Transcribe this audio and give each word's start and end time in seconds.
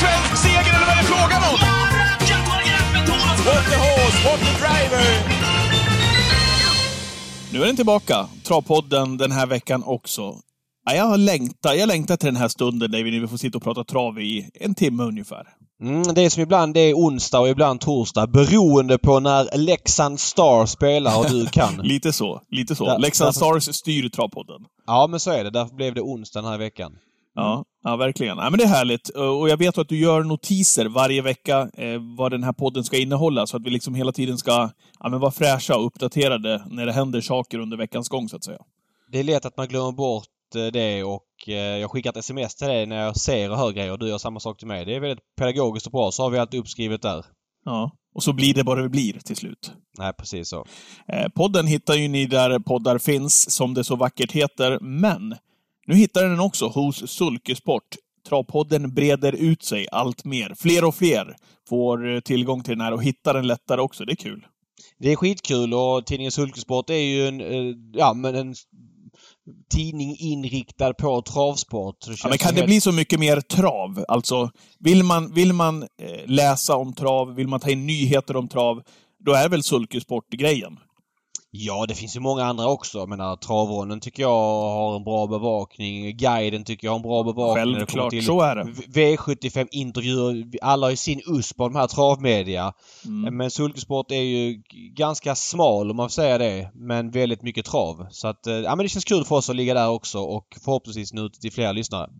svensk 0.00 0.36
seger 0.42 0.72
eller 0.76 0.86
vad 0.88 0.96
är 0.96 1.02
det 1.02 1.08
frågan 1.14 1.42
om? 1.50 1.56
What 3.46 3.64
the 3.70 3.76
horse, 3.76 4.18
what 4.28 4.40
the 4.40 4.52
driver! 4.62 5.04
Nu 7.52 7.62
är 7.62 7.66
den 7.66 7.76
tillbaka. 7.76 8.26
Travpodden 8.42 9.16
den 9.16 9.32
här 9.32 9.46
veckan 9.46 9.82
också. 9.86 10.34
Ja, 10.86 10.94
jag 10.94 11.18
längtar, 11.20 11.74
jag 11.74 11.86
längtar 11.86 12.16
till 12.16 12.26
den 12.26 12.36
här 12.36 12.48
stunden 12.48 12.90
där 12.90 13.04
vi 13.04 13.28
får 13.28 13.36
sitta 13.36 13.58
och 13.58 13.64
prata 13.64 13.84
trav 13.84 14.20
i 14.20 14.50
en 14.60 14.74
timme 14.74 15.02
ungefär. 15.02 15.46
Mm, 15.82 16.02
det 16.14 16.22
är 16.22 16.30
som 16.30 16.42
ibland 16.42 16.74
det 16.74 16.80
är 16.80 16.94
onsdag 16.94 17.40
och 17.40 17.48
ibland 17.48 17.80
torsdag 17.80 18.26
beroende 18.26 18.98
på 18.98 19.20
när 19.20 19.58
Leksand 19.58 20.20
Star 20.20 20.66
spelar 20.66 21.18
och 21.18 21.30
du 21.30 21.46
kan. 21.46 21.76
lite 21.82 22.12
så. 22.12 22.40
Lite 22.50 22.74
så. 22.74 22.98
Leksand 22.98 23.28
därför- 23.28 23.60
Stars 23.60 23.76
styr 23.76 24.08
travpodden. 24.08 24.60
ja, 24.86 25.06
men 25.10 25.20
så 25.20 25.30
är 25.30 25.44
det. 25.44 25.50
Därför 25.50 25.74
blev 25.76 25.94
det 25.94 26.00
onsdag 26.00 26.40
den 26.42 26.50
här 26.50 26.58
veckan. 26.58 26.92
Ja, 27.34 27.64
ja 27.82 27.96
verkligen. 27.96 28.38
Ja, 28.38 28.50
men 28.50 28.58
det 28.58 28.64
är 28.64 28.68
härligt. 28.68 29.08
Och 29.08 29.48
jag 29.48 29.56
vet 29.56 29.78
att 29.78 29.88
du 29.88 29.98
gör 29.98 30.22
notiser 30.22 30.86
varje 30.86 31.22
vecka 31.22 31.70
eh, 31.74 32.00
vad 32.16 32.30
den 32.30 32.44
här 32.44 32.52
podden 32.52 32.84
ska 32.84 32.98
innehålla, 32.98 33.46
så 33.46 33.56
att 33.56 33.62
vi 33.62 33.70
liksom 33.70 33.94
hela 33.94 34.12
tiden 34.12 34.38
ska 34.38 34.70
ja, 35.00 35.08
men 35.08 35.20
vara 35.20 35.30
fräscha 35.30 35.76
och 35.76 35.86
uppdaterade 35.86 36.64
när 36.70 36.86
det 36.86 36.92
händer 36.92 37.20
saker 37.20 37.58
under 37.58 37.76
veckans 37.76 38.08
gång, 38.08 38.28
så 38.28 38.36
att 38.36 38.44
säga. 38.44 38.58
Det 39.12 39.18
är 39.18 39.24
lätt 39.24 39.44
att 39.44 39.56
man 39.56 39.68
glömmer 39.68 39.92
bort 39.92 40.26
eh, 40.56 40.66
det 40.66 41.04
och 41.04 41.48
eh, 41.48 41.54
jag 41.54 41.90
skickar 41.90 42.10
ett 42.10 42.16
sms 42.16 42.54
till 42.54 42.68
dig 42.68 42.86
när 42.86 43.04
jag 43.04 43.16
ser 43.16 43.50
och 43.50 43.56
hör 43.56 43.72
grejer 43.72 43.92
och 43.92 43.98
du 43.98 44.08
gör 44.08 44.18
samma 44.18 44.40
sak 44.40 44.58
till 44.58 44.68
mig. 44.68 44.84
Det 44.84 44.94
är 44.94 45.00
väldigt 45.00 45.36
pedagogiskt 45.36 45.86
och 45.86 45.92
bra. 45.92 46.10
Så 46.10 46.22
har 46.22 46.30
vi 46.30 46.38
allt 46.38 46.54
uppskrivet 46.54 47.02
där. 47.02 47.24
Ja. 47.64 47.90
Och 48.14 48.22
så 48.22 48.32
blir 48.32 48.54
det 48.54 48.64
bara 48.64 48.82
det 48.82 48.88
blir 48.88 49.12
till 49.12 49.36
slut. 49.36 49.72
Nej, 49.98 50.12
precis 50.12 50.48
så. 50.48 50.66
Eh, 51.08 51.28
Podden 51.28 51.66
hittar 51.66 51.94
ju 51.94 52.08
ni 52.08 52.26
där 52.26 52.58
poddar 52.58 52.98
finns, 52.98 53.50
som 53.50 53.74
det 53.74 53.84
så 53.84 53.96
vackert 53.96 54.32
heter, 54.32 54.78
men 54.80 55.34
nu 55.86 55.94
hittar 55.94 56.24
den 56.28 56.40
också 56.40 56.66
hos 56.66 57.10
Sulkesport. 57.10 57.82
Travpodden 58.28 58.94
breder 58.94 59.32
ut 59.32 59.62
sig 59.62 59.86
allt 59.92 60.24
mer. 60.24 60.54
Fler 60.58 60.84
och 60.84 60.94
fler 60.94 61.36
får 61.68 62.14
eh, 62.14 62.20
tillgång 62.20 62.62
till 62.62 62.72
den 62.72 62.80
här 62.80 62.92
och 62.92 63.02
hittar 63.04 63.34
den 63.34 63.46
lättare 63.46 63.80
också. 63.80 64.04
Det 64.04 64.12
är 64.12 64.16
kul. 64.16 64.46
Det 64.98 65.12
är 65.12 65.16
skitkul 65.16 65.74
och 65.74 66.06
tidningen 66.06 66.32
Sulkesport 66.32 66.90
är 66.90 66.94
ju 66.94 67.28
en, 67.28 67.40
eh, 67.40 67.74
ja, 67.92 68.14
men 68.14 68.34
en 68.34 68.54
tidning 69.74 70.16
inriktad 70.18 70.94
på 70.94 71.22
travsport. 71.22 71.96
Ja, 72.08 72.28
men 72.28 72.38
kan 72.38 72.50
det 72.54 72.60
helt- 72.60 72.66
bli 72.66 72.80
så 72.80 72.92
mycket 72.92 73.20
mer 73.20 73.40
trav? 73.40 74.04
Alltså, 74.08 74.50
vill 74.78 75.02
man, 75.02 75.34
vill 75.34 75.52
man 75.52 75.82
eh, 75.82 75.88
läsa 76.26 76.76
om 76.76 76.92
trav, 76.94 77.34
vill 77.34 77.48
man 77.48 77.60
ta 77.60 77.70
in 77.70 77.86
nyheter 77.86 78.36
om 78.36 78.48
trav, 78.48 78.82
då 79.24 79.32
är 79.32 79.48
väl 79.48 79.62
Sulkesport 79.62 80.30
grejen? 80.30 80.78
Ja, 81.56 81.84
det 81.88 81.94
finns 81.94 82.16
ju 82.16 82.20
många 82.20 82.44
andra 82.44 82.66
också. 82.66 82.98
Jag 82.98 83.08
menar, 83.08 83.36
Travronden 83.36 84.00
tycker 84.00 84.22
jag 84.22 84.60
har 84.62 84.96
en 84.96 85.04
bra 85.04 85.26
bevakning. 85.26 86.16
Guiden 86.16 86.64
tycker 86.64 86.86
jag 86.86 86.92
har 86.92 86.96
en 86.96 87.02
bra 87.02 87.22
bevakning. 87.22 87.74
Självklart, 87.74 88.10
till 88.10 88.24
så 88.24 88.40
är 88.40 88.56
det. 88.56 88.64
V- 88.94 89.16
V75-intervjuer. 89.16 90.44
Alla 90.62 90.86
har 90.86 90.90
ju 90.90 90.96
sin 90.96 91.20
USP 91.26 91.56
på 91.56 91.68
de 91.68 91.76
här 91.76 91.86
travmedia. 91.86 92.72
Mm. 93.04 93.36
Men 93.36 93.50
Sulkesport 93.50 94.10
är 94.10 94.20
ju 94.20 94.62
ganska 94.96 95.34
smal 95.34 95.90
om 95.90 95.96
man 95.96 96.08
får 96.08 96.12
säga 96.12 96.38
det. 96.38 96.70
Men 96.74 97.10
väldigt 97.10 97.42
mycket 97.42 97.66
trav. 97.66 98.06
Så 98.10 98.28
att, 98.28 98.46
eh, 98.46 98.54
ja 98.54 98.76
men 98.76 98.84
det 98.84 98.88
känns 98.88 99.04
kul 99.04 99.24
för 99.24 99.36
oss 99.36 99.50
att 99.50 99.56
ligga 99.56 99.74
där 99.74 99.88
också 99.88 100.18
och 100.18 100.46
förhoppningsvis 100.64 101.12
nå 101.12 101.24
ut 101.26 101.34
till 101.34 101.52
fler 101.52 101.72
lyssnare. 101.72 102.10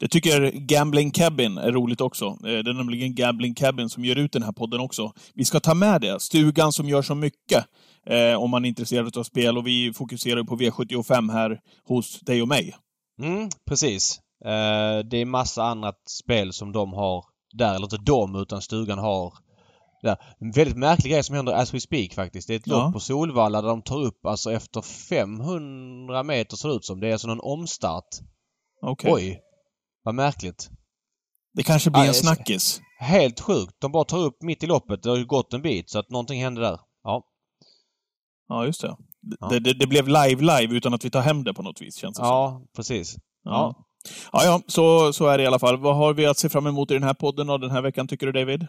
Det 0.00 0.08
tycker 0.08 0.50
Gambling 0.50 1.10
Cabin 1.10 1.58
är 1.58 1.72
roligt 1.72 2.00
också. 2.00 2.24
Eh, 2.26 2.36
Det 2.42 2.70
är 2.70 2.74
nämligen 2.74 3.14
Gambling 3.14 3.54
Cabin 3.54 3.88
som 3.88 4.04
gör 4.04 4.16
ut 4.18 4.32
den 4.32 4.42
här 4.42 4.52
podden 4.52 4.80
också. 4.80 5.12
Vi 5.34 5.44
ska 5.44 5.60
ta 5.60 5.74
med 5.74 6.00
det. 6.00 6.20
Stugan 6.20 6.72
som 6.72 6.88
gör 6.88 7.02
så 7.02 7.14
mycket 7.14 7.64
eh, 8.06 8.42
om 8.42 8.50
man 8.50 8.64
är 8.64 8.68
intresserad 8.68 9.16
av 9.16 9.22
spel 9.22 9.58
och 9.58 9.66
vi 9.66 9.92
fokuserar 9.92 10.44
på 10.44 10.56
V75 10.56 11.32
här 11.32 11.60
hos 11.84 12.20
dig 12.20 12.42
och 12.42 12.48
mig. 12.48 12.74
Mm, 13.22 13.48
precis. 13.68 14.20
Eh, 14.44 14.98
det 15.10 15.16
är 15.16 15.24
massa 15.24 15.62
annat 15.64 16.08
spel 16.08 16.52
som 16.52 16.72
de 16.72 16.92
har 16.92 17.24
där. 17.52 17.74
Eller 17.74 17.84
inte 17.86 17.96
de, 18.12 18.36
utan 18.36 18.62
stugan 18.62 18.98
har 18.98 19.32
där. 20.02 20.16
En 20.40 20.50
väldigt 20.50 20.76
märklig 20.76 21.12
grej 21.12 21.22
som 21.22 21.36
händer 21.36 21.52
as 21.52 21.74
we 21.74 21.80
speak 21.80 22.14
faktiskt. 22.14 22.48
Det 22.48 22.54
är 22.54 22.58
ett 22.58 22.66
Ja. 22.66 22.84
lopp 22.84 22.92
på 22.92 23.00
Solvalla 23.00 23.62
där 23.62 23.68
de 23.68 23.82
tar 23.82 24.02
upp 24.02 24.26
alltså 24.26 24.52
efter 24.52 24.82
500 24.82 26.22
meter 26.22 26.56
ser 26.56 26.68
det 26.68 26.74
ut 26.74 26.84
som. 26.84 27.00
Det 27.00 27.08
är 27.08 27.12
alltså 27.12 27.28
någon 27.28 27.40
omstart. 27.40 28.08
Okej. 28.82 29.12
Oj! 29.12 29.40
Vad 30.02 30.14
märkligt. 30.14 30.70
Det 31.54 31.62
kanske 31.62 31.90
blir 31.90 32.00
Ja, 32.02 32.08
en 32.08 32.14
snackis. 32.14 32.80
Helt 32.98 33.40
sjukt. 33.40 33.72
De 33.78 33.92
bara 33.92 34.04
tar 34.04 34.18
upp 34.18 34.42
mitt 34.42 34.62
i 34.62 34.66
loppet. 34.66 35.02
Det 35.02 35.10
har 35.10 35.16
ju 35.16 35.26
gått 35.26 35.52
en 35.52 35.62
bit 35.62 35.90
så 35.90 35.98
att 35.98 36.10
någonting 36.10 36.42
hände 36.42 36.60
där. 36.60 36.80
Ja. 37.02 37.22
Ja, 38.48 38.66
just 38.66 38.80
det. 38.80 38.96
Ja. 39.40 39.48
Det, 39.48 39.58
det. 39.58 39.72
Det 39.72 39.86
blev 39.86 40.08
live-live 40.08 40.72
utan 40.76 40.94
att 40.94 41.04
vi 41.04 41.10
tar 41.10 41.20
hem 41.20 41.44
det 41.44 41.54
på 41.54 41.62
något 41.62 41.80
vis, 41.80 41.96
känns 41.96 42.16
det 42.18 42.24
som. 42.24 42.28
Ja, 42.28 42.62
precis. 42.76 43.16
Ja. 43.44 43.74
Ja, 44.32 44.44
ja, 44.44 44.60
så, 44.66 45.12
så 45.12 45.26
är 45.26 45.38
det 45.38 45.44
i 45.44 45.46
alla 45.46 45.58
fall. 45.58 45.76
Vad 45.76 45.96
har 45.96 46.14
vi 46.14 46.26
att 46.26 46.38
se 46.38 46.48
fram 46.48 46.66
emot 46.66 46.90
i 46.90 46.94
den 46.94 47.02
här 47.02 47.14
podden 47.14 47.50
och 47.50 47.60
den 47.60 47.70
här 47.70 47.82
veckan, 47.82 48.08
tycker 48.08 48.26
du 48.26 48.32
David? 48.32 48.66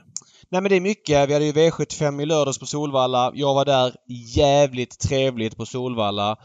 Nej 0.50 0.62
men 0.62 0.70
det 0.70 0.76
är 0.76 0.82
mycket. 0.82 1.30
Vi 1.30 1.34
hade 1.34 1.46
ju 1.46 1.52
V75 1.52 2.22
i 2.22 2.26
lördags 2.26 2.60
på 2.60 2.66
Solvalla. 2.66 3.32
Jag 3.36 3.54
var 3.54 3.66
där. 3.66 3.96
Jävligt 4.36 5.00
trevligt 5.00 5.58
på 5.58 5.66
Solvalla. 5.66 6.38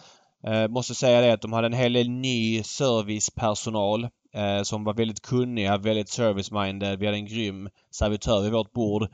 Eh, 0.47 0.69
måste 0.69 0.95
säga 0.95 1.21
det 1.21 1.33
att 1.33 1.43
de 1.43 1.53
hade 1.53 1.67
en 1.67 1.73
hel 1.73 1.93
del 1.93 2.11
ny 2.11 2.63
servicepersonal 2.63 4.05
eh, 4.35 4.63
som 4.63 4.85
var 4.85 4.95
väldigt 4.95 5.23
kunniga, 5.23 5.77
väldigt 5.77 6.09
service-minded. 6.09 6.97
Vi 6.97 7.07
hade 7.07 7.19
en 7.19 7.27
grym 7.27 7.69
servitör 7.91 8.43
vid 8.43 8.53
vårt 8.53 8.73
bord. 8.73 9.09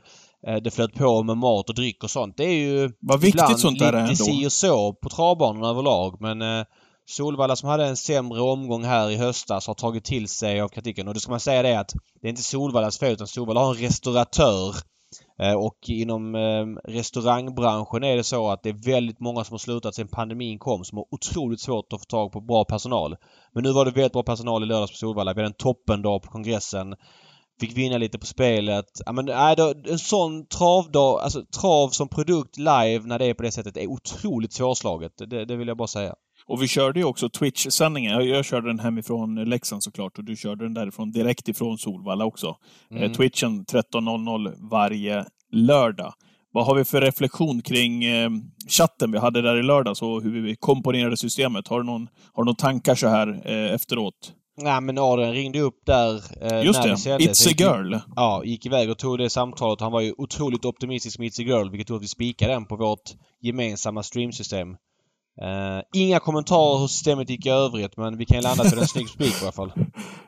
Eh, 0.47 0.55
det 0.55 0.71
flöt 0.71 0.93
på 0.93 1.23
med 1.23 1.37
mat 1.37 1.69
och 1.69 1.75
dryck 1.75 2.03
och 2.03 2.09
sånt. 2.09 2.37
Det 2.37 2.43
är 2.43 2.59
ju 2.59 2.91
Vad 2.99 3.21
viktigt 3.21 3.59
sånt 3.59 3.79
där 3.79 3.93
är 3.93 3.97
ändå. 3.97 4.15
si 4.15 4.47
och 4.47 4.51
så 4.51 4.93
på 4.93 5.09
travbanorna 5.09 5.69
överlag 5.69 6.17
men 6.21 6.41
eh, 6.41 6.65
Solvalla 7.09 7.55
som 7.55 7.69
hade 7.69 7.85
en 7.85 7.97
sämre 7.97 8.41
omgång 8.41 8.83
här 8.83 9.09
i 9.11 9.15
höstas 9.15 9.67
har 9.67 9.73
tagit 9.73 10.03
till 10.05 10.27
sig 10.27 10.61
av 10.61 10.67
kritiken 10.69 11.07
och 11.07 11.13
då 11.13 11.19
ska 11.19 11.31
man 11.31 11.39
säga 11.39 11.61
det 11.61 11.79
att 11.79 11.93
det 12.21 12.27
är 12.27 12.29
inte 12.29 12.43
Solvallas 12.43 12.99
fel 12.99 13.13
utan 13.13 13.27
Solvalla 13.27 13.59
har 13.59 13.75
en 13.75 13.81
restauratör 13.81 14.75
Eh, 15.41 15.53
Och 15.53 15.77
inom 15.87 16.35
restaurangbranschen 16.87 18.03
är 18.03 18.15
det 18.17 18.23
så 18.23 18.49
att 18.49 18.63
det 18.63 18.69
är 18.69 18.91
väldigt 18.93 19.19
många 19.19 19.43
som 19.43 19.53
har 19.53 19.57
slutat 19.57 19.95
sedan 19.95 20.07
pandemin 20.07 20.59
kom 20.59 20.83
som 20.83 20.97
har 20.97 21.05
otroligt 21.11 21.61
svårt 21.61 21.93
att 21.93 21.99
få 21.99 22.05
tag 22.05 22.31
på 22.31 22.41
bra 22.41 22.65
personal. 22.65 23.15
Men 23.53 23.63
nu 23.63 23.71
var 23.71 23.85
det 23.85 23.91
väldigt 23.91 24.13
bra 24.13 24.23
personal 24.23 24.63
i 24.63 24.65
lördags 24.65 24.91
på 24.91 24.97
Solvalla. 24.97 25.33
Vi 25.33 25.39
hade 25.41 25.49
en 25.49 25.53
toppendag 25.53 26.19
på 26.21 26.31
kongressen. 26.31 26.95
Fick 27.59 27.77
vinna 27.77 27.97
lite 27.97 28.19
på 28.19 28.25
spelet. 28.25 28.85
Ja, 29.05 29.11
men, 29.11 29.25
nej, 29.25 29.55
då, 29.55 29.73
en 29.85 29.99
sån 29.99 30.47
travdag, 30.47 31.19
alltså 31.19 31.43
trav 31.61 31.89
som 31.89 32.09
produkt 32.09 32.57
live 32.57 32.99
när 33.03 33.19
det 33.19 33.25
är 33.25 33.33
på 33.33 33.43
det 33.43 33.51
sättet 33.51 33.77
är 33.77 33.87
otroligt 33.87 34.53
svårslaget. 34.53 35.11
Det, 35.17 35.45
det 35.45 35.55
vill 35.55 35.67
jag 35.67 35.77
bara 35.77 35.87
säga. 35.87 36.15
Och 36.47 36.63
vi 36.63 36.67
körde 36.67 36.99
ju 36.99 37.05
också 37.05 37.29
Twitch-sändningen. 37.29 38.11
Jag, 38.11 38.25
jag 38.25 38.45
körde 38.45 38.67
den 38.67 38.79
hemifrån 38.79 39.35
Leksand 39.35 39.83
såklart 39.83 40.17
och 40.17 40.23
du 40.23 40.35
körde 40.35 40.65
den 40.65 40.73
därifrån 40.73 41.11
direkt 41.11 41.47
ifrån 41.47 41.77
Solvalla 41.77 42.25
också. 42.25 42.55
Mm. 42.91 43.03
Eh, 43.03 43.11
Twitchen 43.11 43.65
13.00 43.65 44.69
varje 44.69 45.25
lördag. 45.51 46.13
Vad 46.51 46.65
har 46.65 46.75
vi 46.75 46.85
för 46.85 47.01
reflektion 47.01 47.61
kring 47.61 48.03
eh, 48.03 48.29
chatten 48.69 49.11
vi 49.11 49.17
hade 49.17 49.41
där 49.41 49.59
i 49.59 49.63
lördags 49.63 50.01
och 50.01 50.23
hur 50.23 50.41
vi 50.41 50.55
komponerade 50.55 51.17
systemet? 51.17 51.67
Har 51.67 51.79
du 51.79 51.85
någon, 51.85 52.07
har 52.33 52.43
du 52.43 52.45
någon 52.45 52.55
tankar 52.55 52.95
så 52.95 53.07
här 53.07 53.41
eh, 53.45 53.73
efteråt? 53.73 54.33
Nej 54.61 54.81
men 54.81 54.97
Adrian 54.97 55.33
ringde 55.33 55.59
upp 55.59 55.85
där 55.85 56.15
eh, 56.41 56.65
Just 56.65 56.79
när 56.79 56.87
det, 56.87 56.93
vi 56.93 56.97
sände. 56.97 57.25
It's 57.25 57.47
a 57.47 57.51
gick- 57.51 57.59
girl. 57.59 57.95
Ja, 58.15 58.43
gick 58.45 58.65
iväg 58.65 58.89
och 58.89 58.97
tog 58.97 59.17
det 59.17 59.29
samtalet. 59.29 59.81
Han 59.81 59.91
var 59.91 60.01
ju 60.01 60.13
otroligt 60.17 60.65
optimistisk 60.65 61.19
med 61.19 61.27
It's 61.27 61.41
a 61.41 61.43
Girl 61.43 61.69
vilket 61.71 61.89
gjorde 61.89 61.97
att 61.97 62.03
vi 62.03 62.07
spikade 62.07 62.53
den 62.53 62.65
på 62.65 62.75
vårt 62.75 63.11
gemensamma 63.41 64.03
streamsystem. 64.03 64.67
Eh, 65.41 65.81
inga 65.93 66.19
kommentarer 66.19 66.79
hur 66.79 66.87
systemet 66.87 67.29
gick 67.29 67.45
i 67.45 67.49
övrigt 67.49 67.97
men 67.97 68.17
vi 68.17 68.25
kan 68.25 68.37
ju 68.37 68.43
landa 68.43 68.63
till 68.63 68.79
en 68.79 68.87
snygg 68.87 69.09
spik 69.09 69.33
i 69.41 69.43
alla 69.43 69.51
fall. 69.51 69.71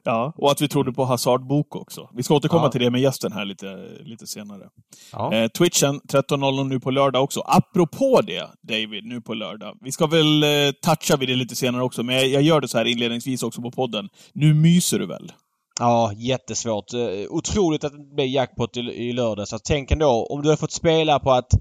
Ja, 0.04 0.34
och 0.38 0.52
att 0.52 0.62
vi 0.62 0.68
trodde 0.68 0.92
på 0.94 1.06
Hazard 1.06 1.48
Bok 1.48 1.76
också. 1.76 2.10
Vi 2.16 2.24
ska 2.24 2.36
återkomma 2.36 2.64
Ja. 2.64 2.72
till 2.72 2.82
det 2.82 2.90
med 2.92 3.02
gästen 3.02 3.32
här 3.32 3.46
lite, 3.46 3.66
lite 4.04 4.28
senare. 4.28 4.64
Ja. 5.12 5.34
Eh, 5.34 5.48
Twitchen 5.48 6.00
13.00 6.02 6.64
nu 6.64 6.80
på 6.80 6.92
lördag 6.92 7.24
också. 7.24 7.40
Apropå 7.46 8.22
det, 8.28 8.48
David, 8.68 9.06
nu 9.06 9.22
på 9.22 9.34
lördag. 9.34 9.78
Vi 9.82 9.92
ska 9.92 10.08
väl 10.08 10.44
eh, 10.44 10.50
toucha 10.82 11.18
vid 11.18 11.30
det 11.30 11.36
lite 11.36 11.56
senare 11.56 11.84
också, 11.84 12.04
men 12.04 12.16
jag, 12.16 12.28
jag 12.28 12.42
gör 12.42 12.62
det 12.62 12.68
så 12.68 12.78
här 12.78 12.86
inledningsvis 12.86 13.44
också 13.44 13.62
på 13.62 13.72
podden. 13.72 14.10
Nu 14.34 14.54
myser 14.54 15.00
du 15.00 15.06
väl? 15.08 15.32
Ja, 15.80 16.12
jättesvårt. 16.16 16.94
Eh, 16.94 17.00
Otroligt 17.30 17.84
att 17.84 17.92
det 17.92 18.16
blev 18.16 18.28
jackpot 18.28 18.78
i, 18.78 18.80
i 18.80 19.14
lördag. 19.14 19.48
Så 19.48 19.60
tänk 19.64 19.92
ändå 19.92 20.28
om 20.30 20.42
du 20.42 20.48
hade 20.50 20.60
fått 20.60 20.72
spela 20.72 21.20
på 21.20 21.32
att 21.32 21.52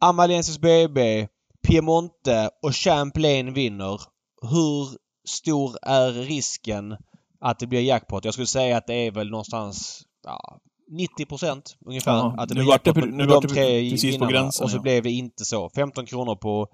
Amalensis 0.00 0.58
BB, 0.58 1.26
Piemonte 1.66 2.50
och 2.62 2.74
Champlain 2.76 3.52
vinner. 3.52 4.00
Hur 4.42 4.88
stor 5.28 5.76
är 5.82 6.12
risken 6.12 6.96
att 7.40 7.58
det 7.58 7.66
blir 7.66 7.80
jackpot? 7.80 8.24
Jag 8.24 8.34
skulle 8.34 8.46
säga 8.46 8.76
att 8.76 8.86
det 8.86 8.94
är 8.94 9.10
väl 9.10 9.30
någonstans 9.30 10.02
ja, 10.24 10.58
90 10.90 11.26
procent 11.26 11.76
ungefär. 11.86 12.12
Ja, 12.12 12.34
att 12.38 12.48
det 12.48 12.54
nu 12.54 12.62
vart 12.64 12.84
det 12.84 12.94
nu 13.06 13.26
de 13.26 13.42
tre 13.42 13.90
precis 13.90 14.02
på 14.02 14.10
vinnarna. 14.10 14.32
gränsen, 14.32 14.64
Och 14.64 14.70
så 14.70 14.76
ja. 14.76 14.82
blev 14.82 15.02
det 15.02 15.10
inte 15.10 15.44
så. 15.44 15.70
15 15.74 16.06
kronor 16.06 16.36
på 16.36 16.68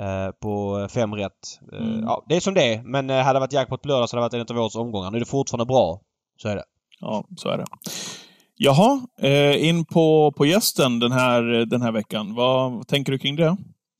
eh, 0.00 0.30
på 0.42 0.86
fem 0.90 1.14
rätt. 1.14 1.32
Eh, 1.72 1.78
Mm. 1.78 2.00
Ja, 2.00 2.24
det 2.28 2.36
är 2.36 2.40
som 2.40 2.54
det 2.54 2.74
är. 2.74 2.82
Men 2.82 3.10
eh, 3.10 3.16
hade 3.16 3.36
det 3.36 3.40
varit 3.40 3.52
jackpot 3.52 3.82
på 3.82 3.88
lördag 3.88 4.08
så 4.08 4.16
hade 4.16 4.28
det 4.28 4.38
varit 4.38 4.50
en 4.50 4.56
av 4.56 4.62
årets 4.62 4.76
omgångar. 4.76 5.10
Nu 5.10 5.16
är 5.16 5.20
det 5.20 5.26
fortfarande 5.26 5.66
bra. 5.66 6.00
Så 6.42 6.48
är 6.48 6.56
det. 6.56 6.64
Ja, 7.00 7.24
så 7.36 7.48
är 7.48 7.58
det. 7.58 7.64
Jaha, 8.56 9.00
eh, 9.20 9.68
in 9.68 9.84
på, 9.84 10.32
på 10.36 10.46
gästen 10.46 10.98
den 10.98 11.12
här, 11.12 11.42
den 11.66 11.82
här 11.82 11.92
veckan. 11.92 12.34
Vad 12.34 12.88
tänker 12.88 13.12
du 13.12 13.18
kring 13.18 13.36
det? 13.36 13.56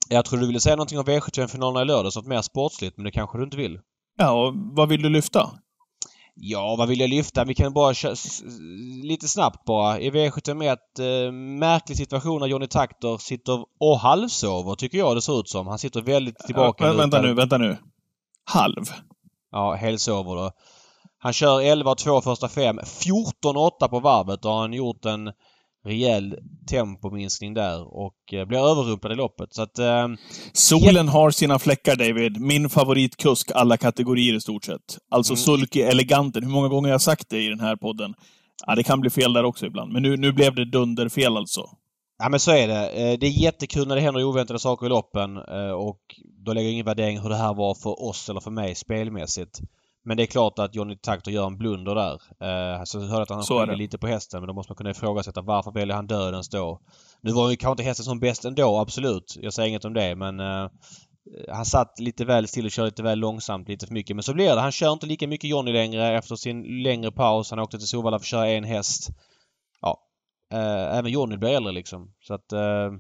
Jag 0.08 0.24
tror 0.24 0.40
du 0.40 0.46
ville 0.46 0.60
säga 0.60 0.76
någonting 0.76 0.98
om 0.98 1.04
V75-finalerna 1.04 1.82
i 1.82 1.84
lördags, 1.84 2.16
något 2.16 2.26
mer 2.26 2.42
sportsligt, 2.42 2.96
men 2.96 3.04
det 3.04 3.10
kanske 3.10 3.38
du 3.38 3.44
inte 3.44 3.56
vill. 3.56 3.78
Ja, 4.18 4.30
och 4.30 4.54
vad 4.54 4.88
vill 4.88 5.02
du 5.02 5.08
lyfta? 5.08 5.50
Ja, 6.40 6.76
vad 6.78 6.88
vill 6.88 7.00
jag 7.00 7.10
lyfta? 7.10 7.44
Vi 7.44 7.54
kan 7.54 7.72
bara 7.72 7.94
köra 7.94 8.14
lite 9.02 9.28
snabbt 9.28 9.64
bara. 9.64 10.00
I 10.00 10.10
V71 10.10 10.66
eh, 10.98 11.32
märklig 11.32 11.96
situation 11.96 12.40
när 12.40 12.46
Johnny 12.46 12.66
Takter 12.66 13.18
sitter 13.18 13.64
och 13.80 13.98
halvsover 13.98 14.74
tycker 14.74 14.98
jag 14.98 15.16
det 15.16 15.22
ser 15.22 15.40
ut 15.40 15.48
som. 15.48 15.66
Han 15.66 15.78
sitter 15.78 16.00
väldigt 16.00 16.38
tillbaka. 16.38 16.86
Ja, 16.86 16.92
vänta 16.92 17.22
nu, 17.22 17.34
vänta 17.34 17.58
nu. 17.58 17.76
Halv? 18.44 18.84
Ja, 19.50 19.74
helsover 19.74 20.36
då. 20.36 20.50
Han 21.18 21.32
kör 21.32 21.60
11 21.60 21.94
2 21.94 22.20
första 22.20 22.48
fem. 22.48 22.78
14-8 22.78 23.88
på 23.88 24.00
varvet 24.00 24.44
och 24.44 24.50
har 24.50 24.60
han 24.60 24.72
gjort 24.72 25.04
en 25.04 25.32
rejäl 25.84 26.36
tempominskning 26.70 27.54
där 27.54 27.96
och 27.96 28.14
eh, 28.32 28.44
blir 28.44 28.58
överrumplad 28.58 29.12
i 29.12 29.16
loppet. 29.16 29.54
Så 29.54 29.62
att, 29.62 29.78
eh, 29.78 30.08
Solen 30.52 31.08
har 31.08 31.30
sina 31.30 31.58
fläckar 31.58 31.96
David. 31.96 32.40
Min 32.40 32.68
favoritkusk 32.68 33.50
alla 33.54 33.76
kategorier 33.76 34.34
i 34.34 34.40
stort 34.40 34.64
sett. 34.64 34.98
Alltså 35.10 35.32
mm. 35.32 35.36
Sulky 35.36 35.80
Eleganten. 35.80 36.42
Hur 36.42 36.50
många 36.50 36.68
gånger 36.68 36.88
har 36.88 36.94
jag 36.94 37.02
sagt 37.02 37.30
det 37.30 37.42
i 37.42 37.48
den 37.48 37.60
här 37.60 37.76
podden? 37.76 38.14
Ja, 38.66 38.74
det 38.74 38.82
kan 38.82 39.00
bli 39.00 39.10
fel 39.10 39.32
där 39.32 39.44
också 39.44 39.66
ibland. 39.66 39.92
Men 39.92 40.02
nu, 40.02 40.16
nu 40.16 40.32
blev 40.32 40.54
det 40.54 40.70
dunderfel 40.70 41.36
alltså. 41.36 41.70
Ja 42.18 42.28
men 42.28 42.40
så 42.40 42.50
är 42.50 42.68
det. 42.68 42.88
Eh, 42.88 43.18
det 43.18 43.26
är 43.26 43.42
jättekul 43.42 43.88
när 43.88 43.96
det 43.96 44.02
händer 44.02 44.24
oväntade 44.24 44.58
saker 44.58 44.86
i 44.86 44.88
loppen 44.88 45.36
eh, 45.36 45.70
och 45.70 46.00
då 46.44 46.52
lägger 46.52 46.68
jag 46.68 46.72
ingen 46.72 46.86
värdering 46.86 47.18
hur 47.20 47.28
det 47.28 47.36
här 47.36 47.54
var 47.54 47.74
för 47.74 48.02
oss 48.08 48.28
eller 48.28 48.40
för 48.40 48.50
mig 48.50 48.74
spelmässigt. 48.74 49.60
Men 50.04 50.16
det 50.16 50.22
är 50.22 50.26
klart 50.26 50.58
att 50.58 50.74
Johnny 50.74 50.96
Takter 50.96 51.30
gör 51.30 51.46
en 51.46 51.58
blunder 51.58 51.94
där. 51.94 52.12
Eh, 52.14 52.84
så 52.84 52.98
jag 52.98 53.06
hörde 53.06 53.22
att 53.22 53.30
han 53.30 53.42
skällde 53.42 53.76
lite 53.76 53.98
på 53.98 54.06
hästen 54.06 54.40
men 54.40 54.46
då 54.46 54.54
måste 54.54 54.70
man 54.70 54.76
kunna 54.76 54.90
ifrågasätta 54.90 55.42
varför 55.42 55.72
väljer 55.72 55.96
han 55.96 56.06
dödens 56.06 56.48
då? 56.48 56.80
Nu 57.20 57.32
var 57.32 57.50
ju 57.50 57.56
kanske 57.56 57.72
inte 57.72 57.82
hästen 57.82 58.04
som 58.04 58.20
bäst 58.20 58.44
ändå, 58.44 58.78
absolut. 58.78 59.36
Jag 59.40 59.52
säger 59.52 59.68
inget 59.68 59.84
om 59.84 59.94
det 59.94 60.16
men 60.16 60.40
eh, 60.40 60.68
han 61.48 61.64
satt 61.64 61.98
lite 61.98 62.24
väl 62.24 62.48
still 62.48 62.64
och 62.64 62.70
körde 62.70 62.86
lite 62.86 63.02
väl 63.02 63.18
långsamt, 63.18 63.68
lite 63.68 63.86
för 63.86 63.94
mycket. 63.94 64.16
Men 64.16 64.22
så 64.22 64.34
blir 64.34 64.54
det. 64.54 64.60
Han 64.60 64.72
kör 64.72 64.92
inte 64.92 65.06
lika 65.06 65.28
mycket 65.28 65.50
Johnny 65.50 65.72
längre 65.72 66.18
efter 66.18 66.36
sin 66.36 66.82
längre 66.82 67.12
paus. 67.12 67.50
Han 67.50 67.58
åkte 67.58 67.78
till 67.78 67.86
Solvalla 67.86 68.18
för 68.18 68.22
att 68.22 68.26
köra 68.26 68.48
en 68.48 68.64
häst. 68.64 69.08
Ja. 69.80 70.00
Eh, 70.52 70.98
även 70.98 71.12
Johnny 71.12 71.36
blir 71.36 71.50
äldre 71.50 71.72
liksom. 71.72 72.14
Så 72.20 72.34
att 72.34 72.52
eh, 72.52 72.90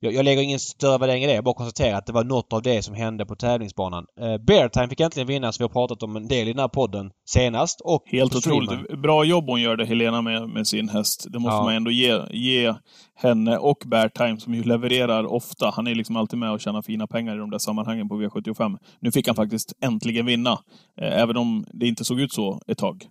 jag, 0.00 0.14
jag 0.14 0.24
lägger 0.24 0.42
ingen 0.42 0.58
större 0.58 0.98
värdering 0.98 1.24
i 1.24 1.26
det. 1.26 1.34
Jag 1.34 1.44
bara 1.44 1.54
konstaterar 1.54 1.98
att 1.98 2.06
det 2.06 2.12
var 2.12 2.24
något 2.24 2.52
av 2.52 2.62
det 2.62 2.82
som 2.82 2.94
hände 2.94 3.26
på 3.26 3.36
tävlingsbanan. 3.36 4.06
Eh, 4.20 4.38
Beartime 4.38 4.88
fick 4.88 5.00
äntligen 5.00 5.26
vinna, 5.26 5.52
som 5.52 5.62
vi 5.62 5.64
har 5.64 5.68
pratat 5.68 6.02
om 6.02 6.16
en 6.16 6.28
del 6.28 6.48
i 6.48 6.52
den 6.52 6.60
här 6.60 6.68
podden 6.68 7.10
senast. 7.28 7.80
Och 7.80 8.02
Helt 8.06 8.34
otroligt. 8.34 9.02
Bra 9.02 9.24
jobb 9.24 9.44
hon 9.46 9.60
gör 9.60 9.76
det, 9.76 9.84
Helena, 9.84 10.22
med, 10.22 10.48
med 10.48 10.66
sin 10.66 10.88
häst. 10.88 11.26
Det 11.28 11.38
måste 11.38 11.56
ja. 11.56 11.62
man 11.62 11.74
ändå 11.74 11.90
ge, 11.90 12.20
ge 12.30 12.74
henne 13.16 13.58
och 13.58 13.82
Beartime, 13.86 14.40
som 14.40 14.54
ju 14.54 14.62
levererar 14.62 15.26
ofta. 15.26 15.70
Han 15.74 15.86
är 15.86 15.94
liksom 15.94 16.16
alltid 16.16 16.38
med 16.38 16.50
och 16.50 16.60
tjänar 16.60 16.82
fina 16.82 17.06
pengar 17.06 17.34
i 17.34 17.38
de 17.38 17.50
där 17.50 17.58
sammanhangen 17.58 18.08
på 18.08 18.14
V75. 18.14 18.78
Nu 19.00 19.12
fick 19.12 19.26
han 19.26 19.36
faktiskt 19.36 19.72
äntligen 19.84 20.26
vinna, 20.26 20.52
eh, 21.00 21.20
även 21.20 21.36
om 21.36 21.64
det 21.72 21.86
inte 21.86 22.04
såg 22.04 22.20
ut 22.20 22.32
så 22.32 22.60
ett 22.66 22.78
tag. 22.78 23.06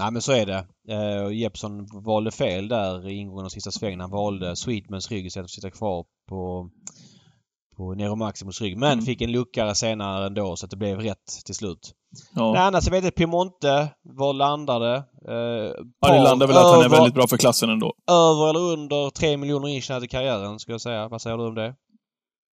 Nej 0.00 0.12
men 0.12 0.22
så 0.22 0.32
är 0.32 0.46
det. 0.46 0.66
Eh, 0.88 1.32
Jeppson 1.32 1.86
valde 2.04 2.30
fel 2.30 2.68
där 2.68 3.08
i 3.08 3.14
ingången 3.14 3.44
av 3.44 3.48
sista 3.48 3.70
svängen. 3.70 4.00
Han 4.00 4.10
valde 4.10 4.56
Sweetmans 4.56 5.10
rygg 5.10 5.26
istället 5.26 5.44
för 5.44 5.48
att 5.48 5.62
sitta 5.62 5.70
kvar 5.70 6.04
på, 6.28 6.70
på 7.76 7.94
Nero 7.94 8.16
Maximus 8.16 8.60
rygg. 8.60 8.76
Men 8.76 8.92
mm. 8.92 9.04
fick 9.04 9.22
en 9.22 9.32
luckare 9.32 9.74
senare 9.74 10.26
ändå 10.26 10.56
så 10.56 10.66
att 10.66 10.70
det 10.70 10.76
blev 10.76 11.00
rätt 11.00 11.44
till 11.44 11.54
slut. 11.54 11.92
Ja. 12.34 12.52
Nej, 12.52 12.62
annars 12.62 12.84
jag 12.84 12.92
vet 12.92 13.04
inte. 13.04 13.16
Piemonte, 13.16 13.88
var 14.02 14.32
landade? 14.32 14.94
Eh, 15.28 15.34
ja, 16.00 16.12
det 16.12 16.22
landar 16.22 16.46
väl 16.46 16.56
att 16.56 16.74
han 16.74 16.84
är 16.84 16.88
väldigt 16.88 17.14
bra 17.14 17.26
för 17.26 17.36
klassen 17.36 17.70
ändå. 17.70 17.94
Över 18.10 18.50
eller 18.50 18.60
under 18.60 19.10
3 19.10 19.36
miljoner 19.36 19.68
intjänat 19.68 20.04
i 20.04 20.08
karriären, 20.08 20.58
skulle 20.58 20.74
jag 20.74 20.80
säga. 20.80 21.08
Vad 21.08 21.22
säger 21.22 21.36
du 21.36 21.46
om 21.46 21.54
det? 21.54 21.74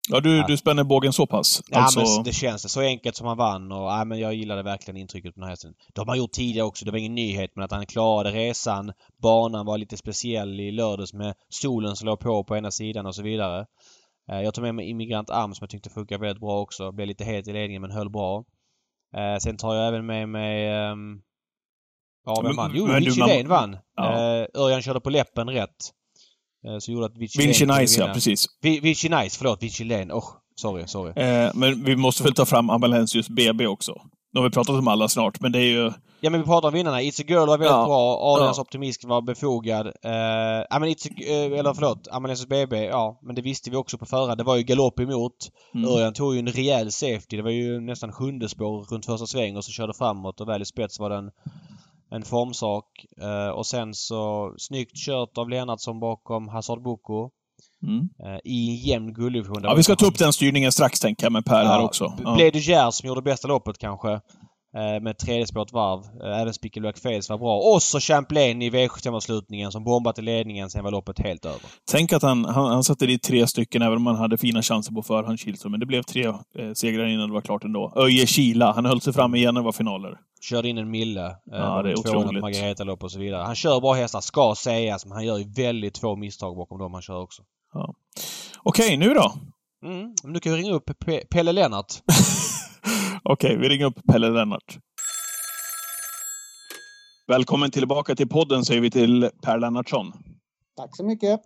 Ja, 0.08 0.20
du, 0.20 0.36
ja. 0.36 0.46
du 0.46 0.56
spänner 0.56 0.84
bågen 0.84 1.12
så 1.12 1.26
pass? 1.26 1.62
Ja, 1.68 1.78
alltså... 1.78 2.00
men 2.00 2.24
det 2.24 2.32
känns 2.32 2.62
det. 2.62 2.68
Så 2.68 2.80
enkelt 2.80 3.16
som 3.16 3.26
han 3.26 3.36
vann 3.36 3.72
och 3.72 3.78
ja, 3.78 4.04
men 4.04 4.18
jag 4.18 4.34
gillade 4.34 4.62
verkligen 4.62 4.96
intrycket 4.96 5.34
på 5.34 5.40
den 5.40 5.44
här 5.44 5.50
hästen. 5.50 5.74
Det 5.94 6.00
har 6.00 6.06
man 6.06 6.18
gjort 6.18 6.32
tidigare 6.32 6.66
också. 6.66 6.84
Det 6.84 6.90
var 6.90 6.98
ingen 6.98 7.14
nyhet 7.14 7.50
men 7.54 7.64
att 7.64 7.72
han 7.72 7.86
klarade 7.86 8.30
resan. 8.30 8.92
Banan 9.22 9.66
var 9.66 9.78
lite 9.78 9.96
speciell 9.96 10.60
i 10.60 10.72
lördags 10.72 11.12
med 11.12 11.34
solen 11.48 11.96
som 11.96 12.06
låg 12.06 12.20
på 12.20 12.44
på 12.44 12.56
ena 12.56 12.70
sidan 12.70 13.06
och 13.06 13.14
så 13.14 13.22
vidare. 13.22 13.66
Eh, 14.32 14.40
jag 14.40 14.54
tog 14.54 14.64
med 14.64 14.74
mig 14.74 14.90
Immigrant 14.90 15.30
Arm 15.30 15.54
som 15.54 15.64
jag 15.64 15.70
tyckte 15.70 15.90
funkade 15.90 16.20
väldigt 16.20 16.40
bra 16.40 16.60
också. 16.60 16.92
Blev 16.92 17.08
lite 17.08 17.24
het 17.24 17.48
i 17.48 17.52
ledningen 17.52 17.82
men 17.82 17.90
höll 17.90 18.10
bra. 18.10 18.44
Eh, 19.16 19.38
sen 19.38 19.56
tar 19.56 19.74
jag 19.74 19.88
även 19.88 20.06
med 20.06 20.28
mig 20.28 20.90
um... 20.90 21.22
Ja, 22.24 22.40
vem 22.42 22.56
vann? 22.56 22.72
Jo, 22.74 22.86
Vichy 22.86 23.42
vann. 23.42 23.76
Ja. 23.96 24.04
Uh, 24.04 24.62
Örjan 24.62 24.82
körde 24.82 25.00
på 25.00 25.10
läppen 25.10 25.50
rätt. 25.50 25.76
Eh, 26.66 26.78
så 26.78 26.92
gjorde 26.92 27.06
att 27.06 27.16
Vichy 27.16 27.42
Vinci 27.42 27.66
Nice, 27.66 28.00
ja 28.00 28.12
precis. 28.14 28.46
Vichy 28.62 29.08
Nice, 29.08 29.38
förlåt. 29.38 29.62
Vichy 29.62 29.84
Lane. 29.84 30.14
Oh, 30.14 30.24
sorry, 30.60 30.86
sorry. 30.86 31.22
Eh, 31.22 31.50
men 31.54 31.84
vi 31.84 31.96
måste 31.96 32.22
väl 32.22 32.34
ta 32.34 32.46
fram 32.46 32.70
Amalensius 32.70 33.28
BB 33.28 33.66
också. 33.66 34.00
Nu 34.32 34.40
har 34.40 34.48
vi 34.48 34.52
pratat 34.52 34.76
om 34.76 34.88
alla 34.88 35.08
snart, 35.08 35.40
men 35.40 35.52
det 35.52 35.58
är 35.58 35.68
ju... 35.68 35.92
Ja, 36.20 36.30
men 36.30 36.40
vi 36.40 36.46
pratar 36.46 36.68
om 36.68 36.74
vinnarna. 36.74 37.00
It's 37.00 37.20
a 37.20 37.24
Girl 37.28 37.46
var 37.46 37.58
väldigt 37.58 37.70
ja. 37.70 37.86
bra. 37.86 38.34
Adrians 38.34 38.56
ja. 38.56 38.62
optimism 38.62 39.08
var 39.08 39.22
befogad. 39.22 39.86
Eh, 39.86 40.12
ja, 40.70 40.78
men 40.80 40.88
It's 40.88 41.08
a, 41.08 41.14
eh, 41.26 41.58
eller 41.58 41.74
förlåt, 41.74 42.08
Amalensius 42.10 42.48
BB, 42.48 42.84
ja. 42.84 43.20
Men 43.22 43.34
det 43.34 43.42
visste 43.42 43.70
vi 43.70 43.76
också 43.76 43.98
på 43.98 44.06
förhand. 44.06 44.38
Det 44.38 44.44
var 44.44 44.56
ju 44.56 44.62
galopp 44.62 45.00
emot. 45.00 45.32
Mm. 45.74 45.90
Örjan 45.90 46.12
tog 46.12 46.34
ju 46.34 46.38
en 46.38 46.48
rejäl 46.48 46.92
safety. 46.92 47.36
Det 47.36 47.42
var 47.42 47.50
ju 47.50 47.80
nästan 47.80 48.12
sjunde 48.12 48.48
spår 48.48 48.84
runt 48.90 49.06
första 49.06 49.26
sväng 49.26 49.56
och 49.56 49.64
så 49.64 49.72
körde 49.72 49.94
framåt 49.94 50.40
och 50.40 50.48
väl 50.48 50.62
i 50.62 50.64
spets 50.64 51.00
var 51.00 51.10
den 51.10 51.30
en 52.10 52.22
formsak. 52.22 52.84
Eh, 53.20 53.48
och 53.48 53.66
sen 53.66 53.94
så 53.94 54.54
snyggt 54.58 54.96
kört 54.96 55.38
av 55.38 55.48
Lennartsson 55.48 56.00
bakom 56.00 56.48
Hazard 56.48 56.82
Boko. 56.82 57.30
Mm. 57.82 58.08
Eh, 58.24 58.40
I 58.44 58.70
en 58.70 58.76
jämn 58.76 59.14
gulddivision. 59.14 59.60
Ja, 59.62 59.74
vi 59.74 59.82
ska 59.82 59.96
ta 59.96 60.06
upp 60.06 60.18
den 60.18 60.32
styrningen 60.32 60.72
strax 60.72 61.00
tänker 61.00 61.26
jag 61.26 61.32
med 61.32 61.44
Per 61.44 61.62
ja, 61.62 61.68
här 61.68 61.84
också. 61.84 62.12
Ja. 62.24 62.34
Blev 62.34 62.52
det 62.52 62.58
Gers 62.58 62.94
som 62.94 63.08
gjorde 63.08 63.22
bästa 63.22 63.48
loppet 63.48 63.78
kanske. 63.78 64.20
Eh, 64.76 65.02
med 65.02 65.18
tredje 65.18 65.46
spåret 65.46 65.72
varv. 65.72 66.00
Eh, 66.22 66.40
även 66.40 66.54
Spickelback 66.54 66.98
Face 66.98 67.26
var 67.28 67.38
bra. 67.38 67.58
Och 67.58 67.82
så 67.82 68.00
Champlain 68.00 68.62
i 68.62 68.70
V75-avslutningen 68.70 69.70
som 69.70 69.84
bombat 69.84 70.18
i 70.18 70.22
ledningen. 70.22 70.70
Sen 70.70 70.84
var 70.84 70.90
loppet 70.90 71.18
helt 71.18 71.44
över. 71.44 71.60
Tänk 71.90 72.12
att 72.12 72.22
han, 72.22 72.44
han, 72.44 72.72
han 72.72 72.84
satte 72.84 73.06
dit 73.06 73.22
tre 73.22 73.46
stycken 73.46 73.82
även 73.82 73.96
om 73.96 74.06
han 74.06 74.16
hade 74.16 74.38
fina 74.38 74.62
chanser 74.62 74.92
på 74.92 75.02
förhand, 75.02 75.38
Kihlström. 75.38 75.70
Men 75.70 75.80
det 75.80 75.86
blev 75.86 76.02
tre 76.02 76.26
eh, 76.26 76.72
segrar 76.74 77.06
innan 77.06 77.28
det 77.28 77.34
var 77.34 77.40
klart 77.40 77.64
ändå. 77.64 77.92
Öje 77.96 78.26
Kila, 78.26 78.72
han 78.72 78.84
höll 78.84 79.00
sig 79.00 79.12
framme 79.12 79.38
igen 79.38 79.54
när 79.54 79.60
det 79.60 79.64
var 79.64 79.72
finaler. 79.72 80.18
Körde 80.40 80.68
in 80.68 80.78
en 80.78 80.90
mille. 80.90 81.26
Eh, 81.26 81.32
ja, 81.46 81.82
det 81.82 81.90
är 81.90 81.98
otroligt. 81.98 82.42
Margareta-lopp 82.42 83.02
och 83.02 83.10
så 83.12 83.18
vidare. 83.18 83.42
Han 83.42 83.54
kör 83.54 83.80
bra 83.80 83.92
hästar, 83.92 84.20
ska 84.20 84.54
sägas. 84.56 85.06
Men 85.06 85.12
han 85.12 85.24
gör 85.24 85.38
ju 85.38 85.44
väldigt 85.56 85.98
få 85.98 86.16
misstag 86.16 86.56
bakom 86.56 86.78
dem 86.78 86.94
han 86.94 87.02
kör 87.02 87.22
också. 87.22 87.42
Ja. 87.72 87.94
Okej, 88.62 88.96
nu 88.96 89.14
då? 89.14 89.32
Mm, 89.84 90.14
nu 90.24 90.40
kan 90.40 90.52
vi 90.52 90.58
ringa 90.58 90.72
upp 90.72 90.90
P 91.06 91.22
Pelle 91.30 91.52
Lennart. 91.52 91.92
Okej, 93.28 93.50
okay, 93.50 93.62
vi 93.62 93.68
ringer 93.68 93.84
upp 93.86 94.06
Pelle 94.06 94.30
Lennart. 94.30 94.78
Välkommen 97.26 97.70
tillbaka 97.70 98.14
till 98.14 98.28
podden 98.28 98.64
säger 98.64 98.80
vi 98.80 98.90
till 98.90 99.30
Per 99.42 99.58
Lennartsson. 99.58 100.12
Tack 100.76 100.96
så 100.96 101.04
mycket. 101.04 101.40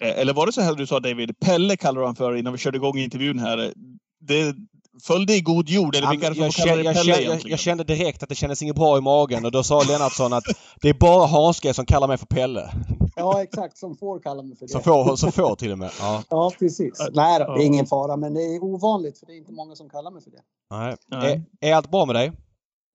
Eh, 0.00 0.18
eller 0.18 0.34
var 0.34 0.46
det 0.46 0.52
så 0.52 0.60
här 0.60 0.74
du 0.74 0.86
sa 0.86 1.00
David? 1.00 1.40
Pelle 1.40 1.76
kallar 1.76 2.04
han 2.04 2.14
för 2.14 2.36
innan 2.36 2.52
vi 2.52 2.58
körde 2.58 2.76
igång 2.76 2.98
intervjun 2.98 3.38
här. 3.38 3.72
Det, 4.20 4.54
föll 5.02 5.26
det 5.26 5.34
i 5.34 5.40
god 5.40 5.68
jord? 5.68 5.94
Eller 5.94 6.06
ja, 6.06 6.14
jag, 6.14 6.22
kände, 6.52 6.82
jag, 6.82 6.96
kände, 6.96 7.22
jag, 7.22 7.40
jag, 7.44 7.58
kände 7.58 7.84
direkt 7.84 8.22
att 8.22 8.28
det 8.28 8.34
kändes 8.34 8.62
inget 8.62 8.76
bra 8.76 8.98
i 8.98 9.00
magen 9.00 9.44
och 9.44 9.52
då 9.52 9.62
sa 9.62 9.82
Lennartsson 9.82 10.32
att 10.32 10.44
det 10.82 10.88
är 10.88 10.94
bara 10.94 11.26
Hanske 11.26 11.74
som 11.74 11.86
kallar 11.86 12.08
mig 12.08 12.18
för 12.18 12.26
Pelle. 12.26 12.70
Ja, 13.16 13.42
exakt. 13.42 13.78
Som 13.78 13.96
får 13.96 14.20
kalla 14.20 14.42
mig 14.42 14.56
för 14.56 14.66
det. 14.66 14.72
Som 14.72 14.82
får, 14.82 15.16
som 15.16 15.32
får 15.32 15.56
till 15.56 15.72
och 15.72 15.78
med. 15.78 15.90
Ja, 16.00 16.22
ja 16.30 16.52
precis. 16.58 17.08
Nej 17.12 17.38
då, 17.38 17.54
det 17.54 17.62
är 17.62 17.66
ingen 17.66 17.86
fara, 17.86 18.16
men 18.16 18.34
det 18.34 18.42
är 18.42 18.64
ovanligt 18.64 19.18
för 19.18 19.26
det 19.26 19.32
är 19.32 19.36
inte 19.36 19.52
många 19.52 19.74
som 19.74 19.88
kallar 19.88 20.10
mig 20.10 20.22
för 20.22 20.30
det. 20.30 20.42
Nej. 20.70 20.96
Nej. 21.06 21.42
Är, 21.60 21.68
är 21.68 21.74
allt 21.74 21.90
bra 21.90 22.06
med 22.06 22.14
dig? 22.14 22.32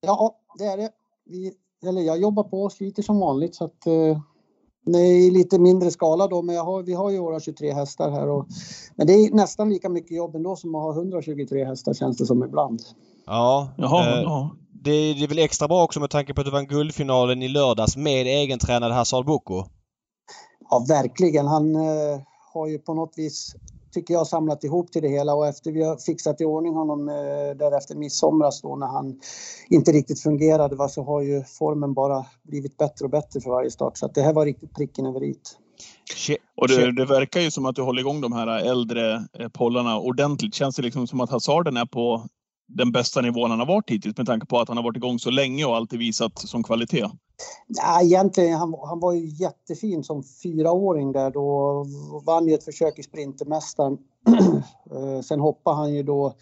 Ja, 0.00 0.36
det 0.58 0.64
är 0.64 0.76
det. 0.76 0.90
Vi, 1.24 1.52
eller 1.86 2.02
jag 2.02 2.20
jobbar 2.20 2.42
på 2.42 2.62
och 2.62 2.72
sliter 2.72 3.02
som 3.02 3.20
vanligt 3.20 3.54
så 3.54 3.64
att 3.64 3.86
eh, 4.86 5.00
i 5.00 5.30
lite 5.30 5.58
mindre 5.58 5.90
skala 5.90 6.26
då, 6.26 6.42
men 6.42 6.56
har, 6.56 6.82
vi 6.82 6.94
har 6.94 7.10
ju 7.10 7.18
våra 7.18 7.40
23 7.40 7.72
hästar 7.72 8.10
här. 8.10 8.28
Och, 8.28 8.46
men 8.96 9.06
det 9.06 9.12
är 9.12 9.30
nästan 9.30 9.70
lika 9.70 9.88
mycket 9.88 10.16
jobb 10.16 10.36
ändå 10.36 10.56
som 10.56 10.74
att 10.74 10.82
ha 10.82 10.92
123 10.92 11.64
hästar 11.64 11.94
känns 11.94 12.16
det 12.16 12.26
som 12.26 12.44
ibland. 12.44 12.80
Ja, 13.26 13.68
Jaha, 13.76 14.18
eh, 14.18 14.22
ja. 14.22 14.50
Det, 14.84 14.90
det, 14.90 15.24
är 15.24 15.28
väl 15.28 15.38
extra 15.38 15.68
bra 15.68 15.84
också 15.84 16.00
med 16.00 16.10
tanke 16.10 16.34
på 16.34 16.40
att 16.40 16.44
du 16.44 16.50
vann 16.50 16.66
guldfinalen 16.66 17.42
i 17.42 17.48
lördags 17.48 17.96
med 17.96 18.26
egentränad 18.26 18.92
Hazard 18.92 19.26
Boko. 19.26 19.64
Ja, 20.70 20.84
verkligen. 20.88 21.46
Han 21.46 21.74
eh, 21.74 22.20
har 22.52 22.66
ju 22.66 22.78
på 22.78 22.94
något 22.94 23.12
vis, 23.16 23.56
tycker 23.92 24.14
jag, 24.14 24.26
samlat 24.26 24.64
ihop 24.64 24.92
till 24.92 25.02
det 25.02 25.08
hela 25.08 25.34
och 25.34 25.46
efter 25.46 25.72
vi 25.72 25.84
har 25.84 25.96
fixat 25.96 26.40
i 26.40 26.44
ordning 26.44 26.74
honom 26.74 27.08
eh, 27.08 27.14
därefter 27.56 27.94
midsomras 27.94 28.62
då 28.62 28.76
när 28.76 28.86
han 28.86 29.20
inte 29.68 29.92
riktigt 29.92 30.22
fungerade 30.22 30.76
va, 30.76 30.88
så 30.88 31.02
har 31.02 31.22
ju 31.22 31.44
formen 31.44 31.94
bara 31.94 32.26
blivit 32.42 32.76
bättre 32.76 33.04
och 33.04 33.10
bättre 33.10 33.40
för 33.40 33.50
varje 33.50 33.70
start. 33.70 33.98
Så 33.98 34.06
att 34.06 34.14
det 34.14 34.22
här 34.22 34.32
var 34.32 34.44
riktigt 34.44 34.74
pricken 34.74 35.06
över 35.06 35.24
i. 35.24 35.34
Och 36.56 36.68
det, 36.68 36.92
det, 36.92 37.04
verkar 37.04 37.40
ju 37.40 37.50
som 37.50 37.66
att 37.66 37.76
du 37.76 37.82
håller 37.82 38.00
igång 38.00 38.20
de 38.20 38.32
här 38.32 38.46
äldre 38.46 39.14
eh, 39.38 39.48
pollarna 39.48 39.98
ordentligt. 39.98 40.54
Känns 40.54 40.76
det 40.76 40.82
liksom 40.82 41.06
som 41.06 41.20
att 41.20 41.30
Hazarden 41.30 41.76
är 41.76 41.86
på 41.86 42.26
den 42.68 42.92
bästa 42.92 43.20
nivån 43.20 43.50
han 43.50 43.58
har 43.58 43.66
varit 43.66 43.90
hittills 43.90 44.16
med 44.16 44.26
tanke 44.26 44.46
på 44.46 44.60
att 44.60 44.68
han 44.68 44.76
har 44.76 44.84
varit 44.84 44.96
igång 44.96 45.18
så 45.18 45.30
länge 45.30 45.64
och 45.64 45.76
alltid 45.76 45.98
visat 45.98 46.38
som 46.38 46.62
kvalitet? 46.62 47.08
Nej, 47.66 48.06
egentligen, 48.06 48.58
han, 48.58 48.74
han 48.84 49.00
var 49.00 49.12
ju 49.12 49.26
jättefin 49.26 50.04
som 50.04 50.22
fyraåring 50.22 51.12
där 51.12 51.30
då. 51.30 51.84
Vann 52.26 52.48
ju 52.48 52.54
ett 52.54 52.64
försök 52.64 52.98
i 52.98 53.02
Sprintermästaren. 53.02 53.98
Eh, 54.94 55.20
sen 55.20 55.40
hoppade 55.40 55.76
han 55.76 55.94
ju 55.94 56.02
då 56.02 56.34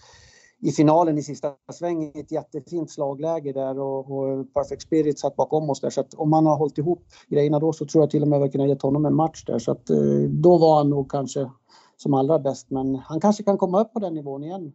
i 0.60 0.70
finalen 0.70 1.18
i 1.18 1.22
sista 1.22 1.52
svängen 1.72 2.12
ett 2.14 2.32
jättefint 2.32 2.90
slagläge 2.90 3.52
där 3.52 3.78
och, 3.78 3.98
och 3.98 4.54
Perfect 4.54 4.82
Spirit 4.82 5.18
satt 5.18 5.36
bakom 5.36 5.70
oss 5.70 5.80
där. 5.80 5.90
Så 5.90 6.00
att 6.00 6.14
om 6.14 6.30
man 6.30 6.46
har 6.46 6.56
hållit 6.56 6.78
ihop 6.78 7.04
grejerna 7.28 7.58
då 7.58 7.72
så 7.72 7.86
tror 7.86 8.02
jag 8.02 8.10
till 8.10 8.22
och 8.22 8.28
med 8.28 8.42
att 8.42 8.48
vi 8.48 8.52
kunnat 8.52 8.68
gett 8.68 8.82
honom 8.82 9.06
en 9.06 9.14
match 9.14 9.44
där. 9.44 9.58
Så 9.58 9.72
att 9.72 9.90
eh, 9.90 9.96
då 10.28 10.58
var 10.58 10.76
han 10.76 10.90
nog 10.90 11.10
kanske 11.10 11.50
som 11.96 12.14
allra 12.14 12.38
bäst. 12.38 12.70
Men 12.70 12.94
han 12.94 13.20
kanske 13.20 13.42
kan 13.42 13.58
komma 13.58 13.80
upp 13.80 13.92
på 13.92 14.00
den 14.00 14.14
nivån 14.14 14.44
igen 14.44 14.72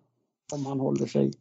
om 0.53 0.65
han 0.65 0.79
håller 0.79 1.05
sig 1.05 1.31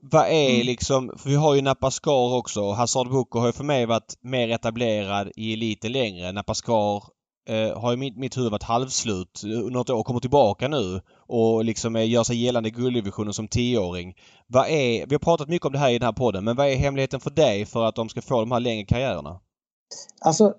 vad 0.00 0.26
är 0.26 0.54
mm. 0.54 0.66
liksom, 0.66 1.12
för 1.16 1.30
vi 1.30 1.36
har 1.36 1.54
ju 1.54 1.62
Napascar 1.62 2.36
också. 2.36 2.70
Hazard 2.70 3.10
Boko 3.10 3.38
har 3.38 3.46
ju 3.46 3.52
för 3.52 3.64
mig 3.64 3.86
varit 3.86 4.18
mer 4.20 4.48
etablerad 4.48 5.30
i 5.36 5.52
eliten 5.52 5.92
längre. 5.92 6.32
Napascar 6.32 7.02
eh, 7.48 7.80
har 7.80 7.92
i 7.92 7.96
mitt, 7.96 8.16
mitt 8.16 8.36
huvud 8.36 8.50
varit 8.50 8.62
halvslut 8.62 9.42
något 9.70 9.90
år, 9.90 10.02
kommer 10.02 10.20
tillbaka 10.20 10.68
nu 10.68 11.00
och 11.16 11.64
liksom 11.64 11.96
eh, 11.96 12.10
gör 12.10 12.24
sig 12.24 12.44
gällande 12.44 12.68
i 12.68 12.72
gulddivisionen 12.72 13.32
som 13.32 13.48
tioåring. 13.48 14.14
Vad 14.46 14.66
är, 14.68 15.06
vi 15.06 15.14
har 15.14 15.18
pratat 15.18 15.48
mycket 15.48 15.66
om 15.66 15.72
det 15.72 15.78
här 15.78 15.90
i 15.90 15.98
den 15.98 16.06
här 16.06 16.12
podden, 16.12 16.44
men 16.44 16.56
vad 16.56 16.66
är 16.66 16.76
hemligheten 16.76 17.20
för 17.20 17.30
dig 17.30 17.66
för 17.66 17.84
att 17.84 17.94
de 17.94 18.08
ska 18.08 18.22
få 18.22 18.40
de 18.40 18.52
här 18.52 18.60
längre 18.60 18.84
karriärerna? 18.84 19.40
Alltså, 20.20 20.54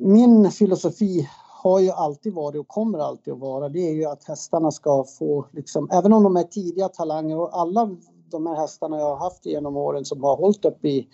min 0.00 0.50
filosofi 0.50 1.28
har 1.70 1.80
ju 1.80 1.90
alltid 1.90 2.34
varit 2.34 2.60
och 2.60 2.68
kommer 2.68 2.98
alltid 2.98 3.32
att 3.32 3.40
vara, 3.40 3.68
det 3.68 3.88
är 3.88 3.92
ju 3.92 4.04
att 4.04 4.24
hästarna 4.24 4.70
ska 4.70 5.04
få, 5.04 5.46
liksom, 5.52 5.88
även 5.92 6.12
om 6.12 6.22
de 6.22 6.36
är 6.36 6.42
tidiga 6.42 6.88
talanger 6.88 7.38
och 7.38 7.60
alla 7.60 7.96
de 8.30 8.46
här 8.46 8.54
hästarna 8.56 8.98
jag 8.98 9.04
har 9.04 9.16
haft 9.16 9.46
genom 9.46 9.76
åren 9.76 10.04
som 10.04 10.24
har 10.24 10.36
hållit 10.36 10.64
upp 10.64 10.84
i 10.84 11.08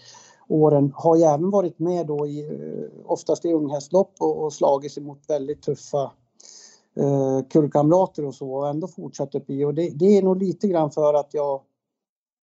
åren 0.49 0.93
har 0.95 1.17
ju 1.17 1.23
även 1.23 1.51
varit 1.51 1.79
med 1.79 2.07
då 2.07 2.27
i, 2.27 2.41
eh, 2.41 3.11
oftast 3.11 3.45
i 3.45 3.53
unghästlopp 3.53 4.15
och, 4.21 4.45
och 4.45 4.53
slagit 4.53 4.93
sig 4.93 5.03
mot 5.03 5.31
väldigt 5.31 5.63
tuffa 5.63 6.13
eh, 6.97 7.41
kullkamrater 7.51 8.25
och 8.25 8.35
så 8.35 8.53
och 8.53 8.69
ändå 8.69 8.89
fortsatt 8.89 9.35
upp 9.35 9.51
i 9.51 9.65
och 9.65 9.75
det, 9.75 9.91
det, 9.91 10.19
är 10.19 10.23
nog 10.23 10.37
lite 10.43 10.69
grann 10.69 10.91
för 10.91 11.15
att 11.15 11.35
jag 11.35 11.61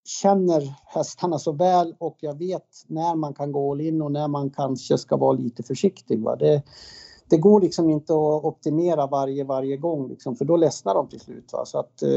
känner 0.04 0.74
hästarna 0.86 1.38
så 1.38 1.52
väl 1.52 1.94
och 1.98 2.16
jag 2.20 2.38
vet 2.38 2.84
när 2.86 3.14
man 3.14 3.34
kan 3.34 3.52
gå 3.52 3.72
all 3.72 3.80
in 3.80 4.02
och 4.02 4.12
när 4.12 4.28
man 4.28 4.50
kanske 4.50 4.98
ska 4.98 5.16
vara 5.16 5.32
lite 5.32 5.62
försiktig. 5.62 6.22
Va? 6.22 6.36
Det, 6.36 6.62
det 7.28 7.38
går 7.38 7.60
liksom 7.60 7.90
inte 7.90 8.12
att 8.12 8.44
optimera 8.44 9.06
varje, 9.06 9.44
varje 9.44 9.76
gång 9.76 10.08
liksom, 10.08 10.36
för 10.36 10.44
då 10.44 10.56
ledsnar 10.56 10.94
de 10.94 11.08
till 11.08 11.20
slut. 11.20 11.52
Va? 11.52 11.64
Så 11.64 11.78
att, 11.78 12.02
eh, 12.02 12.08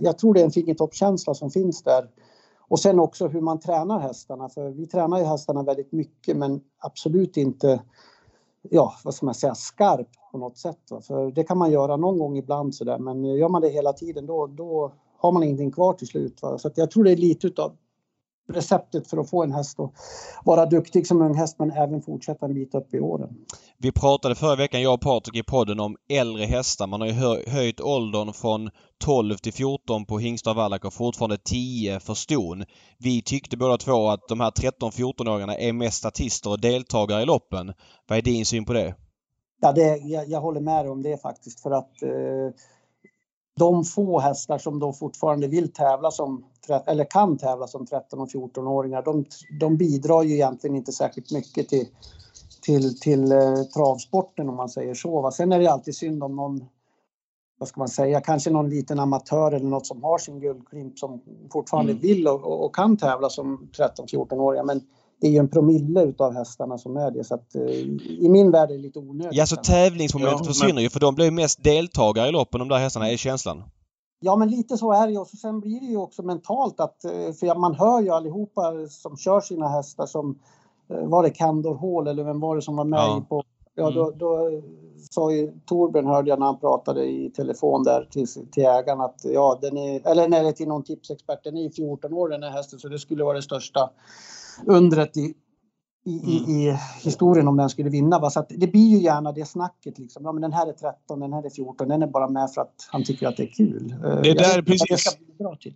jag 0.00 0.18
tror 0.18 0.34
det 0.34 0.40
är 0.40 0.44
en 0.44 0.50
fingertoppskänsla 0.50 1.34
som 1.34 1.50
finns 1.50 1.82
där 1.82 2.08
och 2.68 2.80
sen 2.80 2.98
också 2.98 3.28
hur 3.28 3.40
man 3.40 3.60
tränar 3.60 3.98
hästarna, 3.98 4.48
för 4.48 4.70
vi 4.70 4.86
tränar 4.86 5.18
ju 5.18 5.24
hästarna 5.24 5.62
väldigt 5.62 5.92
mycket 5.92 6.36
men 6.36 6.60
absolut 6.78 7.36
inte, 7.36 7.82
ja 8.62 8.94
vad 9.04 9.14
ska 9.14 9.26
man 9.26 9.34
säga, 9.34 9.54
skarpt 9.54 10.14
på 10.32 10.38
något 10.38 10.58
sätt. 10.58 10.90
Va? 10.90 11.00
För 11.00 11.30
det 11.30 11.44
kan 11.44 11.58
man 11.58 11.70
göra 11.70 11.96
någon 11.96 12.18
gång 12.18 12.36
ibland 12.36 12.74
sådär 12.74 12.98
men 12.98 13.24
gör 13.24 13.48
man 13.48 13.62
det 13.62 13.68
hela 13.68 13.92
tiden 13.92 14.26
då, 14.26 14.46
då 14.46 14.92
har 15.16 15.32
man 15.32 15.42
ingenting 15.42 15.70
kvar 15.70 15.92
till 15.92 16.06
slut. 16.06 16.42
Va? 16.42 16.58
Så 16.58 16.70
jag 16.74 16.90
tror 16.90 17.04
det 17.04 17.12
är 17.12 17.16
lite 17.16 17.46
utav 17.46 17.72
receptet 18.48 19.10
för 19.10 19.16
att 19.18 19.30
få 19.30 19.42
en 19.42 19.52
häst 19.52 19.80
att 19.80 19.92
vara 20.44 20.66
duktig 20.66 21.06
som 21.06 21.22
ung 21.22 21.34
häst 21.34 21.56
men 21.58 21.70
även 21.70 22.02
fortsätta 22.02 22.46
en 22.46 22.54
bit 22.54 22.74
upp 22.74 22.94
i 22.94 23.00
åren. 23.00 23.28
Vi 23.78 23.92
pratade 23.92 24.34
förra 24.34 24.56
veckan, 24.56 24.82
jag 24.82 24.94
och 24.94 25.00
Patrik 25.00 25.36
i 25.36 25.42
podden, 25.42 25.80
om 25.80 25.96
äldre 26.10 26.44
hästar. 26.44 26.86
Man 26.86 27.00
har 27.00 27.08
ju 27.08 27.42
höjt 27.50 27.80
åldern 27.80 28.32
från 28.32 28.70
12 29.04 29.36
till 29.36 29.52
14 29.52 30.04
på 30.04 30.18
hingstar 30.18 30.54
Wallach 30.54 30.84
och 30.84 30.94
fortfarande 30.94 31.38
10 31.38 32.00
för 32.00 32.14
ston. 32.14 32.64
Vi 32.98 33.22
tyckte 33.22 33.56
båda 33.56 33.76
två 33.76 34.08
att 34.08 34.28
de 34.28 34.40
här 34.40 34.50
13-14-åringarna 34.50 35.56
är 35.58 35.72
mest 35.72 35.98
statister 35.98 36.50
och 36.50 36.60
deltagare 36.60 37.22
i 37.22 37.26
loppen. 37.26 37.72
Vad 38.08 38.18
är 38.18 38.22
din 38.22 38.46
syn 38.46 38.64
på 38.64 38.72
det? 38.72 38.94
Ja, 39.60 39.72
det, 39.72 39.96
jag, 39.96 40.28
jag 40.28 40.40
håller 40.40 40.60
med 40.60 40.90
om 40.90 41.02
det 41.02 41.22
faktiskt 41.22 41.60
för 41.60 41.70
att 41.70 42.02
eh, 42.02 42.54
de 43.58 43.84
få 43.84 44.18
hästar 44.20 44.58
som 44.58 44.78
då 44.78 44.92
fortfarande 44.92 45.48
vill 45.48 45.72
tävla 45.72 46.10
som, 46.10 46.44
eller 46.86 47.04
kan 47.04 47.38
tävla 47.38 47.66
som 47.66 47.86
13 47.86 48.20
och 48.20 48.28
14-åringar, 48.28 49.02
de, 49.02 49.24
de, 49.60 49.76
bidrar 49.76 50.22
ju 50.22 50.34
egentligen 50.34 50.76
inte 50.76 50.92
särskilt 50.92 51.32
mycket 51.32 51.68
till, 51.68 51.86
till, 52.62 53.00
till 53.00 53.32
eh, 53.32 53.62
travsporten 53.74 54.48
om 54.48 54.56
man 54.56 54.68
säger 54.68 54.94
så. 54.94 55.20
Va? 55.20 55.30
Sen 55.30 55.52
är 55.52 55.58
det 55.58 55.66
alltid 55.66 55.96
synd 55.96 56.22
om 56.22 56.36
någon, 56.36 56.64
vad 57.58 57.68
ska 57.68 57.80
man 57.80 57.88
säga, 57.88 58.20
kanske 58.20 58.50
någon 58.50 58.70
liten 58.70 59.00
amatör 59.00 59.52
eller 59.52 59.68
något 59.68 59.86
som 59.86 60.02
har 60.02 60.18
sin 60.18 60.40
guldklimp 60.40 60.98
som 60.98 61.22
fortfarande 61.52 61.92
mm. 61.92 62.02
vill 62.02 62.28
och, 62.28 62.44
och, 62.44 62.64
och, 62.64 62.74
kan 62.74 62.96
tävla 62.96 63.28
som 63.30 63.70
13-14-åringar. 63.76 64.64
Men 64.64 64.80
det 65.20 65.26
är 65.26 65.30
ju 65.30 65.38
en 65.38 65.48
promille 65.48 66.02
utav 66.02 66.34
hästarna 66.34 66.78
som 66.78 66.96
är 66.96 67.10
det 67.10 67.24
så 67.24 67.34
att 67.34 67.54
eh, 67.54 67.62
i 67.62 68.28
min 68.28 68.50
värld 68.50 68.70
är 68.70 68.74
det 68.74 68.80
lite 68.82 68.98
onödigt. 68.98 69.34
Ja, 69.34 69.46
så 69.46 69.56
tävlingsmomentet 69.56 70.38
ja, 70.40 70.44
försvinner 70.44 70.74
men... 70.74 70.82
ju 70.82 70.90
för 70.90 71.00
de 71.00 71.14
blir 71.14 71.24
ju 71.24 71.30
mest 71.30 71.64
deltagare 71.64 72.28
i 72.28 72.32
loppen 72.32 72.58
de 72.58 72.68
där 72.68 72.78
hästarna, 72.78 73.10
är 73.10 73.16
känslan. 73.16 73.62
Ja 74.20 74.36
men 74.36 74.50
lite 74.50 74.76
så 74.76 74.92
är 74.92 75.06
det 75.06 75.12
ju 75.12 75.18
och 75.18 75.28
sen 75.28 75.60
blir 75.60 75.80
det 75.80 75.86
ju 75.86 75.96
också 75.96 76.22
mentalt 76.22 76.80
att, 76.80 77.04
eh, 77.04 77.10
för 77.10 77.58
man 77.58 77.74
hör 77.74 78.00
ju 78.00 78.10
allihopa 78.10 78.72
som 78.88 79.16
kör 79.16 79.40
sina 79.40 79.68
hästar 79.68 80.06
som, 80.06 80.38
eh, 80.90 81.08
var 81.08 81.22
det 81.22 81.30
Candor 81.30 81.74
Hall 81.74 82.06
eller 82.06 82.24
vem 82.24 82.40
var 82.40 82.56
det 82.56 82.62
som 82.62 82.76
var 82.76 82.84
med 82.84 82.98
ja. 82.98 83.26
på 83.28 83.42
Ja, 83.78 83.90
då, 83.90 84.06
mm. 84.06 84.18
då 84.18 84.50
sa 85.10 85.32
ju 85.32 85.52
Torbjörn 85.66 86.06
hörde 86.06 86.30
jag 86.30 86.38
när 86.38 86.46
han 86.46 86.58
pratade 86.58 87.04
i 87.04 87.30
telefon 87.30 87.84
där 87.84 88.08
till, 88.10 88.26
till 88.26 88.64
ägaren 88.64 89.00
att 89.00 89.20
ja, 89.24 89.58
den 89.62 89.76
är, 89.76 90.08
eller 90.08 90.28
nej, 90.28 90.54
till 90.54 90.68
någon 90.68 90.84
tipsexpert, 90.84 91.44
den 91.44 91.56
är 91.56 91.70
14 91.70 92.12
år 92.12 92.28
den 92.28 92.42
här 92.42 92.50
hästen 92.50 92.78
så 92.78 92.88
det 92.88 92.98
skulle 92.98 93.24
vara 93.24 93.36
det 93.36 93.42
största 93.42 93.90
undret 94.66 95.16
i, 95.16 95.34
i, 96.06 96.38
mm. 96.38 96.50
i, 96.50 96.78
historien 97.02 97.48
om 97.48 97.56
den 97.56 97.70
skulle 97.70 97.90
vinna. 97.90 98.18
Va? 98.18 98.30
Så 98.30 98.46
det 98.48 98.66
blir 98.66 98.88
ju 98.88 98.98
gärna 98.98 99.32
det 99.32 99.44
snacket 99.44 99.98
liksom. 99.98 100.24
Ja, 100.24 100.32
men 100.32 100.42
den 100.42 100.52
här 100.52 100.66
är 100.66 100.72
13, 100.72 101.20
den 101.20 101.32
här 101.32 101.46
är 101.46 101.50
14, 101.50 101.88
den 101.88 102.02
är 102.02 102.06
bara 102.06 102.28
med 102.28 102.50
för 102.54 102.60
att 102.60 102.88
han 102.90 103.04
tycker 103.04 103.26
att 103.26 103.36
det 103.36 103.42
är 103.42 103.52
kul. 103.52 103.94
Eh, 104.04 104.20
det 104.22 104.34
där 104.34 104.62
precis. 104.62 105.18
Det. 105.38 105.74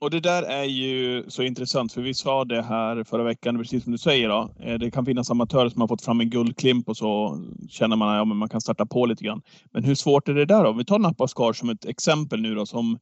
Och 0.00 0.10
det 0.10 0.20
där 0.20 0.42
är 0.42 0.64
ju 0.64 1.24
så 1.28 1.42
intressant 1.42 1.92
för 1.92 2.02
vi 2.02 2.14
sa 2.14 2.44
det 2.44 2.62
här 2.62 3.04
förra 3.04 3.22
veckan, 3.22 3.58
precis 3.58 3.82
som 3.82 3.92
du 3.92 3.98
säger. 3.98 4.28
Då. 4.28 4.50
Eh, 4.60 4.78
det 4.78 4.90
kan 4.90 5.04
finnas 5.04 5.30
amatörer 5.30 5.68
som 5.68 5.80
har 5.80 5.88
fått 5.88 6.02
fram 6.02 6.20
en 6.20 6.30
guldklimp 6.30 6.88
och 6.88 6.96
så 6.96 7.40
känner 7.68 7.96
man 7.96 8.08
att 8.08 8.16
ja, 8.16 8.24
man 8.24 8.48
kan 8.48 8.60
starta 8.60 8.86
på 8.86 9.06
lite 9.06 9.24
grann. 9.24 9.42
Men 9.72 9.84
hur 9.84 9.94
svårt 9.94 10.28
är 10.28 10.34
det 10.34 10.44
där? 10.44 10.64
Om 10.64 10.78
vi 10.78 10.84
tar 10.84 10.98
Nappa 10.98 11.28
Skar 11.28 11.52
som 11.52 11.70
ett 11.70 11.84
exempel 11.84 12.40
nu 12.40 12.54
då 12.54 12.66
som 12.66 12.98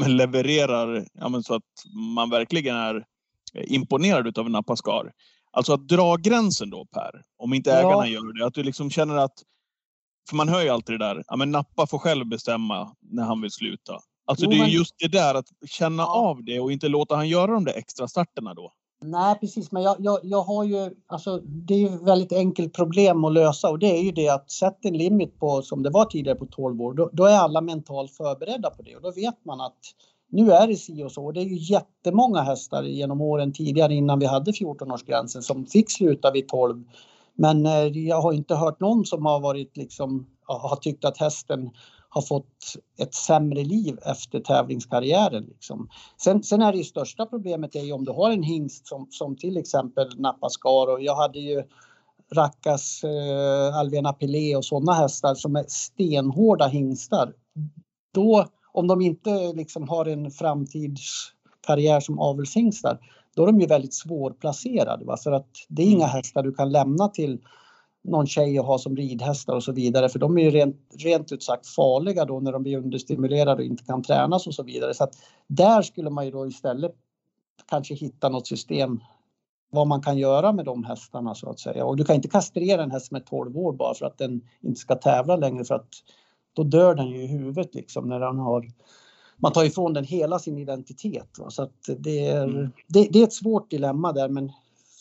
ja, 0.00 0.06
levererar 0.06 1.06
ja, 1.12 1.42
så 1.42 1.54
att 1.54 1.62
man 2.16 2.30
verkligen 2.30 2.76
är 2.76 3.04
imponerad 3.54 4.38
av 4.38 4.50
Nappa 4.50 4.76
Skar. 4.76 5.12
Alltså 5.50 5.72
att 5.72 5.88
dra 5.88 6.16
gränsen 6.16 6.70
då 6.70 6.84
Per, 6.84 7.22
om 7.36 7.54
inte 7.54 7.72
ägarna 7.72 8.06
ja. 8.06 8.12
gör 8.12 8.38
det. 8.38 8.46
Att 8.46 8.54
du 8.54 8.62
liksom 8.62 8.90
känner 8.90 9.16
att, 9.16 9.42
för 10.28 10.36
man 10.36 10.48
hör 10.48 10.62
ju 10.62 10.68
alltid 10.68 10.98
det 10.98 11.06
där, 11.06 11.24
ja 11.26 11.36
men 11.36 11.50
Nappa 11.50 11.86
får 11.86 11.98
själv 11.98 12.26
bestämma 12.26 12.96
när 13.00 13.24
han 13.24 13.40
vill 13.40 13.50
sluta. 13.50 13.98
Alltså 14.26 14.44
jo, 14.44 14.50
det 14.50 14.56
är 14.56 14.60
men... 14.60 14.70
just 14.70 14.94
det 14.98 15.08
där 15.08 15.34
att 15.34 15.46
känna 15.66 16.02
ja. 16.02 16.14
av 16.14 16.44
det 16.44 16.60
och 16.60 16.72
inte 16.72 16.88
låta 16.88 17.16
han 17.16 17.28
göra 17.28 17.52
de 17.52 17.64
där 17.64 17.74
extra 17.74 18.08
starterna 18.08 18.54
då. 18.54 18.72
Nej 19.04 19.38
precis, 19.40 19.72
men 19.72 19.82
jag, 19.82 19.96
jag, 19.98 20.20
jag 20.22 20.42
har 20.42 20.64
ju, 20.64 20.90
alltså 21.06 21.38
det 21.38 21.74
är 21.74 21.78
ju 21.78 21.86
ett 21.86 22.02
väldigt 22.02 22.32
enkelt 22.32 22.72
problem 22.72 23.24
att 23.24 23.32
lösa 23.32 23.70
och 23.70 23.78
det 23.78 23.98
är 23.98 24.02
ju 24.02 24.12
det 24.12 24.28
att 24.28 24.50
sätt 24.50 24.78
en 24.84 24.98
limit 24.98 25.38
på, 25.38 25.62
som 25.62 25.82
det 25.82 25.90
var 25.90 26.04
tidigare 26.04 26.38
på 26.38 26.46
12 26.46 26.82
år, 26.82 26.94
då, 26.94 27.10
då 27.12 27.24
är 27.24 27.36
alla 27.36 27.60
mentalt 27.60 28.16
förberedda 28.16 28.70
på 28.70 28.82
det 28.82 28.96
och 28.96 29.02
då 29.02 29.10
vet 29.10 29.44
man 29.44 29.60
att 29.60 29.78
nu 30.34 30.52
är 30.52 30.66
det 30.66 30.76
si 30.76 31.04
och 31.04 31.12
så. 31.12 31.32
Det 31.32 31.40
är 31.40 31.44
ju 31.44 31.74
jättemånga 31.74 32.42
hästar 32.42 32.82
genom 32.82 33.20
åren 33.20 33.52
tidigare 33.52 33.94
innan 33.94 34.18
vi 34.18 34.26
hade 34.26 34.50
14-årsgränsen 34.50 35.40
som 35.40 35.66
fick 35.66 35.90
sluta 35.90 36.30
vid 36.30 36.48
12. 36.48 36.84
Men 37.34 37.66
eh, 37.66 37.86
jag 37.86 38.20
har 38.20 38.32
inte 38.32 38.54
hört 38.54 38.80
någon 38.80 39.04
som 39.04 39.26
har 39.26 39.40
varit 39.40 39.76
liksom, 39.76 40.26
har 40.46 40.76
tyckt 40.76 41.04
att 41.04 41.18
hästen 41.18 41.70
har 42.08 42.22
fått 42.22 42.74
ett 42.98 43.14
sämre 43.14 43.64
liv 43.64 43.98
efter 44.02 44.40
tävlingskarriären. 44.40 45.44
Liksom. 45.44 45.88
Sen, 46.20 46.42
sen 46.42 46.62
är 46.62 46.72
det 46.72 46.78
ju 46.78 46.84
största 46.84 47.26
problemet 47.26 47.74
är 47.74 47.82
ju 47.82 47.92
om 47.92 48.04
du 48.04 48.12
har 48.12 48.30
en 48.30 48.42
hingst 48.42 48.86
som, 48.86 49.06
som 49.10 49.36
till 49.36 49.56
exempel 49.56 50.08
Nappaskar 50.16 50.92
och 50.92 51.02
jag 51.02 51.16
hade 51.16 51.38
ju 51.38 51.62
Rackas, 52.34 53.04
eh, 53.04 53.76
Alvena 53.76 54.12
Pelé 54.12 54.56
och 54.56 54.64
sådana 54.64 54.92
hästar 54.92 55.34
som 55.34 55.56
är 55.56 55.64
stenhårda 55.68 56.66
hingstar. 56.66 57.32
Då 58.14 58.46
om 58.74 58.86
de 58.86 59.00
inte 59.00 59.52
liksom 59.52 59.88
har 59.88 60.06
en 60.06 60.30
framtidskarriär 60.30 62.00
som 62.00 62.18
avelshingstar, 62.18 62.98
då 63.34 63.42
är 63.42 63.46
de 63.46 63.60
ju 63.60 63.66
väldigt 63.66 63.94
svårplacerade. 63.94 65.04
Va? 65.04 65.16
För 65.16 65.32
att 65.32 65.48
det 65.68 65.82
är 65.82 65.86
inga 65.86 66.04
mm. 66.04 66.16
hästar 66.16 66.42
du 66.42 66.54
kan 66.54 66.72
lämna 66.72 67.08
till 67.08 67.38
någon 68.04 68.26
tjej 68.26 68.60
och 68.60 68.66
ha 68.66 68.78
som 68.78 68.96
ridhästar 68.96 69.54
och 69.54 69.64
så 69.64 69.72
vidare. 69.72 70.08
För 70.08 70.18
de 70.18 70.38
är 70.38 70.42
ju 70.42 70.50
rent, 70.50 70.76
rent 70.98 71.32
ut 71.32 71.42
sagt 71.42 71.66
farliga 71.66 72.24
då 72.24 72.40
när 72.40 72.52
de 72.52 72.62
blir 72.62 72.78
understimulerade 72.78 73.62
och 73.62 73.66
inte 73.66 73.84
kan 73.84 74.02
tränas 74.02 74.46
och 74.46 74.54
så 74.54 74.62
vidare. 74.62 74.94
Så 74.94 75.04
att 75.04 75.14
där 75.46 75.82
skulle 75.82 76.10
man 76.10 76.24
ju 76.24 76.30
då 76.30 76.46
istället 76.46 76.92
kanske 77.66 77.94
hitta 77.94 78.28
något 78.28 78.46
system 78.46 79.00
vad 79.70 79.86
man 79.86 80.02
kan 80.02 80.18
göra 80.18 80.52
med 80.52 80.64
de 80.64 80.84
hästarna 80.84 81.34
så 81.34 81.50
att 81.50 81.60
säga. 81.60 81.84
Och 81.84 81.96
du 81.96 82.04
kan 82.04 82.16
inte 82.16 82.28
kastrera 82.28 82.82
en 82.82 82.90
häst 82.90 83.10
med 83.10 83.26
12 83.26 83.58
år 83.58 83.72
bara 83.72 83.94
för 83.94 84.06
att 84.06 84.18
den 84.18 84.40
inte 84.60 84.80
ska 84.80 84.94
tävla 84.94 85.36
längre 85.36 85.64
för 85.64 85.74
att 85.74 85.88
då 86.54 86.64
dör 86.64 86.94
den 86.94 87.08
ju 87.08 87.22
i 87.22 87.26
huvudet 87.26 87.74
liksom 87.74 88.08
när 88.08 88.20
den 88.20 88.38
har 88.38 88.66
man 89.36 89.52
tar 89.52 89.64
ifrån 89.64 89.92
den 89.92 90.04
hela 90.04 90.38
sin 90.38 90.58
identitet. 90.58 91.38
Va? 91.38 91.50
Så 91.50 91.62
att 91.62 91.88
det, 91.98 92.26
är, 92.26 92.44
mm. 92.44 92.70
det, 92.86 93.08
det, 93.10 93.20
är 93.20 93.24
ett 93.24 93.32
svårt 93.32 93.70
dilemma 93.70 94.12
där 94.12 94.28
men 94.28 94.52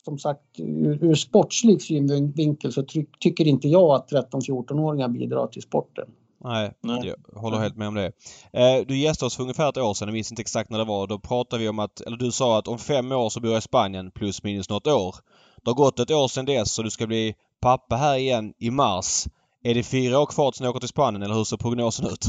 som 0.05 0.19
sagt 0.19 0.59
ur, 0.59 1.03
ur 1.03 1.15
sportslig 1.15 1.81
synvinkel 1.81 2.73
så 2.73 2.83
ty, 2.83 3.05
tycker 3.19 3.47
inte 3.47 3.67
jag 3.67 3.91
att 3.91 4.11
13-14-åringar 4.11 5.07
bidrar 5.07 5.47
till 5.47 5.61
sporten. 5.61 6.07
Nej, 6.43 6.71
Nej, 6.81 7.13
jag 7.33 7.41
håller 7.41 7.57
helt 7.57 7.77
med 7.77 7.87
om 7.87 7.93
det. 7.93 8.11
Eh, 8.51 8.85
du 8.87 8.97
gästade 8.97 9.27
oss 9.27 9.35
för 9.35 9.43
ungefär 9.43 9.69
ett 9.69 9.77
år 9.77 9.93
sedan, 9.93 10.07
jag 10.07 10.13
minns 10.13 10.31
inte 10.31 10.41
exakt 10.41 10.69
när 10.69 10.77
det 10.77 10.85
var. 10.85 11.07
Då 11.07 11.19
pratade 11.19 11.61
vi 11.61 11.69
om 11.69 11.79
att, 11.79 12.01
eller 12.01 12.17
du 12.17 12.31
sa 12.31 12.57
att 12.57 12.67
om 12.67 12.79
fem 12.79 13.11
år 13.11 13.29
så 13.29 13.39
bor 13.39 13.51
jag 13.51 13.57
i 13.57 13.61
Spanien 13.61 14.11
plus 14.11 14.43
minus 14.43 14.69
något 14.69 14.87
år. 14.87 15.15
Det 15.63 15.69
har 15.69 15.75
gått 15.75 15.99
ett 15.99 16.11
år 16.11 16.27
sedan 16.27 16.45
dess 16.45 16.71
så 16.71 16.83
du 16.83 16.89
ska 16.89 17.07
bli 17.07 17.35
pappa 17.61 17.95
här 17.95 18.15
igen 18.15 18.53
i 18.59 18.71
mars. 18.71 19.25
Är 19.65 19.73
det 19.73 19.83
fyra 19.83 20.19
år 20.19 20.25
kvar 20.25 20.51
tills 20.51 20.61
ni 20.61 20.67
åker 20.67 20.79
till 20.79 20.89
Spanien 20.89 21.23
eller 21.23 21.35
hur 21.35 21.43
ser 21.43 21.57
prognosen 21.57 22.05
ut? 22.05 22.25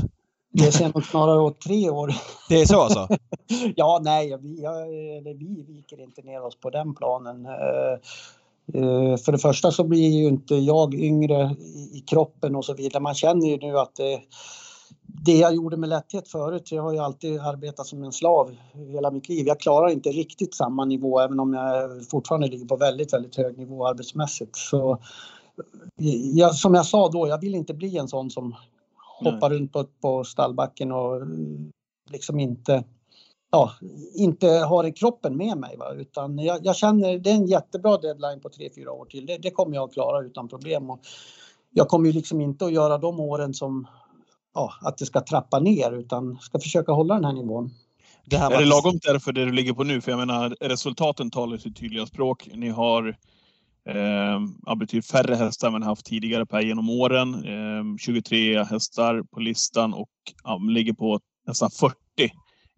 Det 0.52 0.72
ser 0.72 0.92
nog 0.94 1.04
snarare 1.04 1.40
åt 1.40 1.60
tre 1.60 1.90
år. 1.90 2.14
Det 2.48 2.60
är 2.60 2.66
så 2.66 2.80
alltså? 2.80 3.08
ja, 3.76 4.00
nej, 4.02 4.38
vi, 4.40 4.64
eller 4.64 5.34
vi 5.34 5.64
viker 5.68 6.00
inte 6.00 6.22
ner 6.22 6.44
oss 6.44 6.60
på 6.60 6.70
den 6.70 6.94
planen. 6.94 7.46
Eh, 7.46 7.92
eh, 8.80 9.16
för 9.16 9.32
det 9.32 9.38
första 9.38 9.70
så 9.70 9.84
blir 9.84 10.08
ju 10.08 10.28
inte 10.28 10.54
jag 10.54 10.94
yngre 10.94 11.56
i 11.92 12.04
kroppen 12.06 12.56
och 12.56 12.64
så 12.64 12.74
vidare. 12.74 13.02
Man 13.02 13.14
känner 13.14 13.46
ju 13.46 13.56
nu 13.56 13.78
att 13.78 13.94
det, 13.96 14.20
det 15.06 15.38
jag 15.38 15.54
gjorde 15.54 15.76
med 15.76 15.88
lätthet 15.88 16.28
förut, 16.28 16.72
jag 16.72 16.82
har 16.82 16.92
ju 16.92 16.98
alltid 16.98 17.40
arbetat 17.40 17.86
som 17.86 18.04
en 18.04 18.12
slav 18.12 18.54
hela 18.72 19.10
mitt 19.10 19.28
liv. 19.28 19.46
Jag 19.46 19.60
klarar 19.60 19.88
inte 19.88 20.08
riktigt 20.08 20.54
samma 20.54 20.84
nivå 20.84 21.20
även 21.20 21.40
om 21.40 21.54
jag 21.54 21.90
fortfarande 22.10 22.46
ligger 22.46 22.66
på 22.66 22.76
väldigt, 22.76 23.12
väldigt 23.12 23.36
hög 23.36 23.58
nivå 23.58 23.86
arbetsmässigt. 23.86 24.56
Så 24.56 24.98
jag, 26.34 26.54
som 26.54 26.74
jag 26.74 26.86
sa 26.86 27.08
då, 27.08 27.28
jag 27.28 27.40
vill 27.40 27.54
inte 27.54 27.74
bli 27.74 27.98
en 27.98 28.08
sån 28.08 28.30
som 28.30 28.54
hoppar 29.18 29.50
runt 29.50 29.72
på, 29.72 29.84
på 29.84 30.24
stallbacken 30.24 30.92
och 30.92 31.22
liksom 32.10 32.40
inte, 32.40 32.84
ja, 33.50 33.72
inte 34.14 34.46
har 34.48 34.96
kroppen 34.96 35.36
med 35.36 35.58
mig. 35.58 35.76
Va? 35.76 35.92
Utan 35.92 36.38
jag, 36.38 36.66
jag 36.66 36.76
känner 36.76 37.18
det 37.18 37.30
är 37.30 37.34
en 37.34 37.46
jättebra 37.46 37.96
deadline 37.96 38.40
på 38.40 38.48
3-4 38.48 38.86
år 38.86 39.04
till. 39.04 39.26
Det, 39.26 39.38
det, 39.38 39.50
kommer 39.50 39.74
jag 39.74 39.84
att 39.84 39.92
klara 39.92 40.26
utan 40.26 40.48
problem. 40.48 40.90
Och 40.90 41.00
jag 41.70 41.88
kommer 41.88 42.06
ju 42.06 42.12
liksom 42.12 42.40
inte 42.40 42.64
att 42.64 42.72
göra 42.72 42.98
de 42.98 43.20
åren 43.20 43.54
som 43.54 43.86
ja, 44.54 44.72
att 44.80 44.98
det 44.98 45.06
ska 45.06 45.20
trappa 45.20 45.58
ner 45.60 45.92
utan 45.92 46.38
ska 46.40 46.58
försöka 46.58 46.92
hålla 46.92 47.14
den 47.14 47.24
här 47.24 47.32
nivån. 47.32 47.70
Det 48.26 48.36
här 48.36 48.50
är 48.50 48.58
det 48.58 48.64
lagom 48.64 48.98
därför 49.02 49.32
det 49.32 49.44
du 49.44 49.52
ligger 49.52 49.72
på 49.72 49.84
nu? 49.84 50.00
För 50.00 50.10
jag 50.10 50.18
menar 50.18 50.56
resultaten 50.60 51.30
talar 51.30 51.56
sitt 51.56 51.76
tydliga 51.76 52.06
språk. 52.06 52.48
Ni 52.54 52.68
har 52.68 53.16
Eh, 53.88 54.76
betydligt 54.76 55.10
färre 55.10 55.34
hästar 55.34 55.66
än 55.66 55.72
man 55.72 55.82
haft 55.82 56.06
tidigare 56.06 56.46
per 56.46 56.60
genom 56.60 56.90
åren. 56.90 57.34
Eh, 57.34 57.96
23 57.98 58.64
hästar 58.64 59.22
på 59.22 59.40
listan 59.40 59.94
och 59.94 60.10
ja, 60.44 60.58
ligger 60.58 60.92
på 60.92 61.20
nästan 61.46 61.70
40 61.70 61.94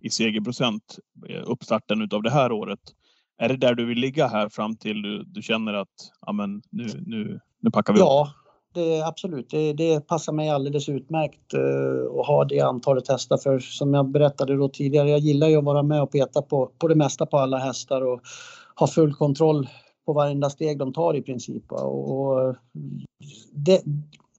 i 0.00 0.10
segerprocent 0.10 0.98
eh, 1.28 1.42
uppstarten 1.44 2.02
utav 2.02 2.22
det 2.22 2.30
här 2.30 2.52
året. 2.52 2.80
Är 3.38 3.48
det 3.48 3.56
där 3.56 3.74
du 3.74 3.86
vill 3.86 3.98
ligga 3.98 4.26
här 4.26 4.48
fram 4.48 4.76
till 4.76 5.02
du, 5.02 5.24
du 5.24 5.42
känner 5.42 5.74
att 5.74 5.94
ja, 6.26 6.32
men 6.32 6.62
nu, 6.70 6.86
nu, 7.06 7.40
nu 7.60 7.70
packar 7.70 7.92
vi 7.92 7.98
Ja, 7.98 8.32
det, 8.74 9.02
absolut. 9.02 9.50
Det, 9.50 9.72
det 9.72 10.06
passar 10.06 10.32
mig 10.32 10.50
alldeles 10.50 10.88
utmärkt 10.88 11.54
eh, 11.54 12.20
att 12.20 12.26
ha 12.26 12.44
det 12.44 12.60
antalet 12.60 13.08
hästar 13.08 13.36
för 13.36 13.58
som 13.58 13.94
jag 13.94 14.10
berättade 14.10 14.56
då 14.56 14.68
tidigare, 14.68 15.10
jag 15.10 15.18
gillar 15.18 15.48
ju 15.48 15.56
att 15.56 15.64
vara 15.64 15.82
med 15.82 16.02
och 16.02 16.12
peta 16.12 16.42
på, 16.42 16.70
på 16.78 16.88
det 16.88 16.94
mesta 16.94 17.26
på 17.26 17.38
alla 17.38 17.58
hästar 17.58 18.00
och 18.00 18.20
ha 18.76 18.86
full 18.86 19.14
kontroll 19.14 19.68
på 20.06 20.12
varenda 20.12 20.50
steg 20.50 20.78
de 20.78 20.92
tar 20.92 21.16
i 21.16 21.22
princip. 21.22 21.72
Och 21.72 22.56
det, 23.52 23.82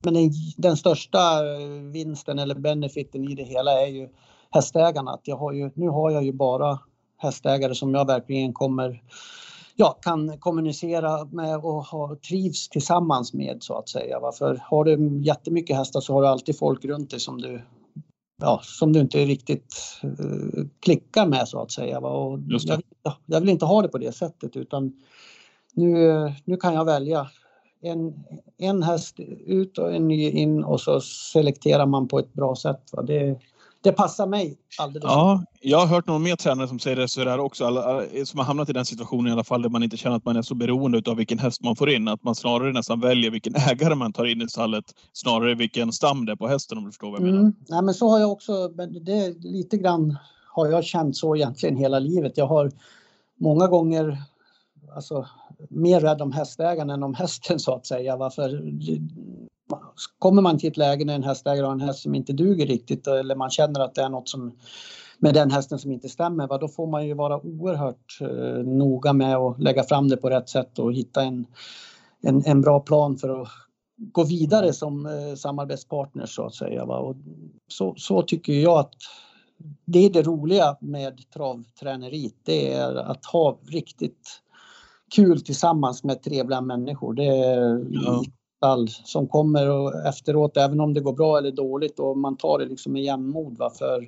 men 0.04 0.14
den, 0.14 0.32
den, 0.58 0.78
största 0.78 1.44
vinsten 1.92 2.40
eller 2.40 2.56
benefiten 2.56 3.32
i 3.32 3.36
det 3.36 3.44
hela 3.44 3.72
är 3.82 3.88
ju 3.88 4.10
hästägarna. 4.52 5.12
Att 5.12 5.28
jag 5.28 5.38
har 5.38 5.54
ju, 5.54 5.72
nu 5.74 5.90
har 5.90 6.12
jag 6.12 6.24
ju 6.24 6.34
bara 6.34 6.80
hästägare 7.18 7.76
som 7.76 7.94
jag 7.94 8.08
verkligen 8.08 8.54
kommer 8.54 9.04
ja, 9.76 9.98
kan 10.02 10.38
kommunicera 10.38 11.26
med 11.26 11.58
och 11.58 11.84
ha, 11.84 12.16
trivs 12.30 12.70
tillsammans 12.70 13.34
med 13.34 13.58
så 13.64 13.78
att 13.78 13.90
säga. 13.90 14.20
För 14.38 14.62
har 14.64 14.84
du 14.84 15.22
jättemycket 15.24 15.78
hästar 15.78 16.02
så 16.02 16.14
har 16.14 16.22
du 16.22 16.28
alltid 16.28 16.58
folk 16.58 16.86
runt 16.86 17.10
dig 17.10 17.20
som 17.20 17.42
du 17.42 17.62
ja, 18.42 18.62
som 18.64 18.94
du 18.94 19.00
inte 19.00 19.26
riktigt 19.26 19.76
uh, 20.04 20.66
klickar 20.80 21.28
med 21.28 21.48
så 21.48 21.62
att 21.62 21.72
säga. 21.72 22.00
Och 22.00 22.40
jag, 22.48 22.82
jag, 23.26 23.40
vill 23.40 23.50
inte 23.50 23.66
ha 23.66 23.82
det 23.82 23.88
på 23.88 23.98
det 23.98 24.12
sättet 24.12 24.56
utan 24.56 24.94
nu, 25.78 26.34
nu 26.46 26.58
kan 26.58 26.74
jag 26.74 26.86
välja 26.86 27.28
en, 27.82 28.14
en 28.58 28.84
häst 28.84 29.20
ut 29.46 29.78
och 29.78 29.96
en 29.96 30.08
ny 30.08 30.30
in 30.30 30.64
och 30.64 30.82
så 30.82 31.02
selekterar 31.02 31.86
man 31.86 32.08
på 32.08 32.20
ett 32.20 32.34
bra 32.34 32.56
sätt. 32.56 32.82
Va? 32.92 33.02
Det, 33.02 33.40
det 33.82 33.92
passar 33.92 34.28
mig 34.28 34.58
alldeles. 34.80 35.04
Ja, 35.04 35.44
jag 35.62 35.78
har 35.78 35.88
hört 35.88 36.08
någon 36.08 36.24
mer 36.24 36.36
tränare 36.36 36.68
som 36.68 36.80
säger 36.80 36.98
det 36.98 37.08
så 37.08 37.24
där 37.24 37.40
också. 37.40 37.66
Alla, 37.66 38.04
som 38.26 38.40
har 38.40 38.46
hamnat 38.46 38.70
i 38.70 38.74
den 38.74 38.86
situationen 38.86 39.28
i 39.28 39.32
alla 39.32 39.44
fall 39.44 39.62
där 39.62 39.70
man 39.70 39.84
inte 39.84 39.98
känner 39.98 40.16
att 40.16 40.26
man 40.26 40.36
är 40.36 40.42
så 40.42 40.56
beroende 40.56 41.02
av 41.12 41.18
vilken 41.18 41.40
häst 41.40 41.64
man 41.64 41.76
får 41.76 41.90
in. 41.90 42.08
Att 42.08 42.24
man 42.24 42.36
snarare 42.36 42.74
nästan 42.74 43.00
väljer 43.00 43.32
vilken 43.32 43.56
ägare 43.70 43.96
man 43.96 44.14
tar 44.14 44.26
in 44.26 44.42
i 44.42 44.50
stallet. 44.50 44.86
Snarare 45.14 45.56
vilken 45.56 45.92
stam 45.92 46.26
det 46.26 46.32
är 46.32 46.36
på 46.36 46.48
hästen 46.48 46.78
om 46.78 46.84
du 46.84 46.92
förstår 46.92 47.12
vad 47.12 47.20
jag 47.20 47.26
menar. 47.26 47.40
Mm. 47.40 47.56
Nej, 47.70 47.82
men 47.82 47.94
så 47.94 48.10
har 48.10 48.20
jag 48.20 48.32
också, 48.32 48.68
det 49.02 49.36
lite 49.40 49.78
grann 49.78 50.18
har 50.56 50.68
jag 50.68 50.84
känt 50.84 51.18
så 51.18 51.36
egentligen 51.36 51.78
hela 51.78 52.00
livet. 52.00 52.38
Jag 52.38 52.48
har 52.48 52.72
många 53.40 53.68
gånger 53.68 54.18
alltså, 54.96 55.28
mer 55.70 56.00
rädd 56.00 56.22
om 56.22 56.32
hästägaren 56.32 56.90
än 56.90 57.04
om 57.04 57.14
hästen 57.14 57.60
så 57.60 57.76
att 57.76 57.86
säga. 57.86 58.18
Varför? 58.18 58.64
Kommer 60.20 60.42
man 60.42 60.60
till 60.60 60.70
ett 60.70 60.78
läge 60.78 61.06
när 61.06 61.16
en 61.16 61.24
hästägare 61.24 61.66
har 61.66 61.72
en 61.72 61.82
häst 61.82 62.00
som 62.00 62.16
inte 62.16 62.34
duger 62.34 62.66
riktigt 62.66 63.08
eller 63.08 63.36
man 63.36 63.50
känner 63.50 63.80
att 63.80 63.96
det 63.96 64.02
är 64.02 64.10
något 64.10 64.30
som 64.30 64.58
med 65.20 65.34
den 65.34 65.52
hästen 65.52 65.80
som 65.80 65.92
inte 65.92 66.10
stämmer, 66.10 66.48
va? 66.48 66.58
då 66.58 66.68
får 66.68 66.88
man 66.88 67.08
ju 67.08 67.14
vara 67.14 67.42
oerhört 67.46 68.18
eh, 68.22 68.64
noga 68.66 69.14
med 69.14 69.36
att 69.36 69.60
lägga 69.60 69.84
fram 69.84 70.08
det 70.08 70.18
på 70.18 70.30
rätt 70.30 70.50
sätt 70.50 70.80
och 70.80 70.94
hitta 70.94 71.24
en, 71.24 71.46
en, 72.22 72.44
en 72.46 72.62
bra 72.62 72.80
plan 72.80 73.18
för 73.18 73.42
att 73.42 73.48
gå 73.98 74.24
vidare 74.24 74.74
som 74.74 75.06
eh, 75.06 75.36
samarbetspartner 75.36 76.26
så 76.26 76.46
att 76.46 76.56
säga. 76.56 76.86
Va? 76.86 76.98
Och 76.98 77.16
så, 77.68 77.94
så 77.98 78.22
tycker 78.22 78.54
jag 78.54 78.80
att 78.80 78.94
det 79.86 80.06
är 80.06 80.10
det 80.10 80.22
roliga 80.22 80.78
med 80.82 81.30
travträneriet. 81.34 82.36
Det 82.44 82.74
är 82.74 82.96
att 82.96 83.26
ha 83.26 83.60
riktigt 83.68 84.42
kul 85.16 85.42
tillsammans 85.42 86.04
med 86.04 86.24
trevliga 86.24 86.62
människor. 86.62 87.14
Det 87.14 87.26
är 87.26 87.86
ja. 87.90 88.24
all 88.62 88.88
som 88.90 89.28
kommer 89.28 89.70
och 89.70 90.06
efteråt, 90.06 90.58
även 90.58 90.80
om 90.80 90.94
det 90.94 91.02
går 91.02 91.14
bra 91.14 91.38
eller 91.38 91.52
dåligt 91.52 92.00
och 92.00 92.18
man 92.18 92.38
tar 92.38 92.60
det 92.60 92.66
liksom 92.66 92.94
med 92.94 93.04
jämnmod. 93.04 93.58
Va? 93.58 93.70
För 93.70 94.08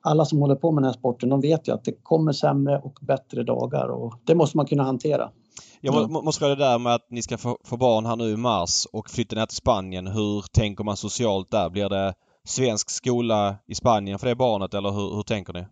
alla 0.00 0.24
som 0.24 0.38
håller 0.38 0.54
på 0.54 0.72
med 0.72 0.82
den 0.82 0.90
här 0.90 0.98
sporten, 0.98 1.28
de 1.28 1.40
vet 1.40 1.68
ju 1.68 1.72
att 1.72 1.84
det 1.84 1.92
kommer 2.02 2.32
sämre 2.32 2.78
och 2.78 2.98
bättre 3.00 3.42
dagar 3.42 3.88
och 3.88 4.14
det 4.24 4.34
måste 4.34 4.56
man 4.56 4.66
kunna 4.66 4.82
hantera. 4.82 5.30
Jag 5.80 6.10
må, 6.10 6.22
måste 6.22 6.38
fråga 6.38 6.54
det 6.54 6.64
där 6.64 6.78
med 6.78 6.94
att 6.94 7.06
ni 7.10 7.22
ska 7.22 7.38
få, 7.38 7.58
få 7.64 7.76
barn 7.76 8.06
här 8.06 8.16
nu 8.16 8.30
i 8.30 8.36
mars 8.36 8.86
och 8.92 9.10
flytta 9.10 9.36
ner 9.36 9.46
till 9.46 9.56
Spanien. 9.56 10.06
Hur 10.06 10.44
tänker 10.52 10.84
man 10.84 10.96
socialt 10.96 11.50
där? 11.50 11.70
Blir 11.70 11.88
det 11.88 12.14
svensk 12.44 12.90
skola 12.90 13.56
i 13.66 13.74
Spanien 13.74 14.18
för 14.18 14.26
det 14.26 14.34
barnet 14.34 14.74
eller 14.74 14.90
hur, 14.90 15.14
hur 15.14 15.22
tänker 15.22 15.52
ni? 15.52 15.64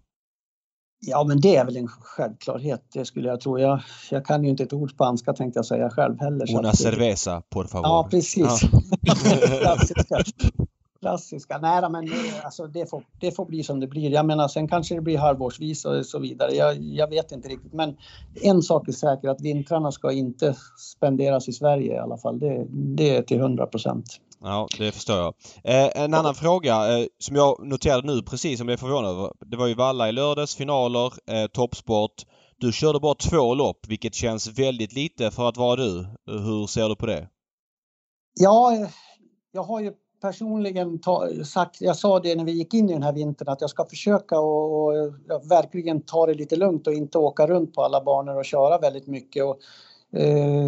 Ja, 1.00 1.24
men 1.24 1.40
det 1.40 1.56
är 1.56 1.64
väl 1.64 1.76
en 1.76 1.88
självklarhet, 1.88 2.82
det 2.92 3.04
skulle 3.04 3.28
jag 3.28 3.40
tro. 3.40 3.58
Jag, 3.58 3.80
jag 4.10 4.26
kan 4.26 4.44
ju 4.44 4.50
inte 4.50 4.62
ett 4.62 4.72
ord 4.72 4.90
spanska 4.90 5.32
tänkte 5.32 5.58
jag 5.58 5.66
säga 5.66 5.90
själv 5.90 6.20
heller. 6.20 6.58
Una 6.58 6.72
cerveza, 6.72 7.42
por 7.48 7.64
favor. 7.64 7.86
Ja, 7.86 8.08
precis. 8.10 8.62
Ja. 8.62 8.68
Klassiska. 9.60 10.22
Klassiska. 11.00 11.58
Nej, 11.58 11.90
men 11.90 12.08
alltså, 12.44 12.66
det, 12.66 12.90
får, 12.90 13.04
det 13.20 13.32
får 13.36 13.44
bli 13.44 13.62
som 13.62 13.80
det 13.80 13.86
blir. 13.86 14.10
Jag 14.10 14.26
menar, 14.26 14.48
sen 14.48 14.68
kanske 14.68 14.94
det 14.94 15.00
blir 15.00 15.18
halvårsvis 15.18 15.84
och 15.84 16.06
så 16.06 16.18
vidare. 16.18 16.52
Jag, 16.52 16.82
jag 16.82 17.10
vet 17.10 17.32
inte 17.32 17.48
riktigt. 17.48 17.72
Men 17.72 17.96
en 18.42 18.62
sak 18.62 18.88
är 18.88 18.92
säker, 18.92 19.28
att 19.28 19.40
vintrarna 19.40 19.92
ska 19.92 20.12
inte 20.12 20.56
spenderas 20.78 21.48
i 21.48 21.52
Sverige 21.52 21.94
i 21.94 21.98
alla 21.98 22.18
fall. 22.18 22.38
Det, 22.38 22.66
det 22.70 23.16
är 23.16 23.22
till 23.22 23.40
100 23.40 23.66
procent. 23.66 24.20
Ja, 24.42 24.68
det 24.78 24.92
förstår 24.92 25.16
jag. 25.16 25.34
Eh, 25.64 26.02
en 26.02 26.14
annan 26.14 26.34
fråga 26.34 26.98
eh, 26.98 27.06
som 27.18 27.36
jag 27.36 27.66
noterade 27.66 28.06
nu 28.06 28.22
precis 28.22 28.58
som 28.58 28.68
jag 28.68 28.72
är 28.72 28.78
förvånad 28.78 29.10
över. 29.10 29.32
Det 29.46 29.56
var 29.56 29.66
ju 29.66 29.74
Valla 29.74 30.08
i 30.08 30.12
lördags, 30.12 30.56
finaler, 30.56 31.12
eh, 31.26 31.46
toppsport. 31.46 32.26
Du 32.58 32.72
körde 32.72 33.00
bara 33.00 33.14
två 33.14 33.54
lopp 33.54 33.86
vilket 33.88 34.14
känns 34.14 34.58
väldigt 34.58 34.92
lite 34.92 35.30
för 35.30 35.48
att 35.48 35.56
vara 35.56 35.76
du. 35.76 36.06
Hur 36.26 36.66
ser 36.66 36.88
du 36.88 36.96
på 36.96 37.06
det? 37.06 37.28
Ja, 38.40 38.88
jag 39.52 39.62
har 39.62 39.80
ju 39.80 39.92
personligen 40.20 41.00
ta, 41.00 41.28
sagt, 41.44 41.80
jag 41.80 41.96
sa 41.96 42.20
det 42.20 42.36
när 42.36 42.44
vi 42.44 42.52
gick 42.52 42.74
in 42.74 42.90
i 42.90 42.92
den 42.92 43.02
här 43.02 43.12
vintern 43.12 43.48
att 43.48 43.60
jag 43.60 43.70
ska 43.70 43.84
försöka 43.84 44.38
och, 44.38 44.86
och 44.86 45.12
verkligen 45.50 46.02
ta 46.02 46.26
det 46.26 46.34
lite 46.34 46.56
lugnt 46.56 46.86
och 46.86 46.92
inte 46.92 47.18
åka 47.18 47.46
runt 47.46 47.74
på 47.74 47.82
alla 47.82 48.04
banor 48.04 48.38
och 48.38 48.44
köra 48.44 48.78
väldigt 48.78 49.06
mycket. 49.06 49.44
Och 49.44 49.58
Eh, 50.12 50.66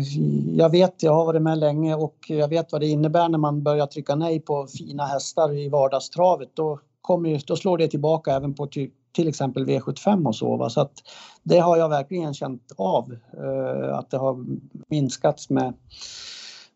jag 0.57 0.71
vet, 0.71 1.03
jag 1.03 1.13
har 1.13 1.25
varit 1.25 1.43
med 1.43 1.59
länge 1.59 1.95
och 1.95 2.17
jag 2.29 2.49
vet 2.49 2.73
vad 2.73 2.81
det 2.81 2.87
innebär 2.87 3.29
när 3.29 3.39
man 3.39 3.63
börjar 3.63 3.87
trycka 3.87 4.15
nej 4.15 4.41
på 4.41 4.67
fina 4.67 5.07
hästar 5.07 5.59
i 5.59 5.69
vardagstravet. 5.69 6.51
Då, 6.55 6.81
kommer, 7.01 7.43
då 7.47 7.57
slår 7.57 7.79
det 7.79 7.89
tillbaka 7.89 8.33
även 8.33 8.55
på 8.55 8.67
till, 8.67 8.91
till 9.13 9.29
exempel 9.29 9.67
V75 9.67 10.27
och 10.27 10.37
så. 10.37 10.57
Va? 10.57 10.71
Så 10.71 10.81
att 10.81 10.93
det 11.43 11.59
har 11.59 11.77
jag 11.77 11.89
verkligen 11.89 12.35
känt 12.35 12.73
av, 12.77 13.17
eh, 13.33 13.99
att 13.99 14.11
det 14.11 14.17
har 14.17 14.45
minskats 14.89 15.51
med, 15.51 15.75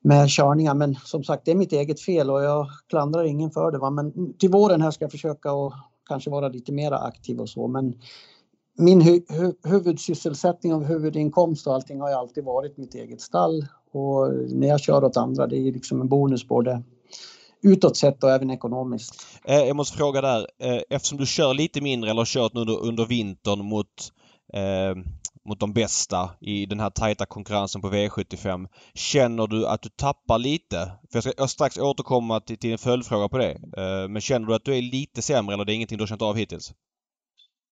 med 0.00 0.28
körningar. 0.28 0.74
Men 0.74 0.94
som 0.94 1.24
sagt, 1.24 1.44
det 1.44 1.50
är 1.50 1.56
mitt 1.56 1.72
eget 1.72 2.00
fel 2.00 2.30
och 2.30 2.42
jag 2.42 2.66
klandrar 2.88 3.24
ingen 3.24 3.50
för 3.50 3.70
det. 3.70 3.78
Va? 3.78 3.90
Men 3.90 4.34
till 4.38 4.50
våren 4.50 4.82
här 4.82 4.90
ska 4.90 5.04
jag 5.04 5.12
försöka 5.12 5.52
och 5.52 5.72
kanske 6.08 6.30
vara 6.30 6.48
lite 6.48 6.72
mera 6.72 6.98
aktiv 6.98 7.40
och 7.40 7.48
så. 7.48 7.68
Men 7.68 7.94
min 8.76 9.00
hu 9.00 9.20
hu 9.28 9.52
huvudsysselsättning 9.64 10.74
och 10.74 10.86
huvudinkomst 10.86 11.66
och 11.66 11.74
allting 11.74 12.00
har 12.00 12.08
ju 12.08 12.14
alltid 12.14 12.44
varit 12.44 12.76
mitt 12.76 12.94
eget 12.94 13.20
stall 13.20 13.66
och 13.92 14.32
när 14.48 14.68
jag 14.68 14.80
kör 14.80 15.04
åt 15.04 15.16
andra 15.16 15.46
det 15.46 15.56
är 15.56 15.72
liksom 15.72 16.00
en 16.00 16.08
bonus 16.08 16.48
både 16.48 16.82
utåt 17.62 17.96
sett 17.96 18.24
och 18.24 18.30
även 18.30 18.50
ekonomiskt. 18.50 19.26
Eh, 19.44 19.56
jag 19.56 19.76
måste 19.76 19.96
fråga 19.96 20.20
där. 20.20 20.46
Eh, 20.58 20.80
eftersom 20.90 21.18
du 21.18 21.26
kör 21.26 21.54
lite 21.54 21.80
mindre 21.80 22.10
eller 22.10 22.20
har 22.20 22.26
kört 22.26 22.54
nu 22.54 22.60
under, 22.60 22.82
under 22.82 23.06
vintern 23.06 23.64
mot 23.64 24.12
eh, 24.52 24.94
mot 25.46 25.60
de 25.60 25.72
bästa 25.72 26.30
i 26.40 26.66
den 26.66 26.80
här 26.80 26.90
tajta 26.90 27.26
konkurrensen 27.26 27.80
på 27.80 27.88
V75. 27.88 28.68
Känner 28.94 29.46
du 29.46 29.66
att 29.66 29.82
du 29.82 29.88
tappar 29.88 30.38
lite? 30.38 30.90
För 31.12 31.16
jag 31.16 31.22
ska 31.22 31.32
jag 31.36 31.50
strax 31.50 31.78
återkomma 31.78 32.40
till, 32.40 32.58
till 32.58 32.72
en 32.72 32.78
följdfråga 32.78 33.28
på 33.28 33.38
det. 33.38 33.50
Eh, 33.52 34.08
men 34.08 34.20
känner 34.20 34.46
du 34.46 34.54
att 34.54 34.64
du 34.64 34.76
är 34.76 34.82
lite 34.82 35.22
sämre 35.22 35.54
eller 35.54 35.64
det 35.64 35.72
är 35.72 35.74
ingenting 35.74 35.98
du 35.98 36.02
har 36.02 36.08
känt 36.08 36.22
av 36.22 36.36
hittills? 36.36 36.72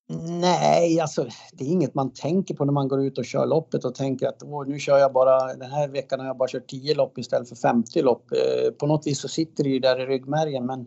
Nej, 0.08 1.00
alltså 1.00 1.26
det 1.52 1.64
är 1.64 1.68
inget 1.68 1.94
man 1.94 2.12
tänker 2.12 2.54
på 2.54 2.64
när 2.64 2.72
man 2.72 2.88
går 2.88 3.02
ut 3.02 3.18
och 3.18 3.24
kör 3.24 3.46
loppet 3.46 3.84
och 3.84 3.94
tänker 3.94 4.28
att 4.28 4.42
Åh, 4.42 4.66
nu 4.66 4.78
kör 4.78 4.98
jag 4.98 5.12
bara, 5.12 5.54
den 5.54 5.70
här 5.70 5.88
veckan 5.88 6.20
har 6.20 6.26
jag 6.26 6.36
bara 6.36 6.48
kört 6.48 6.66
10 6.66 6.94
lopp 6.94 7.18
istället 7.18 7.48
för 7.48 7.56
50 7.56 8.02
lopp. 8.02 8.32
Eh, 8.32 8.70
på 8.72 8.86
något 8.86 9.06
vis 9.06 9.20
så 9.20 9.28
sitter 9.28 9.64
det 9.64 9.70
ju 9.70 9.78
där 9.78 10.00
i 10.00 10.06
ryggmärgen 10.06 10.66
men 10.66 10.86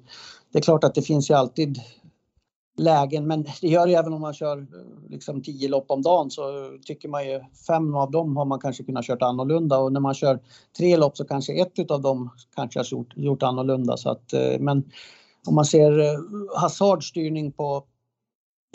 det 0.52 0.58
är 0.58 0.62
klart 0.62 0.84
att 0.84 0.96
det 0.96 1.02
finns 1.02 1.30
ju 1.30 1.34
alltid 1.34 1.80
lägen. 2.78 3.28
Men 3.28 3.44
det 3.62 3.68
gör 3.68 3.88
ju 3.88 3.94
även 3.94 4.14
om 4.14 4.22
man 4.22 4.34
kör 4.34 4.58
eh, 4.58 5.10
liksom 5.10 5.42
10 5.42 5.70
lopp 5.70 5.92
om 5.92 6.02
dagen 6.02 6.32
så 6.32 6.44
tycker 6.86 7.10
man 7.10 7.28
ju 7.28 7.42
fem 7.68 7.96
av 7.96 8.12
dem 8.12 8.38
har 8.38 8.46
man 8.46 8.60
kanske 8.60 8.84
kunnat 8.84 9.06
kört 9.06 9.22
annorlunda. 9.22 9.80
Och 9.80 9.94
när 9.94 10.00
man 10.00 10.14
kör 10.14 10.40
tre 10.78 10.98
lopp 10.98 11.18
så 11.18 11.26
kanske 11.26 11.54
ett 11.54 11.92
av 11.92 12.02
dem 12.02 12.30
kanske 12.56 12.80
har 12.80 12.86
gjort, 12.92 13.14
gjort 13.16 13.44
annorlunda. 13.44 13.98
Så 13.98 14.10
att 14.10 14.34
eh, 14.34 14.60
men 14.60 14.92
om 15.48 15.56
man 15.56 15.66
ser 15.66 16.00
eh, 16.00 16.20
Hazards 16.56 17.08
styrning 17.08 17.52
på 17.52 17.84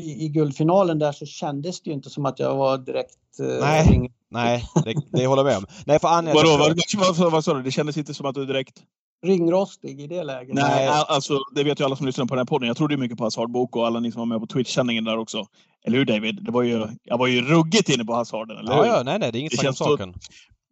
i, 0.03 0.25
i 0.25 0.29
guldfinalen 0.29 0.99
där 0.99 1.12
så 1.12 1.27
kändes 1.27 1.83
det 1.83 1.91
ju 1.91 1.95
inte 1.95 2.11
som 2.11 2.27
att 2.27 2.38
jag 2.38 2.57
var 2.57 2.79
direkt... 2.79 3.41
Eh, 3.41 3.47
nej, 3.61 3.91
ring. 3.91 4.12
nej 4.31 4.65
det, 4.85 4.95
det 5.12 5.27
håller 5.27 5.43
jag 5.43 5.47
med 5.51 5.57
om. 5.57 5.67
Nej, 5.87 5.99
för 5.99 6.09
Anja, 6.09 6.35
Vadå, 6.35 6.57
vad, 6.57 6.81
vad, 6.97 7.17
vad, 7.17 7.33
vad 7.33 7.45
sa 7.45 7.55
du? 7.55 7.62
Det 7.62 7.71
kändes 7.71 7.97
inte 7.97 8.15
som 8.15 8.27
att 8.27 8.35
du 8.35 8.47
direkt... 8.47 8.83
Ringrostig 9.27 10.01
i 10.01 10.07
det 10.07 10.23
läget? 10.23 10.55
Nej, 10.55 10.88
alltså 10.88 11.38
det 11.55 11.65
vet 11.65 11.81
ju 11.81 11.85
alla 11.85 11.97
som 11.97 12.07
lyssnar 12.07 12.25
på 12.25 12.35
den 12.35 12.38
här 12.38 12.45
podden. 12.45 12.67
Jag 12.67 12.77
trodde 12.77 12.97
mycket 12.97 13.19
på 13.19 13.25
Hazard 13.25 13.51
Bok 13.51 13.77
och 13.77 13.87
alla 13.87 14.01
ni 14.01 14.12
som 14.12 14.19
var 14.19 14.27
med 14.27 14.41
på 14.41 14.47
Twitch-sändningen 14.47 15.05
där 15.05 15.19
också. 15.19 15.47
Eller 15.85 15.99
hur 15.99 16.05
David? 16.05 16.45
Det 16.45 16.51
var 16.51 16.62
ju, 16.62 16.87
jag 17.03 17.19
var 17.19 17.27
ju 17.27 17.43
ruggigt 17.43 17.88
inne 17.88 18.05
på 18.05 18.15
Hazarden, 18.15 18.59
eller 18.59 18.73
ja, 18.73 18.83
hur? 18.83 18.88
Ja, 18.88 19.03
nej, 19.03 19.19
nej, 19.19 19.33
det 19.33 19.38
är 19.38 19.41
inget 19.41 19.61
snack 19.61 19.69
om 19.69 19.75
saken. 19.75 20.15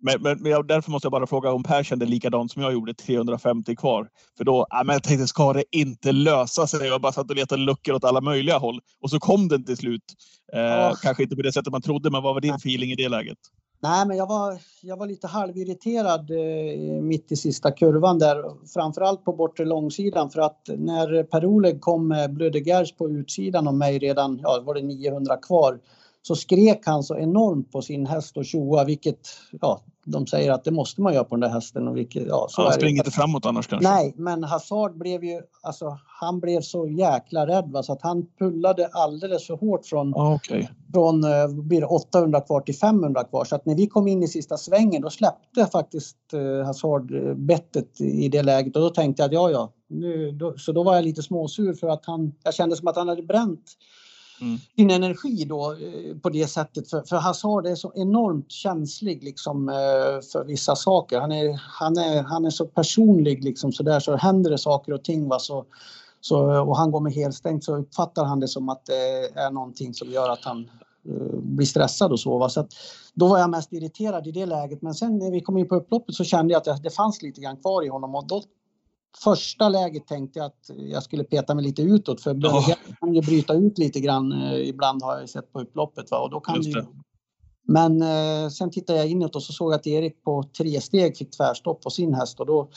Men, 0.01 0.23
men, 0.23 0.43
men 0.43 0.67
därför 0.67 0.91
måste 0.91 1.07
jag 1.07 1.13
bara 1.13 1.27
fråga 1.27 1.53
om 1.53 1.63
Per 1.63 1.83
kände 1.83 2.07
likadant 2.07 2.53
som 2.53 2.63
jag 2.63 2.73
gjorde, 2.73 2.95
350 2.95 3.77
kvar. 3.77 4.09
För 4.37 4.45
då, 4.45 4.67
ja, 4.71 4.83
men 4.85 4.93
jag 4.93 5.03
tänkte, 5.03 5.27
ska 5.27 5.53
det 5.53 5.65
inte 5.71 6.13
lösa 6.13 6.67
sig? 6.67 6.89
Jag 6.89 7.01
bara 7.01 7.13
satt 7.13 7.31
och 7.31 7.37
letade 7.37 7.63
luckor 7.63 7.95
åt 7.95 8.05
alla 8.05 8.21
möjliga 8.21 8.59
håll. 8.59 8.81
Och 9.03 9.11
så 9.11 9.21
kom 9.21 9.49
den 9.49 9.65
till 9.65 9.77
slut. 9.77 10.05
Eh, 10.53 10.61
oh. 10.61 10.95
Kanske 11.03 11.23
inte 11.23 11.37
på 11.37 11.43
det 11.43 11.53
sättet 11.53 11.73
man 11.73 11.83
trodde, 11.83 12.11
men 12.11 12.23
vad 12.23 12.35
var 12.35 12.41
din 12.41 12.55
feeling 12.55 12.91
i 12.91 12.95
det 12.97 13.09
läget? 13.09 13.39
Nej, 13.83 14.07
men 14.07 14.17
jag 14.17 14.27
var, 14.27 14.59
jag 14.83 14.97
var 14.97 15.07
lite 15.07 15.27
halvirriterad 15.27 16.31
eh, 16.31 17.03
mitt 17.03 17.33
i 17.33 17.37
sista 17.37 17.71
kurvan 17.71 18.19
där, 18.19 18.45
framförallt 18.75 19.25
på 19.25 19.33
bortre 19.33 19.65
långsidan 19.65 20.31
för 20.31 20.41
att 20.41 20.61
när 20.77 21.23
Per-Oleg 21.23 21.81
kom 21.81 22.09
med 22.09 22.35
Blödegers 22.35 22.97
på 22.97 23.11
utsidan 23.11 23.69
om 23.69 23.79
mig 23.79 23.99
redan, 23.99 24.39
ja 24.43 24.63
var 24.67 24.75
det 24.75 24.83
900 24.83 25.37
kvar, 25.37 25.79
så 26.23 26.37
skrek 26.37 26.87
han 26.87 27.03
så 27.03 27.17
enormt 27.17 27.73
på 27.73 27.83
sin 27.83 28.07
häst 28.07 28.37
och 28.37 28.45
tjoa, 28.45 28.85
vilket 28.85 29.29
ja, 29.61 29.81
de 30.05 30.27
säger 30.27 30.53
att 30.53 30.65
det 30.65 30.71
måste 30.71 31.01
man 31.01 31.15
göra 31.15 31.25
på 31.25 31.35
den 31.35 31.41
där 31.41 31.49
hästen. 31.49 31.89
Och 31.89 31.97
vilket, 31.97 32.27
ja, 32.29 32.47
så 32.51 32.63
han 32.63 32.73
springer 32.73 32.99
inte 32.99 33.11
framåt 33.11 33.47
annars 33.47 33.67
kanske? 33.67 33.89
Nej, 33.89 34.15
men 34.17 34.45
Hazard 34.45 34.99
blev 34.99 35.25
ju, 35.25 35.43
alltså 35.63 35.99
han 36.07 36.41
blev 36.41 36.61
så 36.61 36.89
jäkla 36.89 37.47
rädd 37.47 37.71
va, 37.71 37.83
så 37.83 37.93
att 37.93 38.03
han 38.03 38.27
pullade 38.39 38.87
alldeles 38.93 39.47
för 39.47 39.57
hårt 39.57 39.87
från, 39.87 40.15
ah, 40.15 40.35
okay. 40.35 40.67
från 40.95 41.25
eh, 41.25 41.49
blir 41.49 41.93
800 41.93 42.41
kvar 42.41 42.61
till 42.61 42.77
500 42.77 43.25
kvar. 43.25 43.45
Så 43.45 43.55
att 43.55 43.67
när 43.67 43.75
vi 43.75 43.87
kom 43.87 44.09
in 44.09 44.23
i 44.23 44.29
sista 44.29 44.57
svängen 44.57 45.03
då 45.03 45.11
släppte 45.11 45.67
faktiskt 45.73 46.17
eh, 46.33 46.67
Hazard 46.67 47.15
eh, 47.15 47.35
bettet 47.35 48.01
i 48.01 48.29
det 48.29 48.43
läget 48.43 48.77
och 48.77 48.83
då 48.83 48.91
tänkte 48.91 49.23
jag 49.23 49.29
att 49.29 49.35
ja, 49.35 49.51
ja, 49.51 49.73
nu, 49.89 50.33
då, 50.33 50.55
så 50.59 50.73
då 50.73 50.83
var 50.83 50.95
jag 50.95 51.05
lite 51.05 51.23
småsur 51.23 51.75
för 51.75 51.89
att 51.89 52.07
han, 52.07 52.33
jag 52.43 52.55
kände 52.55 52.77
som 52.77 52.89
att 52.89 52.97
han 52.97 53.09
hade 53.09 53.23
bränt 53.23 53.65
mm. 54.41 54.59
din 54.77 54.91
energi 54.91 55.45
då 55.45 55.73
eh, 55.73 56.17
på 56.17 56.29
det 56.29 56.47
sättet. 56.47 56.91
För, 56.91 57.03
för 57.03 57.17
Hazard 57.17 57.67
är 57.67 57.75
så 57.75 57.93
enormt 57.95 58.51
känslig 58.51 59.25
liksom 59.25 59.69
eh, 59.69 59.75
för 60.33 60.45
vissa 60.45 60.77
saker. 60.77 61.21
Han 61.21 61.33
är, 61.33 61.61
han 61.79 61.97
är, 61.97 62.23
han 62.23 62.45
är 62.45 62.51
så 62.51 62.67
personlig 62.67 63.45
liksom 63.45 63.73
så 63.73 63.83
där 63.83 64.01
så 64.01 64.17
händer 64.17 64.51
det 64.51 64.59
saker 64.59 64.93
och 64.93 65.05
ting 65.05 65.29
va 65.29 65.39
så, 65.39 65.65
så, 66.21 66.61
och 66.61 66.77
han 66.77 66.91
går 66.91 67.01
med 67.01 67.13
helstängt 67.13 67.65
så 67.65 67.77
uppfattar 67.77 68.25
han 68.25 68.41
det 68.41 68.49
som 68.49 68.69
att 68.69 68.87
det 68.87 69.39
är 69.39 69.51
någonting 69.51 69.95
som 69.95 70.11
gör 70.11 70.31
att 70.31 70.45
han 70.45 70.71
bli 71.03 71.41
blir 71.43 71.67
stressad 71.67 72.13
och 72.13 72.21
så. 72.21 72.39
Va? 72.39 72.49
så 72.49 72.61
att, 72.61 72.73
då 73.15 73.29
var 73.29 73.39
jag 73.39 73.51
mest 73.51 73.73
irriterad 73.73 74.27
i 74.27 74.33
det 74.33 74.47
läget 74.47 74.83
men 74.83 74.95
sen 74.95 75.19
när 75.19 75.31
vi 75.31 75.41
kom 75.41 75.59
in 75.59 75.69
på 75.69 75.77
upploppet 75.77 76.15
så 76.15 76.25
kände 76.25 76.53
jag 76.53 76.59
att 76.59 76.65
det, 76.65 76.81
det 76.83 76.91
fanns 76.91 77.23
lite 77.23 77.41
grann 77.41 77.57
kvar 77.57 77.85
i 77.85 77.89
honom 77.89 78.15
och 78.15 78.27
då 78.27 78.43
första 79.25 79.69
läget 79.69 80.07
tänkte 80.07 80.39
jag 80.39 80.47
att 80.47 80.71
jag 80.77 81.03
skulle 81.03 81.25
peta 81.25 81.55
mig 81.55 81.65
lite 81.65 81.83
utåt 81.83 82.21
för 82.21 82.35
oh. 82.35 82.69
kan 83.01 83.15
ju 83.15 83.21
bryta 83.21 83.55
ut 83.55 83.79
lite 83.79 84.01
grann 84.01 84.33
eh, 84.33 84.69
ibland 84.69 85.03
har 85.03 85.19
jag 85.19 85.29
sett 85.29 85.53
på 85.53 85.61
upploppet 85.61 86.11
va? 86.11 86.19
och 86.19 86.31
då 86.31 86.41
kan 86.41 86.63
det. 86.63 86.87
Men 87.69 88.03
eh, 88.03 88.49
sen 88.49 88.71
tittade 88.71 88.99
jag 88.99 89.09
inåt 89.09 89.37
och 89.37 89.43
så 89.43 89.53
såg 89.53 89.73
jag 89.73 89.79
att 89.79 89.87
Erik 89.87 90.25
på 90.25 90.43
tre 90.59 90.81
steg 90.81 91.17
fick 91.17 91.31
tvärstopp 91.31 91.83
på 91.83 91.91
sin 91.91 92.15
häst 92.15 92.41
och 92.41 92.47
då, 92.47 92.71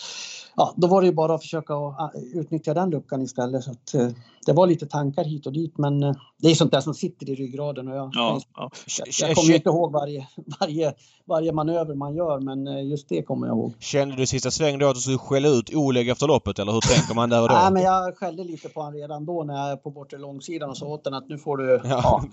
ja, 0.55 0.73
då 0.77 0.87
var 0.87 1.01
det 1.01 1.07
ju 1.07 1.13
bara 1.13 1.35
att 1.35 1.41
försöka 1.41 1.73
ah, 1.73 2.11
utnyttja 2.33 2.73
den 2.73 2.89
luckan 2.89 3.21
istället. 3.21 3.63
Så 3.63 3.71
att, 3.71 3.93
eh, 3.93 4.09
det 4.45 4.53
var 4.53 4.67
lite 4.67 4.85
tankar 4.85 5.23
hit 5.23 5.45
och 5.45 5.53
dit 5.53 5.77
men 5.77 6.03
eh, 6.03 6.13
det 6.37 6.51
är 6.51 6.55
sånt 6.55 6.71
där 6.71 6.81
som 6.81 6.93
sitter 6.93 7.29
i 7.29 7.35
ryggraden. 7.35 7.87
Och 7.87 7.95
jag, 7.95 8.11
ja, 8.13 8.41
ja. 8.55 8.71
jag, 8.97 9.07
jag 9.29 9.35
kommer 9.35 9.55
inte 9.55 9.69
ihåg 9.69 9.91
varje, 9.91 10.27
varje, 10.59 10.93
varje 11.25 11.51
manöver 11.51 11.95
man 11.95 12.15
gör 12.15 12.39
men 12.39 12.67
eh, 12.67 12.89
just 12.89 13.09
det 13.09 13.23
kommer 13.23 13.47
jag 13.47 13.57
ihåg. 13.57 13.73
Kände 13.79 14.15
du 14.15 14.25
sista 14.25 14.51
svängen 14.51 14.79
då 14.79 14.89
att 14.89 14.95
du 14.95 15.01
skulle 15.01 15.17
skälla 15.17 15.47
ut 15.47 15.73
Oleg 15.73 16.09
efter 16.09 16.27
loppet 16.27 16.59
eller 16.59 16.71
hur 16.71 16.81
tänker 16.81 17.15
man 17.15 17.29
där 17.29 17.41
och 17.41 17.49
då? 17.49 17.55
Nej 17.55 17.71
men 17.71 17.83
jag 17.83 18.17
skällde 18.17 18.43
lite 18.43 18.69
på 18.69 18.79
honom 18.79 18.93
redan 18.93 19.25
då 19.25 19.43
när 19.43 19.69
jag 19.69 19.83
på 19.83 19.91
bortre 19.91 20.17
långsidan 20.17 20.69
och 20.69 20.77
sa 20.77 20.85
åt 20.85 21.05
honom 21.05 21.17
att 21.23 21.29
nu 21.29 21.37
får 21.37 21.57
du 21.57 21.81
ja. 21.83 22.03
Ja, 22.03 22.23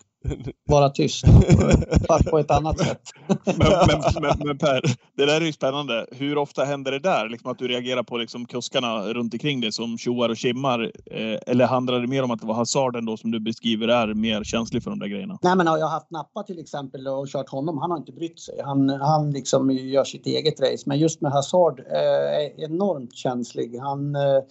vara 0.68 0.90
tyst. 0.90 1.24
Fast 2.08 2.30
på 2.30 2.38
ett 2.38 2.50
annat 2.50 2.78
sätt. 2.78 3.02
men, 3.44 3.56
men, 3.56 4.22
men, 4.22 4.38
men, 4.46 4.58
Per, 4.58 4.80
det 5.16 5.26
där 5.26 5.40
är 5.40 5.44
ju 5.44 5.52
spännande. 5.52 6.06
Hur 6.12 6.38
ofta 6.38 6.64
händer 6.64 6.92
det 6.92 6.98
där? 6.98 7.28
Liksom 7.28 7.50
att 7.50 7.58
du 7.58 7.68
reagerar 7.68 8.02
på 8.02 8.16
liksom 8.16 8.46
kuskarna 8.46 9.12
runt 9.12 9.34
omkring 9.34 9.60
dig 9.60 9.72
som 9.72 9.98
tjoar 9.98 10.28
och 10.28 10.36
kimmar? 10.36 10.92
Eh, 11.10 11.38
eller 11.46 11.66
handlar 11.66 11.99
handlar 12.00 12.16
det 12.16 12.20
mer 12.20 12.24
om 12.24 12.30
att 12.30 12.40
det 12.40 12.46
var 12.46 12.54
hasarden 12.54 13.06
då 13.06 13.16
som 13.16 13.30
du 13.30 13.40
beskriver 13.40 13.88
är 13.88 14.14
mer 14.14 14.44
känslig 14.44 14.82
för 14.82 14.90
de 14.90 14.98
där 14.98 15.06
grejerna? 15.06 15.38
Nej 15.42 15.56
men 15.56 15.66
har 15.66 15.78
jag 15.78 15.88
haft 15.88 16.10
Nappa 16.10 16.42
till 16.42 16.58
exempel 16.58 17.08
och 17.08 17.28
kört 17.28 17.48
honom. 17.48 17.78
Han 17.78 17.90
har 17.90 17.98
inte 17.98 18.12
brytt 18.12 18.40
sig. 18.40 18.54
Han, 18.64 18.88
han 18.88 19.30
liksom 19.30 19.70
gör 19.70 20.04
sitt 20.04 20.26
eget 20.26 20.60
race. 20.60 20.84
Men 20.86 20.98
just 20.98 21.20
med 21.20 21.32
Hazard 21.32 21.80
eh, 21.80 22.42
är 22.42 22.64
enormt 22.64 23.14
känslig. 23.14 23.78
Han, 23.78 24.14
eh, 24.14 24.42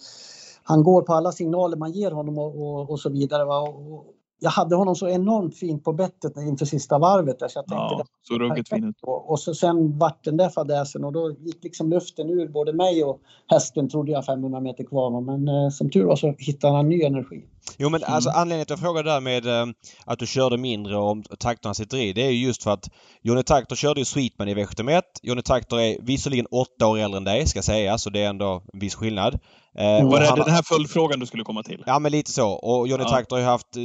han 0.62 0.82
går 0.82 1.02
på 1.02 1.14
alla 1.14 1.32
signaler 1.32 1.76
man 1.76 1.92
ger 1.92 2.10
honom 2.10 2.38
och, 2.38 2.62
och, 2.62 2.90
och 2.90 3.00
så 3.00 3.10
vidare. 3.10 3.44
Va? 3.44 3.60
Och, 3.60 4.19
jag 4.40 4.50
hade 4.50 4.76
honom 4.76 4.96
så 4.96 5.08
enormt 5.08 5.58
fint 5.58 5.84
på 5.84 5.92
bettet 5.92 6.36
inför 6.36 6.66
sista 6.66 6.98
varvet. 6.98 7.38
Där, 7.38 7.48
så 7.48 7.58
jag 7.58 7.66
tänkte, 7.66 7.94
ja, 7.94 8.04
så 8.22 8.38
ruggigt 8.38 8.68
fint. 8.68 8.96
Och, 9.02 9.30
och 9.30 9.40
så 9.40 9.54
sen 9.54 9.98
vart 9.98 10.24
den 10.24 10.36
där 10.36 10.48
fadäsen 10.48 11.04
och 11.04 11.12
då 11.12 11.30
gick 11.38 11.64
liksom 11.64 11.90
luften 11.90 12.30
ur 12.30 12.48
både 12.48 12.72
mig 12.72 13.04
och 13.04 13.20
hästen 13.46 13.88
trodde 13.88 14.12
jag 14.12 14.24
500 14.24 14.60
meter 14.60 14.84
kvar. 14.84 15.20
Men 15.20 15.48
eh, 15.48 15.70
som 15.70 15.90
tur 15.90 16.04
var 16.04 16.16
så 16.16 16.34
hittade 16.38 16.76
han 16.76 16.88
ny 16.88 17.02
energi. 17.02 17.44
Jo 17.78 17.88
men 17.88 18.02
mm. 18.02 18.14
alltså 18.14 18.30
anledningen 18.30 18.66
till 18.66 18.74
att 18.74 18.80
jag 18.80 18.86
frågade 18.86 19.10
där 19.10 19.20
med 19.20 19.46
eh, 19.46 19.66
att 20.04 20.18
du 20.18 20.26
körde 20.26 20.56
mindre 20.56 20.96
och 20.96 21.10
om 21.10 21.22
takterna 21.22 21.74
sitter 21.74 21.96
i. 21.96 22.12
Det 22.12 22.26
är 22.26 22.30
ju 22.30 22.46
just 22.46 22.62
för 22.62 22.70
att 22.70 22.88
Johnny 23.22 23.42
Takter 23.42 23.76
körde 23.76 24.00
ju 24.00 24.04
Sweetman 24.04 24.48
i 24.48 24.54
V71. 24.54 25.02
Johnny 25.22 25.42
Takter 25.42 25.80
är 25.80 25.96
visserligen 26.02 26.46
åtta 26.46 26.86
år 26.86 26.98
äldre 26.98 27.16
än 27.16 27.24
dig 27.24 27.46
ska 27.46 27.62
sägas 27.62 28.02
så 28.02 28.10
det 28.10 28.22
är 28.22 28.28
ändå 28.28 28.62
en 28.72 28.80
viss 28.80 28.94
skillnad. 28.94 29.38
Eh, 29.78 30.08
var 30.08 30.20
det 30.20 30.26
han, 30.26 30.38
den 30.38 30.50
här 30.50 30.62
följdfrågan 30.62 31.20
du 31.20 31.26
skulle 31.26 31.44
komma 31.44 31.62
till? 31.62 31.82
Ja 31.86 31.98
men 31.98 32.12
lite 32.12 32.30
så. 32.30 32.48
Och 32.48 32.88
Johnny 32.88 33.04
ja. 33.04 33.10
Takter 33.10 33.36
har 33.36 33.40
ju 33.40 33.46
haft 33.46 33.76
eh, 33.76 33.82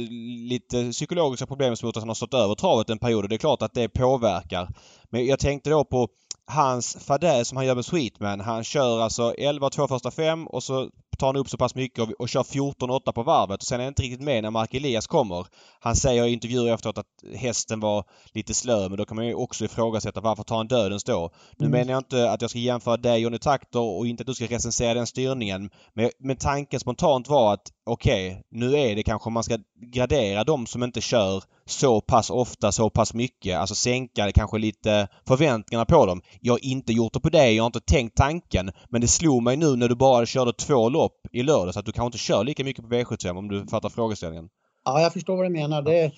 lite 0.48 0.90
psykologiska 0.92 1.46
problem 1.46 1.76
som 1.76 1.86
gjort 1.86 1.96
att 1.96 2.02
han 2.02 2.08
har 2.08 2.14
stått 2.14 2.34
över 2.34 2.54
travet 2.54 2.90
en 2.90 2.98
period 2.98 3.24
och 3.24 3.28
det 3.28 3.36
är 3.36 3.38
klart 3.38 3.62
att 3.62 3.74
det 3.74 3.88
påverkar. 3.88 4.68
Men 5.10 5.26
jag 5.26 5.38
tänkte 5.38 5.70
då 5.70 5.84
på 5.84 6.08
hans 6.46 6.96
fadäs 7.00 7.48
som 7.48 7.56
han 7.56 7.66
gör 7.66 7.74
med 7.74 7.84
Sweetman. 7.84 8.40
Han 8.40 8.64
kör 8.64 9.00
alltså 9.00 9.34
11 9.34 9.70
två 9.70 9.88
första 9.88 10.10
fem 10.10 10.46
och 10.46 10.62
så 10.62 10.90
tar 11.18 11.26
han 11.26 11.36
upp 11.36 11.48
så 11.48 11.56
pass 11.56 11.74
mycket 11.74 11.98
och, 11.98 12.10
och 12.18 12.28
kör 12.28 12.42
14-8 12.42 13.12
på 13.12 13.22
varvet. 13.22 13.60
Och 13.60 13.66
sen 13.66 13.80
är 13.80 13.84
han 13.84 13.90
inte 13.90 14.02
riktigt 14.02 14.20
med 14.20 14.42
när 14.42 14.50
Mark 14.50 14.74
Elias 14.74 15.06
kommer. 15.06 15.46
Han 15.80 15.96
säger 15.96 16.24
i 16.24 16.32
intervjuer 16.32 16.74
efteråt 16.74 16.98
att 16.98 17.06
hästen 17.34 17.80
var 17.80 18.04
lite 18.32 18.54
slö 18.54 18.88
men 18.88 18.98
då 18.98 19.04
kan 19.04 19.16
man 19.16 19.26
ju 19.26 19.34
också 19.34 19.64
ifrågasätta 19.64 20.20
varför 20.20 20.42
tar 20.42 20.56
han 20.56 20.68
dödens 20.68 21.04
då? 21.04 21.30
Nu 21.58 21.66
mm. 21.66 21.78
menar 21.78 21.92
jag 21.92 22.00
inte 22.00 22.30
att 22.30 22.40
jag 22.40 22.50
ska 22.50 22.58
jämföra 22.58 22.96
dig 22.96 23.20
Johnny 23.20 23.38
Takter 23.38 23.80
och 23.80 24.06
inte 24.06 24.22
att 24.22 24.26
du 24.26 24.34
ska 24.34 24.46
recensera 24.46 24.94
den 24.94 25.06
styrningen. 25.06 25.70
Men, 25.94 26.10
men 26.18 26.36
tanken 26.36 26.80
spontant 26.80 27.28
var 27.28 27.54
att 27.54 27.72
okej, 27.86 28.30
okay, 28.30 28.42
nu 28.50 28.74
är 28.76 28.96
det 28.96 29.02
kanske 29.02 29.30
man 29.30 29.42
ska 29.42 29.58
gradera 29.92 30.44
de 30.44 30.66
som 30.66 30.82
inte 30.82 31.00
kör 31.00 31.42
så 31.66 32.00
pass 32.00 32.30
ofta, 32.30 32.72
så 32.72 32.90
pass 32.90 33.14
mycket. 33.14 33.56
Alltså 33.56 33.74
sänka 33.74 34.32
kanske 34.32 34.58
lite 34.58 35.08
förväntningarna 35.26 35.84
på 35.84 36.06
dem. 36.06 36.22
Jag 36.40 36.52
har 36.52 36.64
inte 36.64 36.92
gjort 36.92 37.12
det 37.12 37.20
på 37.20 37.28
dig, 37.28 37.56
jag 37.56 37.62
har 37.62 37.66
inte 37.66 37.80
tänkt 37.80 38.16
tanken. 38.16 38.70
Men 38.90 39.00
det 39.00 39.08
slog 39.08 39.42
mig 39.42 39.56
nu 39.56 39.76
när 39.76 39.88
du 39.88 39.94
bara 39.94 40.26
körde 40.26 40.52
två 40.52 40.88
lopp 40.88 41.20
i 41.32 41.42
lördags 41.42 41.76
att 41.76 41.86
du 41.86 41.92
kanske 41.92 42.06
inte 42.06 42.18
kör 42.18 42.44
lika 42.44 42.64
mycket 42.64 42.88
på 42.88 42.94
V75 42.94 43.38
om 43.38 43.48
du 43.48 43.66
fattar 43.66 43.88
frågeställningen. 43.88 44.48
Ja, 44.84 45.00
jag 45.00 45.12
förstår 45.12 45.36
vad 45.36 45.46
du 45.46 45.50
menar. 45.50 45.82
Det, 45.82 46.12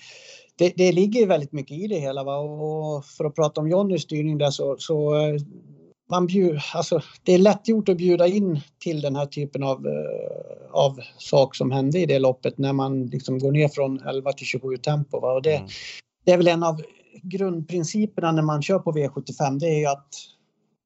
det, 0.57 0.73
det 0.77 0.91
ligger 0.91 1.27
väldigt 1.27 1.51
mycket 1.51 1.77
i 1.77 1.87
det 1.87 1.99
hela. 1.99 2.23
Va? 2.23 2.37
Och 2.37 3.05
för 3.05 3.25
att 3.25 3.35
prata 3.35 3.61
om 3.61 3.69
Johnnys 3.69 4.01
styrning 4.01 4.37
där 4.37 4.51
så, 4.51 4.75
så 4.79 5.13
man 6.09 6.27
bjud, 6.27 6.59
alltså, 6.73 7.01
det 7.23 7.33
är 7.33 7.37
lätt 7.37 7.67
gjort 7.67 7.89
att 7.89 7.97
bjuda 7.97 8.27
in 8.27 8.61
till 8.79 9.01
den 9.01 9.15
här 9.15 9.25
typen 9.25 9.63
av, 9.63 9.87
uh, 9.87 9.93
av 10.71 10.99
sak 11.17 11.55
som 11.55 11.71
hände 11.71 11.99
i 11.99 12.05
det 12.05 12.19
loppet 12.19 12.57
när 12.57 12.73
man 12.73 13.05
liksom 13.05 13.39
går 13.39 13.51
ner 13.51 13.67
från 13.67 13.99
11 14.07 14.33
till 14.33 14.45
27 14.45 14.77
tempo. 14.77 15.19
Va? 15.19 15.33
Och 15.33 15.41
det, 15.41 15.55
mm. 15.55 15.69
det 16.25 16.31
är 16.31 16.37
väl 16.37 16.47
en 16.47 16.63
av 16.63 16.81
grundprinciperna 17.23 18.31
när 18.31 18.41
man 18.41 18.61
kör 18.61 18.79
på 18.79 18.91
V75, 18.91 19.59
det 19.59 19.67
är 19.67 19.79
ju 19.79 19.85
att 19.85 20.07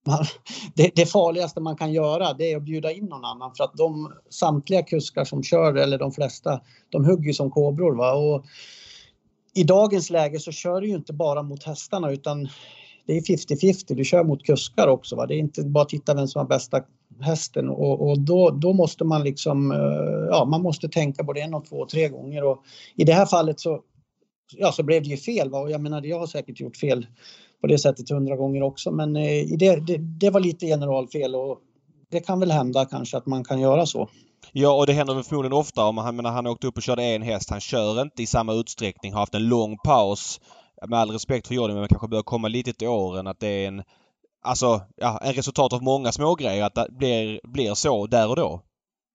man, 0.08 0.26
det, 0.76 0.92
det, 0.96 1.06
farligaste 1.06 1.60
man 1.60 1.76
kan 1.76 1.94
göra 1.94 2.34
det 2.34 2.52
är 2.52 2.58
att 2.58 2.64
bjuda 2.64 2.92
in 2.92 3.06
någon 3.06 3.26
annan 3.26 3.56
för 3.58 3.64
att 3.64 3.78
de 3.78 4.14
samtliga 4.30 4.84
kuskar 4.84 5.26
som 5.26 5.44
kör, 5.44 5.76
eller 5.76 5.98
de 5.98 6.12
flesta, 6.12 6.62
de 6.90 7.06
hugger 7.06 7.34
som 7.34 7.52
kobror. 7.52 7.96
Va? 7.96 8.14
Och 8.14 8.46
I 9.54 9.64
dagens 9.64 10.10
läge 10.10 10.40
så 10.40 10.52
kör 10.52 10.82
du 10.82 10.88
ju 10.88 10.96
inte 10.96 11.14
bara 11.14 11.44
mot 11.44 11.64
hästarna 11.64 12.12
utan 12.12 12.50
det 13.06 13.18
är 13.18 13.22
50-50. 13.22 13.96
Du 13.96 14.04
kör 14.04 14.24
mot 14.24 14.44
kuskar 14.44 14.88
också. 14.88 15.16
Va? 15.16 15.26
Det 15.26 15.36
är 15.36 15.39
inte 15.39 15.63
bara 15.63 15.82
att 15.82 15.89
titta 15.89 16.13
vem 16.13 16.28
som 16.28 16.39
har 16.39 16.48
bästa 16.48 16.82
hästen 17.22 17.70
och, 17.70 18.10
och 18.10 18.20
då, 18.20 18.50
då 18.50 18.74
måste 18.74 19.04
man 19.04 19.24
liksom, 19.24 19.72
eh, 19.72 20.28
ja 20.30 20.46
man 20.46 20.62
måste 20.62 20.89
tänka 20.89 21.24
både 21.24 21.42
en 21.42 21.54
och 21.54 21.66
två 21.66 21.76
och 21.76 21.89
tre 21.89 22.10
gånger 22.10 22.44
och 22.44 22.63
i 22.96 23.04
det 23.04 23.13
här 23.13 23.26
fallet 23.26 23.60
så, 23.60 23.80
ja, 24.58 24.72
så 24.72 24.84
blev 24.84 25.04
det 25.04 25.10
ju 25.10 25.18
fel. 25.18 25.50
Va? 25.50 25.60
Och 25.60 25.72
jag 25.72 25.82
menar, 25.82 26.02
jag 26.06 26.20
har 26.20 26.28
säkert 26.28 26.60
gjort 26.60 26.78
fel 26.78 27.08
på 27.62 27.68
det 27.68 27.78
sättet 27.78 28.10
hundra 28.10 28.36
gånger 28.36 28.63
också 28.63 28.92
men 28.92 29.16
eh, 29.16 29.46
det, 29.58 29.76
det, 29.76 29.98
det 29.98 30.30
var 30.30 30.39
lite 30.39 30.66
generalfel 30.66 31.36
och 31.36 31.60
det 32.12 32.20
kan 32.20 32.39
väl 32.39 32.52
hända 32.52 32.86
kanske 32.86 33.18
att 33.18 33.26
man 33.26 33.44
kan 33.44 33.62
göra 33.62 33.86
så. 33.86 34.10
Ja 34.52 34.74
och 34.74 34.88
det 34.88 34.94
händer 34.94 35.13
väl 35.13 35.24
förmodligen 35.24 35.58
ofta 35.58 35.86
om 35.86 35.98
han, 35.98 36.16
menar, 36.16 36.32
han 36.32 36.48
åkte 36.48 36.68
upp 36.68 36.78
och 36.78 36.84
körde 36.84 37.04
en 37.04 37.22
häst. 37.22 37.50
Han 37.50 37.60
kör 37.60 38.02
inte 38.02 38.24
i 38.24 38.28
samma 38.28 38.54
utsträckning, 38.54 39.13
har 39.13 39.20
haft 39.20 39.36
en 39.36 39.48
lång 39.48 39.78
paus 39.78 40.39
med 40.88 41.00
all 41.00 41.12
respekt 41.12 41.48
för 41.48 41.56
Jordi, 41.56 41.74
men 41.74 41.82
man 41.82 41.89
kanske 41.89 42.08
bör 42.08 42.22
komma 42.22 42.48
lite 42.48 42.74
till 42.74 42.88
åren 42.88 43.28
att 43.28 43.39
det 43.39 43.48
är 43.48 43.67
en 43.67 43.84
Alltså, 44.46 44.82
ja, 44.96 45.19
en 45.24 45.34
resultat 45.34 45.74
av 45.74 45.84
många 45.84 46.12
små 46.12 46.36
grejer 46.36 46.63
att 46.63 46.76
det 46.76 46.88
blir, 46.89 47.39
blir 47.43 47.74
så 47.74 48.08
där 48.08 48.30
och 48.30 48.36
då. 48.36 48.62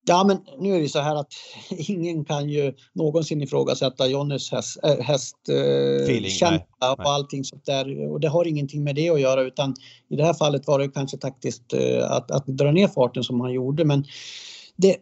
Ja, 0.07 0.25
men 0.25 0.39
nu 0.59 0.77
är 0.77 0.81
det 0.81 0.89
så 0.89 0.99
här 0.99 1.17
att 1.17 1.33
ingen 1.71 2.25
kan 2.25 2.49
ju 2.49 2.75
någonsin 2.93 3.43
ifrågasätta 3.43 4.07
Jonnys 4.07 4.51
häst, 4.53 4.79
äh, 4.83 5.01
hästkänsla 5.01 6.59
äh, 6.83 6.93
och 6.93 7.11
allting 7.11 7.45
sånt 7.45 7.67
där. 7.67 8.13
Och 8.13 8.21
det 8.21 8.29
har 8.29 8.45
ingenting 8.45 8.85
med 8.85 8.95
det 8.95 9.11
att 9.11 9.21
göra 9.21 9.41
utan 9.41 9.75
i 10.09 10.17
det 10.17 10.25
här 10.25 10.35
fallet 10.35 10.67
var 10.67 10.79
det 10.79 10.89
kanske 10.89 11.17
taktiskt 11.17 11.73
äh, 11.73 12.11
att, 12.11 12.31
att 12.31 12.47
dra 12.47 12.73
ner 12.73 12.89
farten 12.89 13.25
som 13.25 13.41
han 13.41 13.53
gjorde. 13.53 13.85
Men 13.85 14.05
det, 14.77 14.97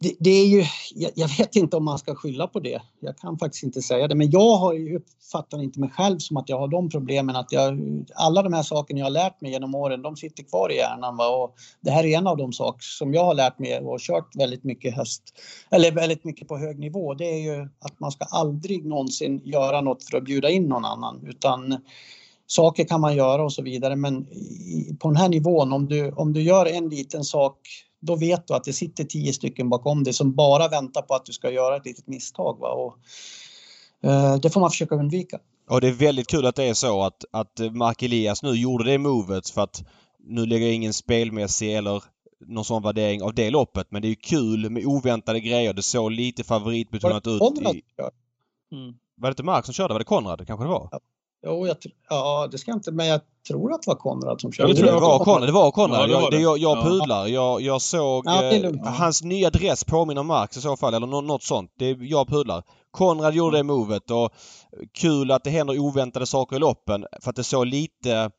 det, 0.00 0.14
det, 0.18 0.30
är 0.30 0.46
ju, 0.46 0.64
jag, 0.94 1.10
jag, 1.14 1.28
vet 1.38 1.56
inte 1.56 1.76
om 1.76 1.84
man 1.84 1.98
ska 1.98 2.14
skylla 2.14 2.46
på 2.46 2.60
det. 2.60 2.82
Jag 3.00 3.18
kan 3.18 3.38
faktiskt 3.38 3.64
inte 3.64 3.82
säga 3.82 4.08
det. 4.08 4.14
Men 4.14 4.30
jag 4.30 4.56
har 4.56 4.74
ju, 4.74 4.96
uppfattar 4.96 5.62
inte 5.62 5.80
mig 5.80 5.90
själv 5.90 6.18
som 6.18 6.36
att 6.36 6.48
jag 6.48 6.58
har 6.58 6.68
de 6.68 6.90
problemen. 6.90 7.36
Att 7.36 7.52
jag, 7.52 7.78
alla 8.14 8.42
de 8.42 8.52
här 8.52 8.62
sakerna 8.62 8.98
jag 8.98 9.06
har 9.06 9.10
lärt 9.10 9.40
mig 9.40 9.50
genom 9.50 9.74
åren, 9.74 10.02
de 10.02 10.16
sitter 10.16 10.42
kvar 10.42 10.72
i 10.72 10.76
hjärnan. 10.76 11.16
Va? 11.16 11.28
Och 11.28 11.54
det 11.80 11.90
här 11.90 12.04
är 12.04 12.18
en 12.18 12.26
av 12.26 12.36
de 12.36 12.52
saker 12.52 12.80
som 12.80 13.14
jag 13.14 13.24
har 13.24 13.34
lärt 13.34 13.58
mig 13.58 13.78
och 13.78 14.00
kört 14.00 14.36
väldigt 14.36 14.64
mycket 14.64 14.96
höst, 14.96 15.22
eller 15.70 15.92
väldigt 15.92 16.24
mycket 16.24 16.48
på 16.48 16.58
hög 16.58 16.78
nivå. 16.78 17.14
Det 17.14 17.30
är 17.30 17.40
ju 17.40 17.68
att 17.78 18.00
man 18.00 18.12
ska 18.12 18.24
aldrig 18.24 18.86
någonsin 18.86 19.40
göra 19.44 19.80
något 19.80 20.04
för 20.04 20.16
att 20.16 20.24
bjuda 20.24 20.50
in 20.50 20.68
någon 20.68 20.84
annan. 20.84 21.26
Utan 21.28 21.76
saker 22.46 22.84
kan 22.84 23.00
man 23.00 23.16
göra 23.16 23.44
och 23.44 23.52
så 23.52 23.62
vidare. 23.62 23.96
Men 23.96 24.26
på 24.98 25.08
den 25.08 25.16
här 25.16 25.28
nivån, 25.28 25.72
om 25.72 25.88
du, 25.88 26.10
om 26.10 26.32
du 26.32 26.42
gör 26.42 26.66
en 26.66 26.88
liten 26.88 27.24
sak 27.24 27.58
då 28.00 28.16
vet 28.16 28.46
du 28.46 28.54
att 28.54 28.64
det 28.64 28.72
sitter 28.72 29.04
tio 29.04 29.32
stycken 29.32 29.68
bakom 29.68 30.04
dig 30.04 30.12
som 30.12 30.34
bara 30.34 30.68
väntar 30.68 31.02
på 31.02 31.14
att 31.14 31.24
du 31.24 31.32
ska 31.32 31.50
göra 31.50 31.76
ett 31.76 31.86
litet 31.86 32.06
misstag. 32.06 32.58
Va? 32.60 32.68
Och, 32.68 32.98
eh, 34.10 34.36
det 34.36 34.50
får 34.50 34.60
man 34.60 34.70
försöka 34.70 34.94
undvika. 34.94 35.38
Och 35.68 35.80
det 35.80 35.88
är 35.88 35.92
väldigt 35.92 36.26
kul 36.26 36.46
att 36.46 36.56
det 36.56 36.64
är 36.64 36.74
så 36.74 37.02
att, 37.02 37.24
att 37.30 37.60
Mark 37.72 38.02
Elias 38.02 38.42
nu 38.42 38.52
gjorde 38.52 38.84
det 38.84 38.98
movet 38.98 39.50
för 39.50 39.60
att 39.60 39.84
nu 40.18 40.46
lägger 40.46 40.66
jag 40.66 40.74
ingen 40.74 40.92
spelmässig 40.92 41.76
eller 41.76 42.02
någon 42.40 42.64
sån 42.64 42.82
värdering 42.82 43.22
av 43.22 43.34
det 43.34 43.50
loppet. 43.50 43.86
Men 43.90 44.02
det 44.02 44.08
är 44.08 44.14
kul 44.14 44.70
med 44.70 44.86
oväntade 44.86 45.40
grejer. 45.40 45.72
Det 45.72 45.82
såg 45.82 46.10
lite 46.10 46.44
favoritbetonat 46.44 47.26
ut. 47.26 47.42
I... 47.42 47.82
Mm. 48.72 48.94
Var 49.14 49.28
det 49.28 49.32
inte 49.32 49.42
Mark 49.42 49.64
som 49.64 49.74
körde? 49.74 49.94
Var 49.94 49.98
det 49.98 50.04
Konrad? 50.04 50.46
Kanske 50.46 50.64
det 50.64 50.70
var? 50.70 50.88
Ja. 50.92 51.00
Jo, 51.46 51.66
jag, 51.66 51.76
ja, 52.08 52.48
det 52.50 52.58
ska 52.58 52.70
jag 52.70 52.78
inte, 52.78 52.92
men 52.92 53.06
jag 53.06 53.20
tror 53.48 53.72
att 53.72 53.82
det 53.82 53.90
var 53.90 53.94
Konrad 53.94 54.40
som 54.40 54.52
körde. 54.52 54.70
Jag 54.70 54.78
tror 54.78 54.92
det 54.92 55.00
var 55.00 55.24
Konrad. 55.24 55.48
Det 55.48 55.52
var 55.52 55.70
Konrad. 55.70 56.10
Ja, 56.10 56.28
jag, 56.32 56.40
jag, 56.40 56.58
jag 56.58 56.84
pudlar. 56.84 57.26
Jag, 57.26 57.60
jag 57.60 57.82
såg 57.82 58.26
ja, 58.26 58.52
eh, 58.52 58.72
hans 58.84 59.22
nya 59.22 59.50
dress 59.50 59.84
påminner 59.84 60.20
om 60.20 60.26
Marx 60.26 60.56
i 60.56 60.60
så 60.60 60.76
fall, 60.76 60.94
eller 60.94 61.06
något 61.06 61.42
sånt. 61.42 61.72
Det, 61.78 61.90
jag 61.90 62.28
pudlar. 62.28 62.62
Konrad 62.90 63.34
gjorde 63.34 63.56
det 63.56 63.62
movet 63.62 64.10
och 64.10 64.30
kul 64.94 65.30
att 65.30 65.44
det 65.44 65.50
händer 65.50 65.78
oväntade 65.78 66.26
saker 66.26 66.56
i 66.56 66.58
loppen 66.58 67.06
för 67.20 67.30
att 67.30 67.36
det 67.36 67.44
såg 67.44 67.66
lite 67.66 68.30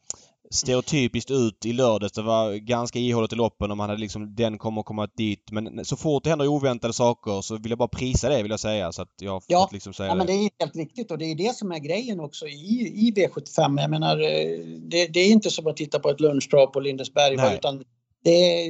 stereotypiskt 0.54 1.32
ut 1.32 1.66
i 1.66 1.74
lördags. 1.74 2.14
Det 2.14 2.22
var 2.22 2.54
ganska 2.54 3.00
ihåligt 3.00 3.34
i 3.34 3.36
loppen 3.36 3.72
om 3.72 3.80
han 3.80 3.90
hade 3.90 4.02
liksom 4.02 4.36
den 4.36 4.58
kommer 4.58 4.84
komma 4.84 5.08
dit. 5.18 5.52
Men 5.52 5.86
så 5.86 5.98
fort 5.98 6.24
det 6.24 6.30
händer 6.30 6.48
oväntade 6.48 6.94
saker 6.94 7.42
så 7.42 7.58
vill 7.58 7.70
jag 7.70 7.78
bara 7.78 7.88
prisa 7.88 8.30
det 8.30 8.44
vill 8.44 8.52
jag 8.52 8.60
säga. 8.60 8.92
Så 8.92 9.02
att 9.02 9.14
jag 9.22 9.44
ja, 9.48 9.70
liksom 9.72 9.94
säga 9.94 10.10
ja, 10.10 10.16
men 10.16 10.28
det 10.28 10.34
är 10.34 10.50
helt 10.60 10.76
riktigt 10.76 11.12
och 11.12 11.18
det 11.18 11.26
är 11.26 11.36
det 11.36 11.56
som 11.56 11.72
är 11.72 11.80
grejen 11.80 12.20
också 12.20 12.48
i, 12.48 12.94
i 12.96 13.14
V75. 13.16 13.82
Jag 13.82 13.90
menar, 13.90 14.20
eh, 14.20 14.60
det, 14.80 15.08
det 15.08 15.20
är 15.20 15.32
inte 15.32 15.50
som 15.50 15.68
att 15.68 15.78
titta 15.78 16.00
på 16.00 16.10
ett 16.10 16.20
lunchtrav 16.20 16.68
på 16.68 16.80
Lindesberg. 16.80 17.36
Nej. 17.36 17.56
Utan 17.56 17.84
det 18.24 18.70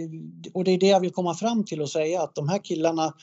och 0.53 0.63
det 0.63 0.71
är 0.71 0.77
det 0.77 0.87
jag 0.87 0.99
vill 0.99 1.11
komma 1.11 1.35
fram 1.35 1.65
till 1.65 1.81
och 1.81 1.89
säga 1.89 2.21
att 2.21 2.35
de 2.35 2.49
här 2.49 2.59
killarna 2.63 3.13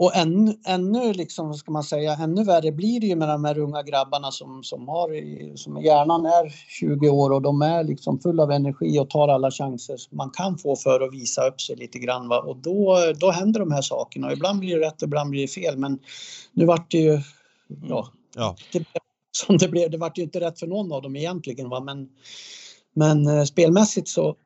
och 0.00 0.16
ännu, 0.16 0.54
ännu 0.66 1.12
liksom, 1.12 1.54
ska 1.54 1.72
man 1.72 1.84
säga, 1.84 2.12
ännu 2.12 2.44
värre 2.44 2.72
blir 2.72 3.00
det 3.00 3.06
ju 3.06 3.16
med 3.16 3.28
de 3.28 3.44
här 3.44 3.58
unga 3.58 3.82
grabbarna 3.82 4.30
som, 4.30 4.62
som 4.62 4.88
har, 4.88 5.08
som 5.56 5.82
hjärnan 5.82 6.26
är 6.26 6.48
20 6.68 7.08
år 7.08 7.32
och 7.32 7.42
de 7.42 7.62
är 7.62 7.84
liksom 7.84 8.20
fulla 8.20 8.42
av 8.42 8.50
energi 8.50 8.98
och 8.98 9.10
tar 9.10 9.28
alla 9.28 9.50
chanser 9.50 9.96
man 10.10 10.30
kan 10.30 10.58
få 10.58 10.76
för 10.76 11.00
att 11.00 11.12
visa 11.12 11.48
upp 11.48 11.60
sig 11.60 11.76
lite 11.76 11.98
grann. 11.98 12.28
Va? 12.28 12.40
Och 12.40 12.56
då, 12.56 12.98
då 13.20 13.30
händer 13.30 13.60
de 13.60 13.72
här 13.72 13.82
sakerna. 13.82 14.26
Och 14.26 14.32
ibland 14.32 14.60
blir 14.60 14.78
det 14.78 14.86
rätt, 14.86 15.02
ibland 15.02 15.30
blir 15.30 15.42
det 15.42 15.48
fel. 15.48 15.78
Men 15.78 15.98
nu 16.52 16.64
vart 16.64 16.90
det 16.90 16.98
ju, 16.98 17.20
ja, 17.88 18.08
ja. 18.36 18.56
Det, 18.72 18.84
som 19.30 19.58
det 19.58 19.68
blev. 19.68 19.90
Det 19.90 19.98
vart 19.98 20.18
ju 20.18 20.22
inte 20.22 20.40
rätt 20.40 20.58
för 20.58 20.66
någon 20.66 20.92
av 20.92 21.02
dem 21.02 21.16
egentligen. 21.16 21.68
Va? 21.68 21.80
Men, 21.80 22.08
men 22.94 23.26
eh, 23.26 23.44
spelmässigt 23.44 24.08
så 24.08 24.36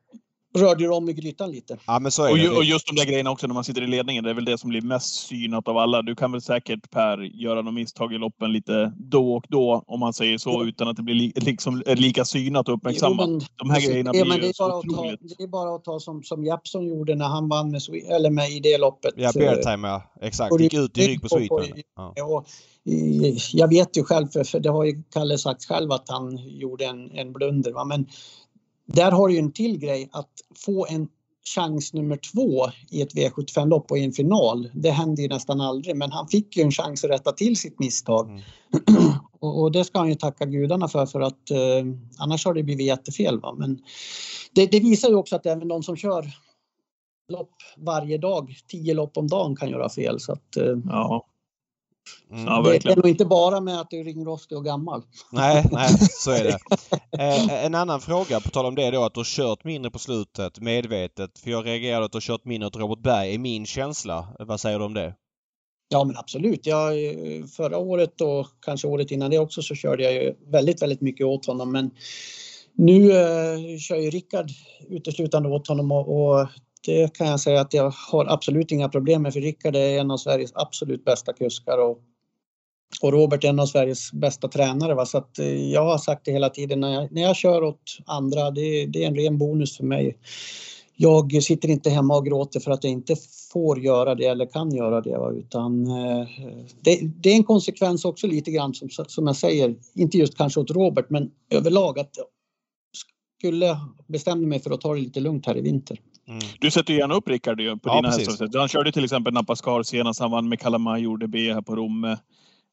rörde 0.58 0.84
du 0.84 0.90
om 0.90 1.08
i 1.08 1.12
grytan 1.12 1.50
lite. 1.50 1.78
Ja, 1.86 1.98
men 1.98 2.12
så 2.12 2.24
är 2.24 2.30
och, 2.30 2.38
det. 2.38 2.48
och 2.48 2.64
just 2.64 2.86
de 2.86 2.96
där 2.96 3.04
grejerna 3.04 3.30
också 3.30 3.46
när 3.46 3.54
man 3.54 3.64
sitter 3.64 3.82
i 3.82 3.86
ledningen. 3.86 4.24
Det 4.24 4.30
är 4.30 4.34
väl 4.34 4.44
det 4.44 4.58
som 4.58 4.70
blir 4.70 4.82
mest 4.82 5.26
synat 5.26 5.68
av 5.68 5.78
alla. 5.78 6.02
Du 6.02 6.14
kan 6.14 6.32
väl 6.32 6.40
säkert 6.40 6.90
Per 6.90 7.18
göra 7.18 7.62
något 7.62 7.74
misstag 7.74 8.12
i 8.14 8.18
loppen 8.18 8.52
lite 8.52 8.92
då 8.96 9.34
och 9.34 9.44
då 9.48 9.84
om 9.86 10.00
man 10.00 10.12
säger 10.12 10.38
så 10.38 10.50
ja. 10.50 10.64
utan 10.64 10.88
att 10.88 10.96
det 10.96 11.02
blir 11.02 11.14
li, 11.14 11.32
liksom, 11.36 11.82
lika 11.86 12.24
synat 12.24 12.68
och 12.68 12.74
uppmärksammat. 12.74 13.28
Jo, 13.28 13.40
de 13.56 13.70
här 13.70 13.80
grejerna 13.80 14.10
blir 14.10 14.46
ju 14.46 14.52
så 14.52 14.78
otroligt. 14.78 15.20
Ta, 15.20 15.34
det 15.38 15.44
är 15.44 15.48
bara 15.48 15.74
att 15.74 15.84
ta 15.84 16.00
som, 16.00 16.22
som 16.22 16.44
Jeppson 16.44 16.86
gjorde 16.86 17.14
när 17.14 17.28
han 17.28 17.48
vann 17.48 17.70
med, 17.70 17.80
eller 18.10 18.30
med 18.30 18.50
i 18.50 18.60
det 18.60 18.78
loppet. 18.78 19.12
Ja, 19.16 19.32
Beartime 19.34 19.88
ja. 19.88 20.02
Exakt. 20.20 20.60
Gick 20.60 20.74
ut 20.74 20.98
i 20.98 21.08
rygg 21.08 21.22
på 21.22 21.28
Sweetman. 21.28 21.64
Ja. 22.14 22.44
jag 23.52 23.68
vet 23.68 23.96
ju 23.96 24.04
själv, 24.04 24.28
för, 24.28 24.44
för 24.44 24.60
det 24.60 24.70
har 24.70 24.84
ju 24.84 25.02
Kalle 25.12 25.38
sagt 25.38 25.64
själv 25.64 25.92
att 25.92 26.08
han 26.08 26.38
gjorde 26.58 26.84
en, 26.84 27.10
en 27.10 27.32
blunder. 27.32 27.72
Va? 27.72 27.84
Men 27.84 28.06
där 28.86 29.12
har 29.12 29.28
du 29.28 29.34
ju 29.34 29.40
en 29.40 29.52
till 29.52 29.78
grej 29.78 30.08
att 30.12 30.30
få 30.66 30.86
en 30.86 31.08
chans 31.54 31.92
nummer 31.92 32.18
två 32.32 32.66
i 32.90 33.02
ett 33.02 33.14
V75-lopp 33.14 33.90
och 33.90 33.98
i 33.98 34.04
en 34.04 34.12
final. 34.12 34.70
Det 34.72 34.90
händer 34.90 35.22
ju 35.22 35.28
nästan 35.28 35.60
aldrig, 35.60 35.96
men 35.96 36.12
han 36.12 36.28
fick 36.28 36.56
ju 36.56 36.62
en 36.62 36.70
chans 36.70 37.04
att 37.04 37.10
rätta 37.10 37.32
till 37.32 37.56
sitt 37.56 37.78
misstag. 37.78 38.30
Mm. 38.30 38.42
och, 39.40 39.62
och, 39.62 39.72
det 39.72 39.84
ska 39.84 39.98
han 39.98 40.08
ju 40.08 40.14
tacka 40.14 40.44
gudarna 40.44 40.88
för, 40.88 41.06
för 41.06 41.20
att 41.20 41.50
eh, 41.50 41.86
annars 42.18 42.44
har 42.44 42.54
det 42.54 42.62
blivit 42.62 42.86
jättefel. 42.86 43.40
Va? 43.40 43.54
Men 43.58 43.78
det, 44.54 44.66
det, 44.66 44.80
visar 44.80 45.08
ju 45.08 45.14
också 45.14 45.36
att 45.36 45.46
även 45.46 45.68
de 45.68 45.82
som 45.82 45.96
kör 45.96 46.26
lopp 47.28 47.54
varje 47.76 48.18
dag, 48.18 48.54
tio 48.68 48.94
lopp 48.94 49.16
om 49.16 49.28
dagen 49.28 49.56
kan 49.56 49.70
göra 49.70 49.88
fel. 49.88 50.20
Så 50.20 50.32
att, 50.32 50.56
eh, 50.56 50.76
ja. 50.84 51.26
Mm. 52.30 52.44
Ja, 52.44 52.62
det 52.62 52.86
är 52.86 52.96
nog 52.96 53.08
inte 53.08 53.24
bara 53.24 53.60
med 53.60 53.80
att 53.80 53.90
du 53.90 54.00
är 54.00 54.04
ringrostig 54.04 54.58
och 54.58 54.64
gammal. 54.64 55.02
Nej, 55.32 55.64
nej, 55.72 55.88
så 55.98 56.30
är 56.30 56.44
det. 56.44 56.58
Eh, 57.18 57.64
en 57.64 57.74
annan 57.74 58.00
fråga 58.00 58.40
på 58.40 58.50
tal 58.50 58.66
om 58.66 58.74
det 58.74 58.90
då 58.90 59.04
att 59.04 59.14
du 59.14 59.20
har 59.20 59.24
kört 59.24 59.64
mindre 59.64 59.90
på 59.90 59.98
slutet 59.98 60.60
medvetet. 60.60 61.38
För 61.38 61.50
jag 61.50 61.66
reagerade 61.66 62.04
att 62.04 62.12
du 62.12 62.16
har 62.16 62.20
kört 62.20 62.44
mindre 62.44 62.66
åt 62.66 62.76
Robert 62.76 62.98
Berg, 62.98 63.34
är 63.34 63.38
min 63.38 63.66
känsla. 63.66 64.28
Vad 64.38 64.60
säger 64.60 64.78
du 64.78 64.84
om 64.84 64.94
det? 64.94 65.14
Ja 65.88 66.04
men 66.04 66.16
absolut. 66.16 66.66
Jag, 66.66 66.94
förra 67.56 67.78
året 67.78 68.20
och 68.20 68.46
kanske 68.60 68.88
året 68.88 69.10
innan 69.10 69.30
det 69.30 69.38
också 69.38 69.62
så 69.62 69.74
körde 69.74 70.02
jag 70.02 70.12
ju 70.12 70.34
väldigt, 70.46 70.82
väldigt 70.82 71.00
mycket 71.00 71.26
åt 71.26 71.46
honom. 71.46 71.72
Men 71.72 71.90
nu 72.72 73.12
eh, 73.12 73.78
kör 73.78 73.96
ju 73.96 74.10
Rickard 74.10 74.50
uteslutande 74.88 75.48
åt 75.48 75.68
honom 75.68 75.92
och, 75.92 76.08
och 76.08 76.48
det 76.84 77.14
kan 77.14 77.26
jag 77.26 77.40
säga 77.40 77.60
att 77.60 77.74
jag 77.74 77.94
har 78.10 78.26
absolut 78.32 78.72
inga 78.72 78.88
problem 78.88 79.22
med 79.22 79.32
för 79.32 79.40
Rickard 79.40 79.76
är 79.76 80.00
en 80.00 80.10
av 80.10 80.16
Sveriges 80.16 80.52
absolut 80.54 81.04
bästa 81.04 81.32
kuskar 81.32 81.78
och, 81.78 81.98
och 83.02 83.12
Robert 83.12 83.44
är 83.44 83.48
en 83.48 83.60
av 83.60 83.66
Sveriges 83.66 84.12
bästa 84.12 84.48
tränare. 84.48 84.94
Va? 84.94 85.06
Så 85.06 85.18
att 85.18 85.38
eh, 85.38 85.70
jag 85.72 85.84
har 85.84 85.98
sagt 85.98 86.24
det 86.24 86.32
hela 86.32 86.50
tiden 86.50 86.80
när 86.80 86.92
jag, 86.94 87.12
när 87.12 87.22
jag 87.22 87.36
kör 87.36 87.62
åt 87.62 87.98
andra, 88.06 88.50
det, 88.50 88.86
det 88.86 89.04
är 89.04 89.08
en 89.08 89.16
ren 89.16 89.38
bonus 89.38 89.76
för 89.76 89.84
mig. 89.84 90.18
Jag 90.96 91.42
sitter 91.42 91.68
inte 91.68 91.90
hemma 91.90 92.16
och 92.16 92.26
gråter 92.26 92.60
för 92.60 92.70
att 92.70 92.84
jag 92.84 92.92
inte 92.92 93.16
får 93.52 93.80
göra 93.80 94.14
det 94.14 94.26
eller 94.26 94.46
kan 94.46 94.74
göra 94.74 95.00
det. 95.00 95.18
Va? 95.18 95.30
Utan 95.30 95.86
eh, 95.86 96.28
det, 96.80 97.00
det, 97.02 97.30
är 97.30 97.36
en 97.36 97.44
konsekvens 97.44 98.04
också 98.04 98.26
lite 98.26 98.50
grann 98.50 98.74
som, 98.74 98.88
som 98.88 99.26
jag 99.26 99.36
säger, 99.36 99.74
inte 99.94 100.18
just 100.18 100.36
kanske 100.36 100.60
åt 100.60 100.70
Robert 100.70 101.06
men 101.10 101.30
överlag 101.50 101.98
att 101.98 102.10
skulle 103.38 103.78
bestämde 104.06 104.46
mig 104.46 104.60
för 104.60 104.70
att 104.70 104.80
ta 104.80 104.94
det 104.94 105.00
lite 105.00 105.20
lugnt 105.20 105.46
här 105.46 105.56
i 105.56 105.60
vinter. 105.60 106.00
Mm. 106.28 106.40
Du 106.60 106.70
sätter 106.70 106.92
ju 106.92 106.98
gärna 106.98 107.14
upp 107.14 107.28
Rickard 107.28 107.56
på 107.56 107.78
ja, 107.82 107.96
dina 107.96 108.10
hästar. 108.10 108.58
Han 108.58 108.68
körde 108.68 108.92
till 108.92 109.04
exempel 109.04 109.32
Napascar 109.32 109.82
senast. 109.82 110.20
Han 110.20 110.30
vann 110.30 110.48
med 110.48 110.60
Kalamar, 110.60 110.98
gjorde 110.98 111.28
B 111.28 111.52
här 111.52 111.62
på 111.62 111.76
Romme. 111.76 112.18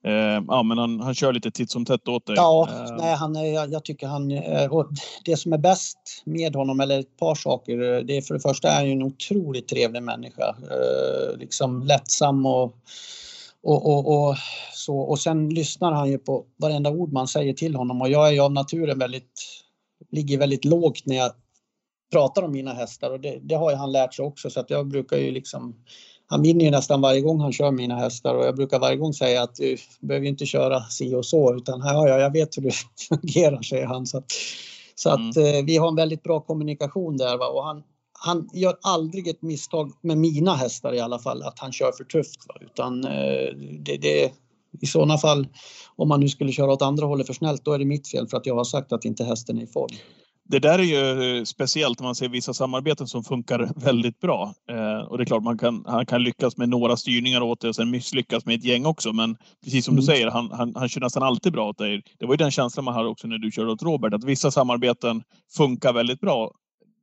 Eh, 0.03 0.43
ja, 0.47 0.63
men 0.63 0.77
han, 0.77 0.99
han 0.99 1.15
kör 1.15 1.33
lite 1.33 1.51
titt 1.51 1.71
som 1.71 1.85
tätt 1.85 2.07
åt 2.07 2.25
dig. 2.25 2.35
Ja, 2.35 2.69
eh. 2.71 2.95
nej, 2.97 3.15
han 3.15 3.35
är, 3.35 3.45
jag, 3.45 3.71
jag 3.71 3.85
tycker 3.85 4.07
han... 4.07 4.31
Och 4.69 4.87
det 5.25 5.37
som 5.37 5.53
är 5.53 5.57
bäst 5.57 5.97
med 6.25 6.55
honom, 6.55 6.79
eller 6.79 6.99
ett 6.99 7.17
par 7.17 7.35
saker. 7.35 7.77
Det 8.03 8.17
är 8.17 8.21
för 8.21 8.33
det 8.33 8.39
första 8.39 8.69
är 8.69 8.75
han 8.75 8.85
ju 8.85 8.91
en 8.91 9.03
otroligt 9.03 9.67
trevlig 9.67 10.03
människa. 10.03 10.49
Eh, 10.49 11.37
liksom 11.37 11.83
lättsam 11.83 12.45
och, 12.45 12.75
och, 13.63 13.85
och, 13.85 14.29
och, 14.29 14.35
så. 14.73 14.97
Och 14.97 15.19
sen 15.19 15.49
lyssnar 15.49 15.91
han 15.91 16.09
ju 16.09 16.17
på 16.17 16.45
varenda 16.57 16.89
ord 16.89 17.13
man 17.13 17.27
säger 17.27 17.53
till 17.53 17.75
honom. 17.75 18.01
Och 18.01 18.09
jag 18.09 18.27
är 18.27 18.31
ju 18.31 18.39
av 18.39 18.51
naturen 18.51 18.99
väldigt... 18.99 19.31
Ligger 20.11 20.37
väldigt 20.37 20.65
lågt 20.65 21.05
när 21.05 21.15
jag 21.15 21.31
pratar 22.11 22.41
om 22.41 22.51
mina 22.51 22.73
hästar 22.73 23.11
och 23.11 23.19
det, 23.19 23.39
det 23.41 23.55
har 23.55 23.75
han 23.75 23.91
lärt 23.91 24.13
sig 24.13 24.25
också 24.25 24.49
så 24.49 24.59
att 24.59 24.69
jag 24.69 24.87
brukar 24.87 25.17
ju 25.17 25.31
liksom 25.31 25.75
han 26.31 26.41
vinner 26.41 26.65
ju 26.65 26.71
nästan 26.71 27.01
varje 27.01 27.21
gång 27.21 27.39
han 27.39 27.53
kör 27.53 27.71
mina 27.71 27.95
hästar 27.95 28.35
och 28.35 28.45
jag 28.45 28.55
brukar 28.55 28.79
varje 28.79 28.97
gång 28.97 29.13
säga 29.13 29.43
att 29.43 29.55
du 29.55 29.77
behöver 29.99 30.27
inte 30.27 30.45
köra 30.45 30.81
si 30.81 31.15
och 31.15 31.25
så 31.25 31.55
utan 31.55 31.81
här, 31.81 32.07
ja, 32.07 32.19
jag 32.19 32.33
vet 32.33 32.57
hur 32.57 32.61
det 32.61 32.73
fungerar, 33.09 33.61
säger 33.61 33.85
han. 33.85 34.05
Så 34.05 34.17
att, 34.17 34.25
så 34.95 35.09
att 35.09 35.35
mm. 35.35 35.55
eh, 35.55 35.65
vi 35.65 35.77
har 35.77 35.87
en 35.87 35.95
väldigt 35.95 36.23
bra 36.23 36.41
kommunikation 36.41 37.17
där 37.17 37.37
va? 37.37 37.47
och 37.47 37.63
han, 37.63 37.83
han 38.13 38.49
gör 38.53 38.77
aldrig 38.81 39.27
ett 39.27 39.41
misstag 39.41 39.91
med 40.01 40.17
mina 40.17 40.55
hästar 40.55 40.93
i 40.93 40.99
alla 40.99 41.19
fall, 41.19 41.43
att 41.43 41.59
han 41.59 41.71
kör 41.71 41.91
för 41.91 42.03
tufft. 42.03 42.47
Va? 42.47 42.55
Utan 42.61 43.03
eh, 43.03 43.55
det, 43.79 43.97
det, 43.97 44.31
i 44.81 44.85
sådana 44.85 45.17
fall, 45.17 45.47
om 45.95 46.07
man 46.07 46.19
nu 46.19 46.29
skulle 46.29 46.51
köra 46.51 46.71
åt 46.71 46.81
andra 46.81 47.05
hållet 47.05 47.27
för 47.27 47.33
snällt, 47.33 47.65
då 47.65 47.73
är 47.73 47.79
det 47.79 47.85
mitt 47.85 48.07
fel 48.07 48.27
för 48.27 48.37
att 48.37 48.45
jag 48.45 48.55
har 48.55 48.63
sagt 48.63 48.93
att 48.93 49.05
inte 49.05 49.23
hästen 49.23 49.57
är 49.57 49.63
i 49.63 49.67
form 49.67 49.95
det 50.49 50.59
där 50.59 50.79
är 50.79 50.83
ju 50.83 51.37
eh, 51.37 51.43
speciellt 51.43 51.99
när 51.99 52.05
man 52.05 52.15
ser 52.15 52.29
vissa 52.29 52.53
samarbeten 52.53 53.07
som 53.07 53.23
funkar 53.23 53.71
väldigt 53.75 54.19
bra. 54.19 54.53
Eh, 54.69 55.07
och 55.07 55.17
det 55.17 55.23
är 55.23 55.25
klart, 55.25 55.43
man 55.43 55.57
kan, 55.57 55.83
han 55.87 56.05
kan 56.05 56.23
lyckas 56.23 56.57
med 56.57 56.69
några 56.69 56.97
styrningar 56.97 57.41
åt 57.41 57.61
det 57.61 57.69
och 57.69 57.75
sen 57.75 57.91
misslyckas 57.91 58.45
med 58.45 58.55
ett 58.55 58.63
gäng 58.63 58.85
också. 58.85 59.13
Men 59.13 59.37
precis 59.63 59.85
som 59.85 59.91
mm. 59.91 59.99
du 59.99 60.05
säger, 60.05 60.27
han, 60.27 60.51
han, 60.51 60.75
han 60.75 60.89
kör 60.89 61.01
nästan 61.01 61.23
alltid 61.23 61.53
bra 61.53 61.69
åt 61.69 61.77
dig. 61.77 62.03
Det 62.19 62.25
var 62.25 62.33
ju 62.33 62.37
den 62.37 62.51
känslan 62.51 62.85
man 62.85 62.93
hade 62.93 63.09
också 63.09 63.27
när 63.27 63.37
du 63.37 63.51
körde 63.51 63.71
åt 63.71 63.83
Robert, 63.83 64.13
att 64.13 64.23
vissa 64.23 64.51
samarbeten 64.51 65.23
funkar 65.57 65.93
väldigt 65.93 66.19
bra. 66.19 66.51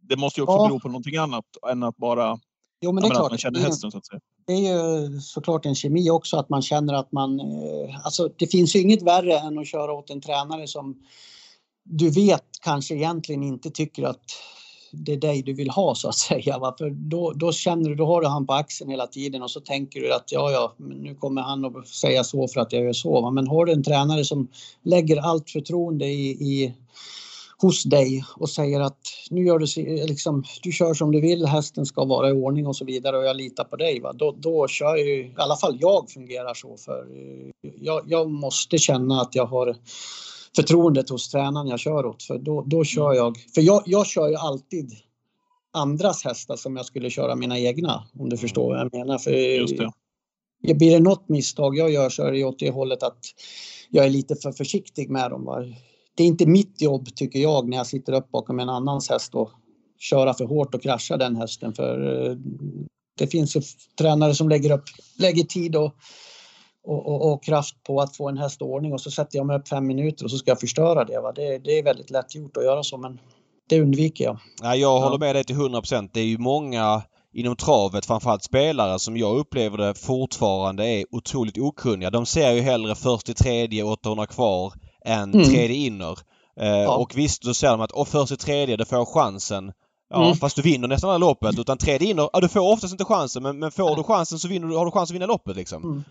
Det 0.08 0.16
måste 0.16 0.40
ju 0.40 0.44
också 0.44 0.56
ja. 0.56 0.68
bero 0.68 0.80
på 0.80 0.88
någonting 0.88 1.16
annat 1.16 1.44
än 1.70 1.82
att 1.82 1.96
bara 1.96 2.38
Jo, 2.80 2.92
men 2.92 3.02
det 3.02 3.08
är 3.08 3.10
klart. 3.10 3.30
Man 3.30 3.38
känner 3.38 3.60
hästen 3.60 3.90
så 3.90 3.98
att 3.98 4.06
säga. 4.06 4.20
Det 4.46 4.52
är 4.52 4.72
ju 4.72 5.20
såklart 5.20 5.66
en 5.66 5.74
kemi 5.74 6.10
också 6.10 6.36
att 6.36 6.48
man 6.48 6.62
känner 6.62 6.94
att 6.94 7.12
man... 7.12 7.40
Eh, 7.40 8.04
alltså 8.04 8.28
det 8.38 8.46
finns 8.46 8.76
ju 8.76 8.80
inget 8.80 9.02
värre 9.02 9.38
än 9.38 9.58
att 9.58 9.66
köra 9.66 9.92
åt 9.92 10.10
en 10.10 10.20
tränare 10.20 10.66
som 10.66 10.96
du 11.90 12.10
vet 12.10 12.44
kanske 12.62 12.94
egentligen 12.94 13.42
inte 13.42 13.70
tycker 13.70 14.04
att 14.04 14.20
det 14.92 15.12
är 15.12 15.16
dig 15.16 15.42
du 15.42 15.52
vill 15.54 15.70
ha 15.70 15.94
så 15.94 16.08
att 16.08 16.18
säga. 16.18 16.58
Va? 16.58 16.74
För 16.78 16.90
då, 16.90 17.32
då 17.32 17.52
känner 17.52 17.88
du, 17.88 17.94
då 17.94 18.06
har 18.06 18.20
du 18.20 18.26
han 18.26 18.46
på 18.46 18.52
axeln 18.52 18.90
hela 18.90 19.06
tiden 19.06 19.42
och 19.42 19.50
så 19.50 19.60
tänker 19.60 20.00
du 20.00 20.12
att 20.12 20.32
ja, 20.32 20.50
ja, 20.50 20.74
nu 20.78 21.14
kommer 21.14 21.42
han 21.42 21.64
att 21.64 21.88
säga 21.88 22.24
så 22.24 22.48
för 22.48 22.60
att 22.60 22.72
jag 22.72 22.84
gör 22.84 22.92
så. 22.92 23.20
Va? 23.20 23.30
Men 23.30 23.46
har 23.48 23.64
du 23.64 23.72
en 23.72 23.82
tränare 23.82 24.24
som 24.24 24.48
lägger 24.82 25.16
allt 25.16 25.50
förtroende 25.50 26.06
i, 26.06 26.30
i 26.30 26.74
hos 27.60 27.82
dig 27.82 28.24
och 28.36 28.50
säger 28.50 28.80
att 28.80 28.98
nu 29.30 29.44
gör 29.44 29.58
du 29.58 29.66
liksom, 30.06 30.44
du 30.62 30.72
kör 30.72 30.94
som 30.94 31.12
du 31.12 31.20
vill, 31.20 31.46
hästen 31.46 31.86
ska 31.86 32.04
vara 32.04 32.30
i 32.30 32.32
ordning 32.32 32.66
och 32.66 32.76
så 32.76 32.84
vidare 32.84 33.18
och 33.18 33.24
jag 33.24 33.36
litar 33.36 33.64
på 33.64 33.76
dig. 33.76 34.00
Va? 34.00 34.12
Då, 34.12 34.34
då 34.38 34.68
kör 34.68 34.96
ju, 34.96 35.04
i 35.04 35.34
alla 35.36 35.56
fall 35.56 35.78
jag 35.80 36.10
fungerar 36.10 36.54
så 36.54 36.76
för 36.76 36.98
eh, 37.00 37.70
jag, 37.80 38.02
jag 38.06 38.30
måste 38.30 38.78
känna 38.78 39.20
att 39.20 39.34
jag 39.34 39.46
har 39.46 39.76
förtroendet 40.56 41.10
hos 41.10 41.30
tränaren 41.30 41.68
jag 41.68 41.78
kör 41.78 42.06
åt. 42.06 42.22
För 42.22 42.38
då, 42.38 42.64
då 42.66 42.84
kör 42.84 43.14
jag, 43.14 43.38
för 43.54 43.60
jag, 43.60 43.82
jag 43.86 44.06
kör 44.06 44.28
ju 44.28 44.34
alltid 44.34 44.92
andras 45.72 46.24
hästar 46.24 46.56
som 46.56 46.76
jag 46.76 46.86
skulle 46.86 47.10
köra 47.10 47.34
mina 47.34 47.58
egna. 47.58 48.04
Om 48.18 48.28
du 48.28 48.36
förstår 48.36 48.68
vad 48.68 48.78
jag 48.78 48.94
menar. 48.94 49.18
För 49.18 49.30
Just 49.30 49.76
det. 50.62 50.74
Blir 50.74 50.90
det 50.90 51.00
något 51.00 51.28
misstag 51.28 51.76
jag 51.76 51.90
gör 51.90 52.10
så 52.10 52.22
är 52.22 52.32
det 52.32 52.44
åt 52.44 52.58
det 52.58 52.70
hållet 52.70 53.02
att 53.02 53.18
jag 53.90 54.06
är 54.06 54.10
lite 54.10 54.36
för 54.36 54.52
försiktig 54.52 55.10
med 55.10 55.30
dem. 55.30 55.44
Va? 55.44 55.64
Det 56.14 56.22
är 56.22 56.26
inte 56.26 56.46
mitt 56.46 56.80
jobb 56.80 57.14
tycker 57.14 57.38
jag 57.38 57.68
när 57.68 57.76
jag 57.76 57.86
sitter 57.86 58.12
upp 58.12 58.30
bakom 58.30 58.60
en 58.60 58.68
annans 58.68 59.10
häst 59.10 59.34
och 59.34 59.50
köra 59.98 60.34
för 60.34 60.44
hårt 60.44 60.74
och 60.74 60.82
krascha 60.82 61.16
den 61.16 61.36
hästen. 61.36 61.74
För 61.74 62.26
eh, 62.30 62.36
det 63.18 63.26
finns 63.26 63.56
ju 63.56 63.62
tränare 63.98 64.34
som 64.34 64.48
lägger 64.48 64.70
upp, 64.70 64.84
lägger 65.18 65.44
tid 65.44 65.76
och 65.76 65.94
och, 66.88 67.06
och, 67.06 67.32
och, 67.32 67.42
kraft 67.42 67.82
på 67.82 68.00
att 68.00 68.16
få 68.16 68.28
en 68.28 68.38
häst 68.38 68.62
ordning 68.62 68.92
och 68.92 69.00
så 69.00 69.10
sätter 69.10 69.38
jag 69.38 69.46
mig 69.46 69.56
upp 69.56 69.68
fem 69.68 69.86
minuter 69.86 70.24
och 70.24 70.30
så 70.30 70.38
ska 70.38 70.50
jag 70.50 70.60
förstöra 70.60 71.04
det. 71.04 71.20
Va? 71.20 71.32
Det, 71.32 71.58
det 71.58 71.78
är 71.78 71.82
väldigt 71.82 72.10
lätt 72.10 72.34
gjort 72.34 72.56
att 72.56 72.64
göra 72.64 72.82
så 72.82 72.98
men 72.98 73.18
det 73.68 73.80
undviker 73.80 74.24
jag. 74.24 74.38
Ja, 74.62 74.74
jag 74.74 75.00
håller 75.00 75.18
med 75.18 75.34
dig 75.34 75.44
till 75.44 75.56
100% 75.56 76.10
Det 76.12 76.20
är 76.20 76.24
ju 76.24 76.38
många 76.38 77.02
inom 77.32 77.56
travet, 77.56 78.06
framförallt 78.06 78.42
spelare 78.42 78.98
som 78.98 79.16
jag 79.16 79.38
upplever 79.38 79.78
det 79.78 79.94
fortfarande 79.94 80.86
är 80.86 81.04
otroligt 81.10 81.58
okunniga. 81.58 82.10
De 82.10 82.26
ser 82.26 82.52
ju 82.52 82.60
hellre 82.60 82.94
först 82.94 83.28
i 83.28 83.34
tredje 83.34 83.82
800 83.84 84.26
kvar 84.26 84.72
än 85.04 85.34
mm. 85.34 85.44
tredje 85.44 85.76
inner. 85.76 86.18
Eh, 86.60 86.68
ja. 86.68 86.96
Och 86.96 87.12
visst, 87.16 87.42
då 87.42 87.54
säger 87.54 87.76
de 87.76 87.80
att 87.80 88.08
först 88.08 88.32
i 88.32 88.36
tredje, 88.36 88.76
då 88.76 88.84
får 88.84 88.98
jag 88.98 89.08
chansen. 89.08 89.72
Ja, 90.10 90.24
mm. 90.24 90.36
fast 90.36 90.56
du 90.56 90.62
vinner 90.62 90.88
nästan 90.88 91.10
aldrig 91.10 91.28
loppet. 91.28 91.58
Utan 91.58 91.78
tredje 91.78 92.10
inner, 92.10 92.30
ja 92.32 92.40
du 92.40 92.48
får 92.48 92.60
oftast 92.60 92.92
inte 92.92 93.04
chansen 93.04 93.42
men, 93.42 93.58
men 93.58 93.70
får 93.70 93.96
du 93.96 94.02
chansen 94.02 94.38
så 94.38 94.48
vinner 94.48 94.68
du, 94.68 94.76
har 94.76 94.84
du 94.84 94.90
chans 94.90 95.10
att 95.10 95.14
vinna 95.14 95.26
loppet 95.26 95.56
liksom. 95.56 95.82
Mm. 95.82 96.04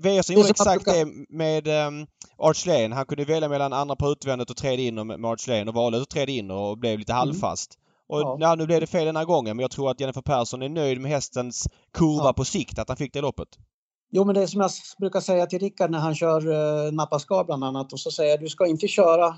Wäjersten 0.00 0.36
gjorde 0.36 0.48
exakt 0.48 0.84
det 0.84 1.06
med 1.28 1.68
um, 1.68 2.06
Arch 2.38 2.66
Lane. 2.66 2.94
Han 2.94 3.06
kunde 3.06 3.24
välja 3.24 3.48
mellan 3.48 3.72
andra 3.72 3.96
på 3.96 4.08
utvändet 4.08 4.50
och 4.50 4.56
tredje 4.56 4.86
inner 4.86 5.04
med 5.04 5.30
Arch 5.30 5.48
Lane 5.48 5.64
och 5.64 5.74
valde 5.74 6.04
tredje 6.04 6.38
inner 6.38 6.54
och 6.54 6.78
blev 6.78 6.98
lite 6.98 7.12
mm. 7.12 7.18
halvfast. 7.18 7.78
Och 8.08 8.20
ja. 8.20 8.36
ja. 8.40 8.54
nu 8.54 8.66
blev 8.66 8.80
det 8.80 8.86
fel 8.86 9.06
den 9.06 9.16
här 9.16 9.24
gången 9.24 9.56
men 9.56 9.62
jag 9.62 9.70
tror 9.70 9.90
att 9.90 10.00
Jennifer 10.00 10.22
Persson 10.22 10.62
är 10.62 10.68
nöjd 10.68 11.00
med 11.00 11.10
hästens 11.10 11.68
kurva 11.94 12.24
ja. 12.24 12.32
på 12.32 12.44
sikt, 12.44 12.78
att 12.78 12.88
han 12.88 12.96
fick 12.96 13.12
det 13.12 13.20
loppet. 13.20 13.48
Jo, 14.10 14.24
men 14.24 14.34
det 14.34 14.42
är 14.42 14.46
som 14.46 14.60
jag 14.60 14.70
brukar 14.98 15.20
säga 15.20 15.46
till 15.46 15.58
Rickard 15.58 15.90
när 15.90 15.98
han 15.98 16.14
kör 16.14 16.48
uh, 16.48 16.92
Napascar 16.92 17.44
bland 17.44 17.64
annat 17.64 17.92
och 17.92 18.00
så 18.00 18.10
säger 18.10 18.30
jag 18.30 18.40
du 18.40 18.48
ska 18.48 18.66
inte 18.66 18.88
köra 18.88 19.36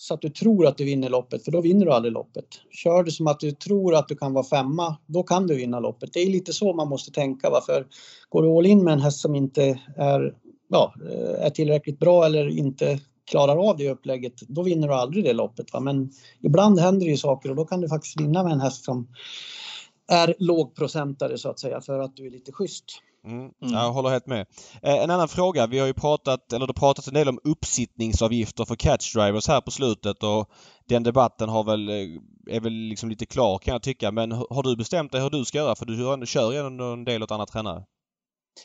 så 0.00 0.14
att 0.14 0.22
du 0.22 0.28
tror 0.28 0.66
att 0.66 0.76
du 0.76 0.84
vinner 0.84 1.08
loppet, 1.08 1.44
för 1.44 1.52
då 1.52 1.60
vinner 1.60 1.86
du 1.86 1.92
aldrig 1.92 2.12
loppet. 2.12 2.44
Kör 2.70 3.02
du 3.02 3.10
som 3.10 3.26
att 3.26 3.40
du 3.40 3.52
tror 3.52 3.94
att 3.94 4.08
du 4.08 4.16
kan 4.16 4.32
vara 4.32 4.44
femma, 4.44 4.96
då 5.06 5.22
kan 5.22 5.46
du 5.46 5.54
vinna 5.54 5.80
loppet. 5.80 6.12
Det 6.12 6.20
är 6.20 6.30
lite 6.30 6.52
så 6.52 6.72
man 6.72 6.88
måste 6.88 7.12
tänka. 7.12 7.50
Varför 7.50 7.86
går 8.28 8.42
du 8.42 8.48
all 8.48 8.66
in 8.66 8.84
med 8.84 8.92
en 8.92 9.00
häst 9.00 9.20
som 9.20 9.34
inte 9.34 9.80
är, 9.96 10.34
ja, 10.68 10.94
eh, 11.10 11.46
är 11.46 11.50
tillräckligt 11.50 11.98
bra 11.98 12.24
eller 12.24 12.48
inte 12.48 13.00
klarar 13.30 13.70
av 13.70 13.76
det 13.76 13.90
upplägget, 13.90 14.40
då 14.48 14.62
vinner 14.62 14.88
du 14.88 14.94
aldrig 14.94 15.24
det 15.24 15.32
loppet. 15.32 15.72
Va? 15.72 15.80
Men 15.80 16.10
ibland 16.42 16.80
händer 16.80 17.06
det 17.06 17.10
ju 17.10 17.16
saker 17.16 17.50
och 17.50 17.56
då 17.56 17.64
kan 17.64 17.80
du 17.80 17.88
faktiskt 17.88 18.20
vinna 18.20 18.42
med 18.42 18.52
en 18.52 18.60
häst 18.60 18.84
som 18.84 19.08
är 20.08 20.34
lågprocentare 20.38 21.38
så 21.38 21.48
att 21.48 21.58
säga 21.58 21.80
för 21.80 21.98
att 21.98 22.16
du 22.16 22.26
är 22.26 22.30
lite 22.30 22.52
schysst. 22.52 22.84
Mm, 23.24 23.38
mm. 23.38 23.74
Jag 23.74 23.92
håller 23.92 24.10
helt 24.10 24.26
med. 24.26 24.46
Eh, 24.82 24.94
en 24.94 25.10
annan 25.10 25.28
fråga. 25.28 25.66
Vi 25.66 25.78
har 25.78 25.86
ju 25.86 25.94
pratat, 25.94 26.52
eller 26.52 26.66
det 26.66 26.74
pratats 26.74 27.08
en 27.08 27.14
del 27.14 27.28
om 27.28 27.38
uppsittningsavgifter 27.44 28.64
för 28.64 28.76
catchdrivers 28.76 29.48
här 29.48 29.60
på 29.60 29.70
slutet 29.70 30.22
och 30.22 30.50
den 30.88 31.02
debatten 31.02 31.48
har 31.48 31.64
väl, 31.64 31.88
eh, 31.88 32.56
är 32.56 32.60
väl 32.60 32.72
liksom 32.72 33.08
lite 33.10 33.26
klar 33.26 33.58
kan 33.58 33.72
jag 33.72 33.82
tycka. 33.82 34.10
Men 34.10 34.32
har 34.32 34.62
du 34.62 34.76
bestämt 34.76 35.12
dig 35.12 35.20
hur 35.20 35.30
du 35.30 35.44
ska 35.44 35.58
göra? 35.58 35.74
För 35.74 35.86
du 35.86 36.26
kör 36.26 36.52
ju 36.52 36.58
en 36.58 37.04
del 37.04 37.22
åt 37.22 37.30
andra 37.30 37.46
tränare. 37.46 37.84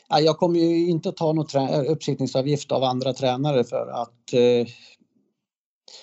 Ja, 0.08 0.20
jag 0.20 0.38
kommer 0.38 0.60
ju 0.60 0.90
inte 0.90 1.08
att 1.08 1.16
ta 1.16 1.32
någon 1.32 1.86
uppsittningsavgift 1.86 2.72
av 2.72 2.82
andra 2.82 3.12
tränare 3.12 3.64
för 3.64 3.86
att 3.86 4.32
eh, 4.32 4.66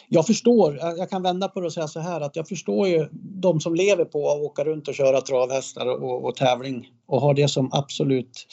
jag 0.08 0.28
förstår, 0.28 0.78
jag 0.78 1.10
kan 1.10 1.24
vända 1.24 1.48
på 1.48 1.60
det 1.60 1.66
och 1.66 1.74
säga 1.74 1.88
så 1.88 2.00
här 2.00 2.22
att 2.22 2.36
jag 2.36 2.48
förstår 2.48 2.88
ju 2.88 3.08
de 3.12 3.60
som 3.60 3.76
lever 3.76 4.06
på 4.06 4.32
att 4.32 4.42
åka 4.42 4.64
runt 4.64 4.88
och 4.88 4.96
köra 4.96 5.22
travhästar 5.22 5.86
och, 5.86 6.26
och 6.26 6.36
tävling 6.36 6.88
och 7.08 7.22
har 7.22 7.34
det 7.34 7.48
som 7.48 7.70
absolut 7.74 8.48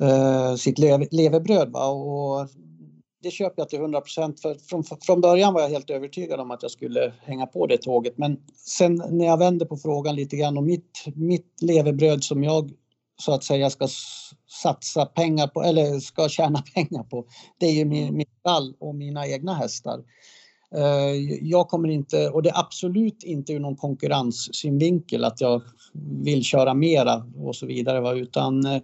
eh, 0.00 0.54
sitt 0.54 0.78
lev, 0.78 1.08
levebröd. 1.10 1.72
Va? 1.72 1.86
Och 1.86 2.48
det 3.22 3.30
köper 3.30 3.62
jag 3.62 3.68
till 3.68 3.78
100 3.78 4.00
procent. 4.00 4.40
Från, 4.68 4.84
från 4.84 5.20
början 5.20 5.54
var 5.54 5.60
jag 5.60 5.68
helt 5.68 5.90
övertygad 5.90 6.40
om 6.40 6.50
att 6.50 6.62
jag 6.62 6.70
skulle 6.70 7.12
hänga 7.22 7.46
på 7.46 7.66
det 7.66 7.78
tåget. 7.78 8.18
Men 8.18 8.36
sen 8.54 9.02
när 9.10 9.26
jag 9.26 9.38
vänder 9.38 9.66
på 9.66 9.76
frågan 9.76 10.16
lite 10.16 10.36
grann 10.36 10.58
om 10.58 10.66
mitt, 10.66 11.04
mitt 11.14 11.62
levebröd 11.62 12.24
som 12.24 12.44
jag 12.44 12.70
så 13.20 13.32
att 13.32 13.44
säga 13.44 13.70
ska 13.70 13.88
satsa 14.62 15.06
pengar 15.06 15.46
på 15.46 15.62
eller 15.62 16.00
ska 16.00 16.28
tjäna 16.28 16.62
pengar 16.74 17.02
på. 17.02 17.26
Det 17.58 17.66
är 17.66 17.72
ju 17.72 17.84
min, 17.84 18.16
min 18.16 18.26
stall 18.40 18.74
och 18.80 18.94
mina 18.94 19.26
egna 19.26 19.54
hästar. 19.54 20.04
Eh, 20.74 21.14
jag 21.42 21.68
kommer 21.68 21.88
inte, 21.88 22.28
och 22.28 22.42
det 22.42 22.48
är 22.48 22.58
absolut 22.58 23.22
inte 23.22 23.52
ur 23.52 23.60
någon 23.60 23.76
konkurrenssynvinkel 23.76 25.24
att 25.24 25.40
jag 25.40 25.62
vill 26.24 26.44
köra 26.44 26.74
mera 26.74 27.24
och 27.36 27.56
så 27.56 27.66
vidare, 27.66 28.18
utan 28.18 28.66
eh, 28.66 28.82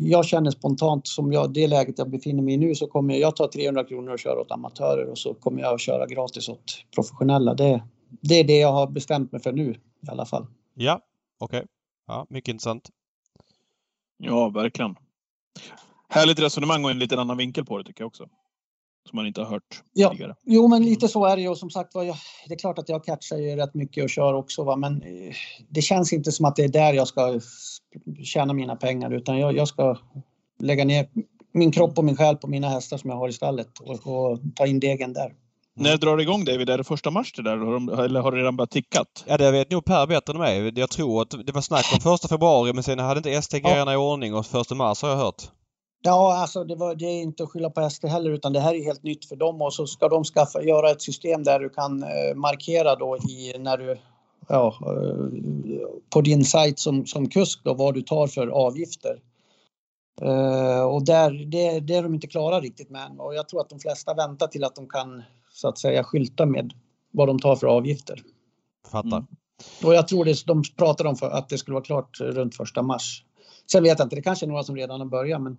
jag 0.00 0.24
känner 0.24 0.50
spontant 0.50 1.06
som 1.06 1.32
jag, 1.32 1.52
det 1.52 1.66
läget 1.66 1.98
jag 1.98 2.10
befinner 2.10 2.42
mig 2.42 2.54
i 2.54 2.56
nu 2.56 2.74
så 2.74 2.86
kommer 2.86 3.14
jag, 3.14 3.20
jag 3.20 3.36
ta 3.36 3.50
300 3.52 3.84
kronor 3.84 4.12
och 4.12 4.18
köra 4.18 4.40
åt 4.40 4.50
amatörer 4.50 5.10
och 5.10 5.18
så 5.18 5.34
kommer 5.34 5.62
jag 5.62 5.74
att 5.74 5.80
köra 5.80 6.06
gratis 6.06 6.48
åt 6.48 6.84
professionella. 6.94 7.54
Det, 7.54 7.82
det 8.20 8.34
är 8.34 8.44
det 8.44 8.58
jag 8.58 8.72
har 8.72 8.86
bestämt 8.86 9.32
mig 9.32 9.40
för 9.40 9.52
nu 9.52 9.70
i 10.06 10.10
alla 10.10 10.26
fall. 10.26 10.46
Ja, 10.74 11.00
okej. 11.38 11.58
Okay. 11.58 11.68
Ja, 12.06 12.26
mycket 12.30 12.52
intressant. 12.52 12.88
Ja, 14.16 14.48
verkligen. 14.48 14.96
Härligt 16.08 16.40
resonemang 16.40 16.84
och 16.84 16.90
en 16.90 16.98
lite 16.98 17.20
annan 17.20 17.36
vinkel 17.36 17.64
på 17.64 17.78
det 17.78 17.84
tycker 17.84 18.02
jag 18.02 18.06
också. 18.06 18.28
Som 19.10 19.16
man 19.16 19.26
inte 19.26 19.40
har 19.40 19.48
hört 19.48 19.82
Ja. 19.92 20.10
tidigare. 20.10 20.34
Jo, 20.44 20.68
men 20.68 20.82
lite 20.84 21.08
så 21.08 21.24
är 21.24 21.36
det 21.36 21.42
ju. 21.42 21.54
Som 21.54 21.70
sagt 21.70 21.94
var, 21.94 22.04
det 22.48 22.54
är 22.54 22.58
klart 22.58 22.78
att 22.78 22.88
jag 22.88 23.04
catchar 23.04 23.36
ju 23.36 23.56
rätt 23.56 23.74
mycket 23.74 24.04
och 24.04 24.10
kör 24.10 24.34
också. 24.34 24.64
Va? 24.64 24.76
Men 24.76 25.02
eh, 25.02 25.34
det 25.68 25.82
känns 25.82 26.12
inte 26.12 26.32
som 26.32 26.44
att 26.46 26.56
det 26.56 26.64
är 26.64 26.68
där 26.68 26.92
jag 26.92 27.08
ska 27.08 27.40
tjäna 28.24 28.52
mina 28.52 28.76
pengar. 28.76 29.14
Utan 29.14 29.38
jag, 29.38 29.56
jag 29.56 29.68
ska 29.68 29.96
lägga 30.60 30.84
ner 30.84 31.08
min 31.52 31.72
kropp 31.72 31.98
och 31.98 32.04
min 32.04 32.16
själ 32.16 32.36
på 32.36 32.46
mina 32.46 32.68
hästar 32.68 32.96
som 32.96 33.10
jag 33.10 33.16
har 33.16 33.28
i 33.28 33.32
stallet 33.32 33.78
och, 33.80 34.06
och 34.06 34.38
ta 34.56 34.66
in 34.66 34.80
degen 34.80 35.12
där. 35.12 35.32
När 35.76 35.96
drar 35.96 36.16
det 36.16 36.22
igång 36.22 36.44
David? 36.44 36.70
Är 36.70 36.78
det 36.78 36.84
första 36.84 37.10
mars 37.10 37.32
det 37.32 37.42
där? 37.42 37.56
Har 37.56 37.72
de, 37.72 37.88
eller 37.88 38.20
har 38.20 38.32
det 38.32 38.38
redan 38.38 38.56
börjat 38.56 38.70
tickat? 38.70 39.24
Ja, 39.26 39.36
det 39.36 39.50
vet 39.50 39.70
nog 39.70 39.84
Per 39.84 40.06
bättre 40.06 40.32
än 40.32 40.38
mig. 40.38 40.72
Jag 40.78 40.90
tror 40.90 41.22
att 41.22 41.30
det 41.46 41.52
var 41.52 41.60
snack 41.60 41.84
om 41.94 42.00
första 42.00 42.28
februari 42.28 42.72
men 42.72 42.82
sen 42.82 42.98
hade 42.98 43.18
inte 43.18 43.30
ST-grejerna 43.30 43.92
i 43.92 43.96
ordning 43.96 44.34
och 44.34 44.46
första 44.46 44.74
mars 44.74 45.02
har 45.02 45.08
jag 45.08 45.16
hört. 45.16 45.42
Ja, 46.02 46.36
alltså 46.36 46.64
det, 46.64 46.74
var, 46.74 46.94
det 46.94 47.04
är 47.04 47.22
inte 47.22 47.42
att 47.42 47.50
skylla 47.50 47.70
på 47.70 47.80
ST 47.80 48.08
heller 48.08 48.30
utan 48.30 48.52
det 48.52 48.60
här 48.60 48.74
är 48.74 48.84
helt 48.84 49.02
nytt 49.02 49.24
för 49.24 49.36
dem 49.36 49.62
och 49.62 49.74
så 49.74 49.86
ska 49.86 50.08
de 50.08 50.24
skaffa, 50.24 50.62
göra 50.62 50.90
ett 50.90 51.02
system 51.02 51.42
där 51.42 51.60
du 51.60 51.68
kan 51.68 52.02
eh, 52.02 52.34
markera 52.34 52.96
då 52.96 53.16
i 53.16 53.58
när 53.58 53.76
du 53.76 53.98
ja, 54.48 54.74
eh, 54.86 55.86
på 56.10 56.20
din 56.20 56.44
sajt 56.44 56.78
som, 56.78 57.06
som 57.06 57.28
kusk 57.28 57.60
då 57.64 57.74
vad 57.74 57.94
du 57.94 58.02
tar 58.02 58.26
för 58.26 58.46
avgifter. 58.46 59.22
Eh, 60.22 60.82
och 60.82 61.04
där, 61.04 61.30
det, 61.30 61.80
det 61.80 61.94
är 61.94 62.02
de 62.02 62.14
inte 62.14 62.26
klara 62.26 62.60
riktigt 62.60 62.90
med 62.90 63.06
än. 63.06 63.20
och 63.20 63.34
jag 63.34 63.48
tror 63.48 63.60
att 63.60 63.70
de 63.70 63.78
flesta 63.78 64.14
väntar 64.14 64.46
till 64.46 64.64
att 64.64 64.74
de 64.74 64.88
kan 64.88 65.22
så 65.52 65.68
att 65.68 65.78
säga 65.78 66.04
skylta 66.04 66.46
med 66.46 66.72
vad 67.10 67.28
de 67.28 67.38
tar 67.38 67.56
för 67.56 67.66
avgifter. 67.66 68.22
Fattar. 68.90 69.16
Mm. 69.16 69.26
Och 69.84 69.94
jag 69.94 70.08
tror 70.08 70.24
det, 70.24 70.46
de 70.46 70.62
pratar 70.76 71.04
om 71.04 71.16
för 71.16 71.30
att 71.30 71.48
det 71.48 71.58
skulle 71.58 71.74
vara 71.74 71.84
klart 71.84 72.20
runt 72.20 72.56
första 72.56 72.82
mars. 72.82 73.24
Sen 73.72 73.82
vet 73.82 73.98
jag 73.98 74.06
inte, 74.06 74.16
det 74.16 74.22
kanske 74.22 74.46
är 74.46 74.48
några 74.48 74.62
som 74.62 74.76
redan 74.76 75.00
har 75.00 75.06
börjat 75.06 75.42
men 75.42 75.56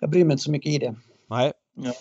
jag 0.00 0.10
bryr 0.10 0.24
mig 0.24 0.32
inte 0.34 0.44
så 0.44 0.50
mycket 0.50 0.72
i 0.72 0.78
det. 0.78 0.94
Nej. 1.30 1.52
Ja. 1.76 1.92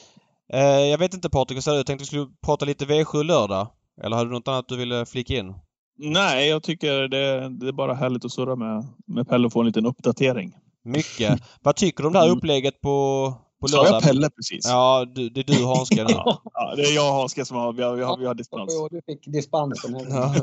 Eh, 0.53 0.85
jag 0.85 0.97
vet 0.97 1.13
inte 1.13 1.29
Patrik? 1.29 1.67
Jag 1.67 1.85
tänkte 1.85 2.01
vi 2.03 2.05
skulle 2.05 2.27
prata 2.45 2.65
lite 2.65 2.85
V7 2.85 3.23
lördag. 3.23 3.67
Eller 4.03 4.15
hade 4.17 4.29
du 4.29 4.33
något 4.33 4.47
annat 4.47 4.67
du 4.67 4.77
ville 4.77 5.05
flika 5.05 5.33
in? 5.33 5.53
Nej, 5.97 6.49
jag 6.49 6.63
tycker 6.63 7.07
det, 7.07 7.49
det 7.49 7.67
är 7.67 7.71
bara 7.71 7.93
härligt 7.93 8.25
att 8.25 8.31
surra 8.31 8.55
med, 8.55 8.85
med 9.07 9.27
Pelle 9.29 9.45
och 9.45 9.53
få 9.53 9.59
en 9.59 9.65
liten 9.65 9.85
uppdatering. 9.85 10.55
Mycket. 10.83 11.41
Vad 11.61 11.75
tycker 11.75 12.03
du 12.03 12.07
om 12.07 12.13
det 12.13 12.19
här 12.19 12.25
Mm. 12.25 12.37
upplägget 12.37 12.81
på, 12.81 13.33
på 13.61 13.67
Sa 13.67 13.77
jag 13.77 13.83
lördag? 13.83 14.01
Pelle 14.03 14.29
precis? 14.29 14.65
Ja, 14.65 15.05
du, 15.15 15.29
det 15.29 15.39
är 15.39 15.43
du 15.43 15.65
Hanska 15.65 16.03
nu. 16.03 16.13
Ja, 16.13 16.41
ja, 16.53 16.73
det 16.75 16.81
är 16.81 16.95
jag 16.95 17.09
och 17.13 17.19
Hanske 17.19 17.45
som 17.45 17.57
har, 17.57 17.73
vi 17.73 17.83
har, 17.83 17.95
vi 17.95 18.03
har, 18.03 18.17
vi 18.17 18.25
har 18.25 18.33
dispens. 18.33 18.73
Jo, 18.75 18.87
du 18.91 19.01
fick 19.05 19.25
dispensen. 19.25 20.05
Ja. 20.09 20.35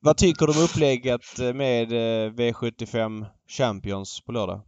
Vad 0.00 0.16
tycker 0.16 0.46
du 0.46 0.52
om 0.52 0.64
upplägget 0.64 1.38
med 1.38 1.92
eh, 1.92 2.32
V75 2.32 3.26
Champions 3.48 4.20
på 4.20 4.32
lördag? 4.32 4.60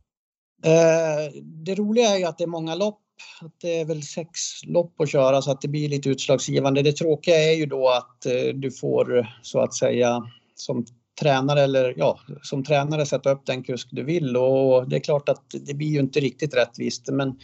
Eh, 0.65 1.43
det 1.43 1.75
roliga 1.75 2.09
är 2.09 2.19
ju 2.19 2.25
att 2.25 2.39
det 2.39 2.45
är 2.45 2.49
många 2.49 2.75
lopp. 2.75 3.03
Att 3.41 3.61
det 3.61 3.81
är 3.81 3.85
väl 3.85 4.03
sex 4.03 4.31
lopp 4.67 5.01
att 5.01 5.11
köra 5.11 5.43
så 5.43 5.51
att 5.51 5.61
det 5.61 5.69
blir 5.69 5.89
lite 5.89 6.09
utslagsgivande. 6.09 6.83
Det 6.83 6.93
tråkiga 6.93 7.53
är 7.53 7.57
ju 7.57 7.67
då 7.67 7.89
att 7.89 8.27
eh, 8.27 8.55
du 8.55 8.71
får 8.71 9.27
så 9.43 9.61
att 9.61 9.75
säga 9.75 10.23
som 10.55 10.87
tränare 11.21 11.63
eller 11.63 11.95
ja, 11.97 12.19
som 12.43 12.65
tränare 12.65 13.07
sätta 13.07 13.31
upp 13.31 13.47
den 13.47 13.63
kusk 13.63 13.89
du 13.91 14.05
vill 14.05 14.37
och 14.37 14.89
det 14.89 14.97
är 14.97 15.01
klart 15.01 15.29
att 15.29 15.45
det 15.67 15.75
blir 15.75 15.89
ju 15.89 16.01
inte 16.01 16.21
riktigt 16.21 16.55
rättvist. 16.55 17.09
Men, 17.13 17.39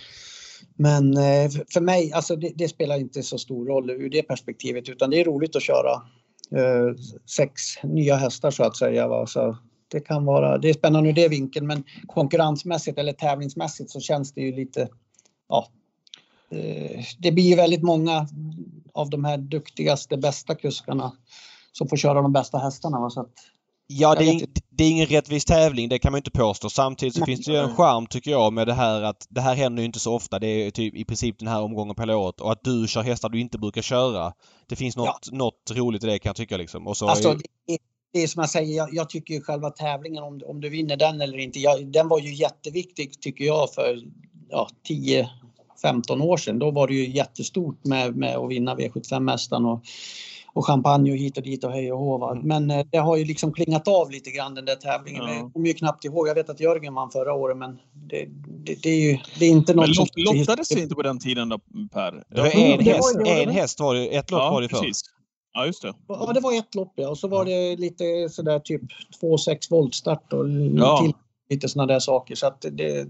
men 0.83 1.17
eh, 1.17 1.51
för 1.73 1.81
mig, 1.81 2.13
alltså 2.13 2.37
det, 2.37 2.53
det 2.55 2.69
spelar 2.69 2.99
inte 2.99 3.23
så 3.23 3.39
stor 3.39 3.67
roll 3.67 3.91
ur 3.91 4.11
det 4.11 4.23
perspektivet 4.23 4.89
utan 4.89 5.11
det 5.11 5.21
är 5.21 5.25
roligt 5.25 5.57
att 5.57 5.63
köra 5.63 5.93
eh, 6.57 6.97
sex 7.37 7.63
nya 7.83 8.17
hästar 8.17 8.51
så 8.51 8.65
att 8.65 8.77
säga. 8.77 9.09
Va? 9.09 9.27
Så 9.27 9.57
det 9.89 10.01
kan 10.01 10.25
vara, 10.25 10.59
det 10.59 10.69
är 10.69 10.75
spännande 10.75 11.09
ur 11.11 11.13
det 11.13 11.29
vinkeln 11.29 11.67
men 11.67 11.85
konkurrensmässigt 12.07 12.99
eller 12.99 13.13
tävlingsmässigt 13.13 13.91
så 13.91 14.01
känns 14.01 14.33
det 14.33 14.41
ju 14.41 14.57
lite, 14.57 14.89
ja. 15.49 15.69
eh, 16.51 17.05
Det 17.19 17.33
blir 17.33 17.45
ju 17.45 17.57
väldigt 17.57 17.83
många 17.83 18.27
av 18.95 19.11
de 19.11 19.25
här 19.25 19.39
duktigaste, 19.39 20.17
bästa 20.17 20.55
kuskarna 20.55 21.13
som 21.73 21.89
får 21.89 21.97
köra 21.97 22.23
de 22.23 22.33
bästa 22.33 22.59
hästarna. 22.59 23.01
Va? 23.01 23.11
Så 23.11 23.21
att, 23.21 23.35
Ja, 23.99 24.15
det 24.15 24.25
är, 24.25 24.33
ing- 24.33 24.61
det 24.71 24.85
är 24.85 24.91
ingen 24.91 25.07
rättvis 25.07 25.45
tävling, 25.45 25.89
det 25.89 25.99
kan 25.99 26.13
man 26.13 26.19
inte 26.19 26.31
påstå. 26.31 26.71
Samtidigt 26.71 27.15
så 27.15 27.21
Nej. 27.21 27.27
finns 27.27 27.47
det 27.47 27.53
ju 27.53 27.59
en 27.59 27.77
charm 27.77 28.07
tycker 28.07 28.31
jag 28.31 28.53
med 28.53 28.67
det 28.67 28.75
här 28.75 29.03
att 29.03 29.27
det 29.31 29.41
här 29.41 29.55
händer 29.55 29.81
ju 29.83 29.87
inte 29.87 30.01
så 30.01 30.15
ofta. 30.15 30.39
Det 30.39 30.47
är 30.47 30.71
typ 30.71 30.95
i 30.95 31.05
princip 31.05 31.39
den 31.39 31.49
här 31.49 31.63
omgången 31.63 31.95
på 31.95 32.03
hela 32.03 32.17
året. 32.17 32.41
Och 32.41 32.53
att 32.53 32.65
du 32.65 32.89
kör 32.89 33.03
hästar 33.03 33.29
du 33.29 33.41
inte 33.41 33.59
brukar 33.59 33.83
köra. 33.83 34.33
Det 34.67 34.77
finns 34.77 34.97
något, 34.97 35.33
något 35.33 35.71
roligt 35.75 36.05
i 36.05 36.07
det 36.07 36.19
kan 36.19 36.31
jag 36.31 36.37
tycka 36.37 36.57
liksom. 36.57 36.87
Och 36.87 36.97
så 36.97 37.09
alltså, 37.09 37.29
är- 37.29 37.35
det, 37.67 37.79
det 38.13 38.23
är 38.23 38.27
som 38.27 38.41
jag 38.41 38.51
säger, 38.51 38.77
jag, 38.77 38.89
jag 38.95 39.11
tycker 39.11 39.35
ju 39.35 39.41
själva 39.41 39.71
tävlingen 39.71 40.23
om, 40.23 40.41
om 40.47 40.61
du 40.61 40.69
vinner 40.69 40.97
den 40.97 41.21
eller 41.21 41.39
inte, 41.39 41.61
jag, 41.61 41.87
den 41.87 42.09
var 42.09 42.19
ju 42.21 42.35
jätteviktig 42.35 43.21
tycker 43.21 43.45
jag 43.45 43.75
för 43.75 43.99
ja, 44.51 44.69
10 44.89 45.31
15 45.83 46.23
år 46.23 46.37
sedan. 46.37 46.59
Då 46.59 46.71
var 46.71 46.89
det 46.89 46.95
ju 46.95 47.11
jättestort 47.11 47.85
med, 47.85 48.17
med 48.17 48.37
att 48.37 48.51
vinna 48.51 48.75
V75-mästaren 48.77 49.81
och, 50.55 50.67
champagne 50.67 51.11
och 51.11 51.17
hit 51.17 51.37
och 51.37 51.43
dit 51.43 51.65
och 51.65 51.73
hej 51.73 51.93
och 51.93 51.99
hå. 51.99 52.31
Mm. 52.31 52.47
Men 52.47 52.71
eh, 52.71 52.87
det 52.91 52.99
har 52.99 53.17
ju 53.17 53.25
liksom 53.25 53.53
klingat 53.53 53.89
av 53.89 54.11
lite 54.11 54.31
grann 54.31 54.55
den 54.55 54.65
där 54.65 54.75
tävlingen. 54.75 55.23
Ja. 55.23 55.35
Jag 55.35 55.53
kommer 55.53 55.67
ju 55.69 55.75
knappt 55.75 56.05
ihåg. 56.05 56.29
Jag 56.29 56.35
vet 56.35 56.51
att 56.51 56.61
Jörgen 56.61 56.95
vann 56.95 57.11
förra 57.11 57.33
året 57.35 57.57
men 57.57 57.79
det, 58.11 58.27
det, 58.65 58.83
det 58.83 58.89
är 58.91 59.01
ju 59.13 59.19
det 59.39 59.47
är 59.47 59.51
inte 59.51 59.75
något 59.75 59.87
Men 59.87 59.95
som- 59.95 60.07
lot, 60.17 60.39
lottades 60.39 60.69
det 60.69 60.81
inte 60.81 60.95
på 60.95 61.03
den 61.03 61.19
tiden 61.19 61.49
då, 61.49 61.59
Per? 61.93 62.25
det 62.35 62.41
var 62.41 62.47
en 62.57 62.85
det 62.85 62.91
häst, 62.93 63.17
var 63.17 63.27
en 63.27 63.51
häst 63.51 63.81
var 63.81 63.95
det, 63.95 64.17
ett 64.17 64.31
lopp 64.31 64.41
var 64.41 64.63
det 64.63 64.69
förr. 64.69 64.79
precis. 64.79 65.03
Ja, 65.55 65.67
just 65.67 65.83
det. 65.83 65.93
Ja, 66.09 66.31
det 66.35 66.41
var 66.41 66.59
ett 66.59 66.75
lopp 66.75 66.93
ja. 66.97 67.09
Och 67.09 67.19
så 67.19 67.29
var 67.29 67.45
det 67.45 67.77
lite 67.77 68.29
sådär 68.31 68.59
typ 68.59 68.83
2,6 69.23 69.57
voltstart 69.71 70.33
och 70.33 70.49
Ja. 70.77 70.99
till 71.03 71.13
lite 71.55 71.69
sådana 71.69 71.93
där 71.93 72.01
saker. 72.01 72.35
Så 72.35 72.47
att 72.47 72.65
det, 72.73 73.09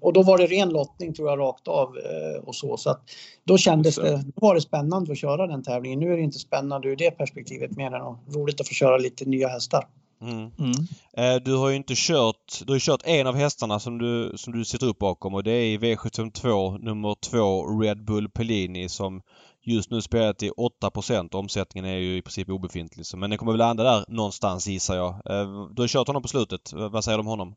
och 0.00 0.12
då 0.12 0.22
var 0.22 0.38
det 0.38 0.46
ren 0.46 0.68
lottning 0.68 1.14
tror 1.14 1.28
jag 1.28 1.38
rakt 1.38 1.68
av 1.68 1.88
eh, 1.98 2.44
och 2.44 2.54
så. 2.54 2.76
Så 2.76 2.90
att 2.90 3.00
då 3.44 3.58
kändes 3.58 3.96
det. 3.96 4.16
då 4.36 4.46
var 4.46 4.54
det 4.54 4.60
spännande 4.60 5.12
att 5.12 5.18
köra 5.18 5.46
den 5.46 5.62
tävlingen. 5.62 6.00
Nu 6.00 6.12
är 6.12 6.16
det 6.16 6.22
inte 6.22 6.38
spännande 6.38 6.88
ur 6.88 6.96
det 6.96 7.10
perspektivet 7.10 7.70
mer 7.76 7.86
än 7.86 7.94
att- 8.02 8.34
roligt 8.36 8.60
att 8.60 8.68
få 8.68 8.74
köra 8.74 8.98
lite 8.98 9.24
nya 9.24 9.48
hästar. 9.48 9.84
Mm. 10.22 10.38
Mm. 10.58 10.72
Eh, 11.16 11.42
Du 11.44 11.56
har 11.56 11.68
ju 11.70 11.76
inte 11.76 11.94
kört, 11.96 12.62
du 12.66 12.72
har 12.72 12.78
kört 12.80 13.02
en 13.04 13.26
av 13.26 13.34
hästarna 13.34 13.80
som 13.80 13.98
du, 13.98 14.32
som 14.36 14.52
du 14.52 14.64
sitter 14.64 14.86
upp 14.86 14.98
bakom 14.98 15.34
och 15.34 15.44
det 15.44 15.50
är 15.52 15.62
i 15.64 15.78
V72 15.78 16.78
nummer 16.78 17.14
2 17.20 17.80
Red 17.80 18.04
Bull 18.04 18.28
Pellini 18.30 18.88
som 18.88 19.22
just 19.62 19.90
nu 19.90 20.02
spelar 20.02 20.32
till 20.32 20.50
8% 20.56 21.34
Omsättningen 21.34 21.90
är 21.90 21.96
ju 21.96 22.16
i 22.16 22.22
princip 22.22 22.48
obefintlig. 22.50 23.06
Så- 23.06 23.16
Men 23.16 23.30
den 23.30 23.38
kommer 23.38 23.52
väl 23.52 23.58
landa 23.58 23.82
där 23.84 24.04
någonstans 24.08 24.66
gissar 24.66 24.96
jag. 24.96 25.08
Eh, 25.10 25.68
Du 25.74 25.82
har 25.82 25.88
kört 25.88 26.06
honom 26.06 26.22
på 26.22 26.28
slutet. 26.28 26.72
Vad 26.72 27.04
säger 27.04 27.18
du 27.18 27.20
om 27.20 27.26
honom? 27.26 27.54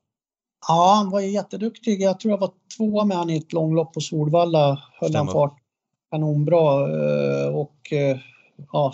Ja, 0.67 0.93
han 0.95 1.09
var 1.09 1.19
ju 1.19 1.27
jätteduktig. 1.27 2.01
Jag 2.01 2.19
tror 2.19 2.31
jag 2.31 2.37
var 2.37 2.51
tvåa 2.77 3.05
med 3.05 3.17
han 3.17 3.29
i 3.29 3.37
ett 3.37 3.53
långlopp 3.53 3.93
på 3.93 4.01
Solvalla. 4.01 4.81
Höll 4.99 5.15
han 5.15 5.27
fart 5.27 5.57
kanonbra. 6.11 6.81
eh, 6.81 7.55
Och 7.55 7.93
eh, 7.93 8.17
ja, 8.71 8.93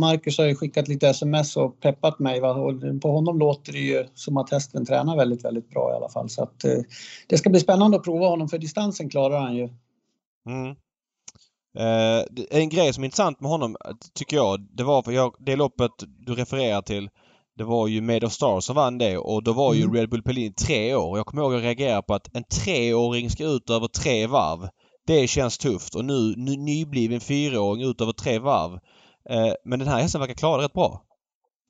Marcus 0.00 0.38
har 0.38 0.44
ju 0.44 0.54
skickat 0.54 0.88
lite 0.88 1.08
sms 1.08 1.56
och 1.56 1.80
peppat 1.80 2.18
mig. 2.18 2.40
Va? 2.40 2.50
Och 2.50 3.00
på 3.02 3.10
honom 3.10 3.38
låter 3.38 3.72
det 3.72 3.78
ju 3.78 4.06
som 4.14 4.36
att 4.36 4.50
hästen 4.50 4.86
tränar 4.86 5.16
väldigt, 5.16 5.44
väldigt 5.44 5.70
bra 5.70 5.92
i 5.92 5.96
alla 5.96 6.08
fall. 6.08 6.28
Så 6.28 6.42
att, 6.42 6.64
eh, 6.64 6.78
det 7.26 7.38
ska 7.38 7.50
bli 7.50 7.60
spännande 7.60 7.96
att 7.96 8.04
prova 8.04 8.26
honom 8.26 8.48
för 8.48 8.58
distansen 8.58 9.10
klarar 9.10 9.40
han 9.40 9.56
ju. 9.56 9.68
Mm. 10.46 10.76
Eh, 11.78 12.24
en 12.50 12.68
grej 12.68 12.92
som 12.92 13.02
är 13.02 13.06
intressant 13.06 13.40
med 13.40 13.50
honom 13.50 13.76
tycker 14.14 14.36
jag, 14.36 14.60
det 14.60 14.84
var 14.84 15.02
för 15.02 15.12
jag, 15.12 15.34
det 15.38 15.56
loppet 15.56 15.90
du 16.18 16.34
refererar 16.34 16.82
till 16.82 17.10
det 17.58 17.64
var 17.64 17.86
ju 17.88 18.00
Made 18.00 18.26
of 18.26 18.32
Stars 18.32 18.64
som 18.64 18.76
vann 18.76 18.98
det 18.98 19.18
och 19.18 19.42
då 19.42 19.52
var 19.52 19.74
ju 19.74 19.82
Mm. 19.82 19.94
Red 19.94 20.10
Bull 20.10 20.22
Pellini 20.22 20.52
tre 20.52 20.94
år. 20.94 21.18
Jag 21.18 21.26
kommer 21.26 21.42
ihåg 21.42 21.54
att 21.54 21.58
jag 21.58 21.66
reagerade 21.66 22.02
på 22.02 22.14
att 22.14 22.36
en 22.36 22.44
treåring 22.44 23.30
ska 23.30 23.44
ut 23.44 23.70
över 23.70 23.88
tre 23.88 24.26
varv. 24.26 24.68
Det 25.06 25.28
känns 25.28 25.58
tufft 25.58 25.94
och 25.94 26.04
nu, 26.04 26.34
nu 26.36 26.56
nybliven 26.56 27.20
fyraåring 27.20 27.82
ut 27.90 28.00
över 28.00 28.12
tre 28.12 28.38
varv. 28.38 28.72
Eh, 29.30 29.52
men 29.64 29.78
den 29.78 29.88
här 29.88 30.00
hästen 30.00 30.20
verkar 30.20 30.34
klara 30.34 30.56
det 30.56 30.64
rätt 30.64 30.72
bra. 30.72 31.02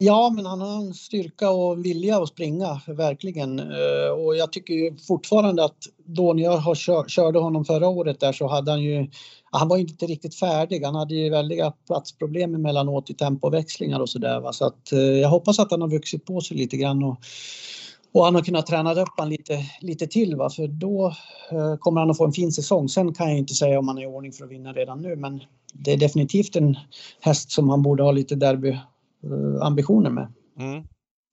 Ja, 0.00 0.32
men 0.34 0.46
han 0.46 0.60
har 0.60 0.76
en 0.76 0.94
styrka 0.94 1.50
och 1.50 1.84
vilja 1.84 2.22
att 2.22 2.28
springa, 2.28 2.80
verkligen. 2.86 3.58
Eh, 3.58 4.10
och 4.24 4.36
jag 4.36 4.52
tycker 4.52 4.74
ju 4.74 4.96
fortfarande 4.96 5.64
att 5.64 5.76
då 6.04 6.32
när 6.32 6.42
jag 6.42 6.56
har 6.56 6.74
kör, 6.74 7.08
körde 7.08 7.38
honom 7.38 7.64
förra 7.64 7.88
året 7.88 8.20
där 8.20 8.32
så 8.32 8.46
hade 8.48 8.70
han 8.70 8.82
ju, 8.82 9.10
han 9.50 9.68
var 9.68 9.76
inte 9.76 10.06
riktigt 10.06 10.34
färdig. 10.34 10.84
Han 10.84 10.94
hade 10.94 11.14
ju 11.14 11.30
väldiga 11.30 11.72
platsproblem 11.86 12.54
emellanåt 12.54 13.10
i 13.10 13.14
tempoväxlingar 13.14 14.00
och 14.00 14.08
sådär. 14.08 14.40
va. 14.40 14.52
Så 14.52 14.66
att 14.66 14.92
eh, 14.92 14.98
jag 14.98 15.28
hoppas 15.28 15.58
att 15.58 15.70
han 15.70 15.80
har 15.80 15.88
vuxit 15.88 16.24
på 16.24 16.40
sig 16.40 16.56
lite 16.56 16.76
grann 16.76 17.04
och, 17.04 17.16
och 18.12 18.24
han 18.24 18.34
har 18.34 18.42
kunnat 18.42 18.66
träna 18.66 19.02
upp 19.02 19.14
han 19.16 19.28
lite, 19.28 19.64
lite 19.80 20.06
till. 20.06 20.36
Va? 20.36 20.50
För 20.50 20.68
då 20.68 21.14
eh, 21.50 21.76
kommer 21.76 22.00
han 22.00 22.10
att 22.10 22.16
få 22.16 22.24
en 22.24 22.32
fin 22.32 22.52
säsong. 22.52 22.88
Sen 22.88 23.14
kan 23.14 23.28
jag 23.28 23.38
inte 23.38 23.54
säga 23.54 23.78
om 23.78 23.88
han 23.88 23.98
är 23.98 24.02
i 24.02 24.06
ordning 24.06 24.32
för 24.32 24.44
att 24.44 24.50
vinna 24.50 24.72
redan 24.72 25.02
nu, 25.02 25.16
men 25.16 25.40
det 25.72 25.92
är 25.92 25.96
definitivt 25.96 26.56
en 26.56 26.78
häst 27.20 27.50
som 27.50 27.68
han 27.68 27.82
borde 27.82 28.02
ha 28.02 28.12
lite 28.12 28.34
derby 28.34 28.78
derbyambitioner 29.22 30.10
med. 30.10 30.32
Mm. 30.58 30.84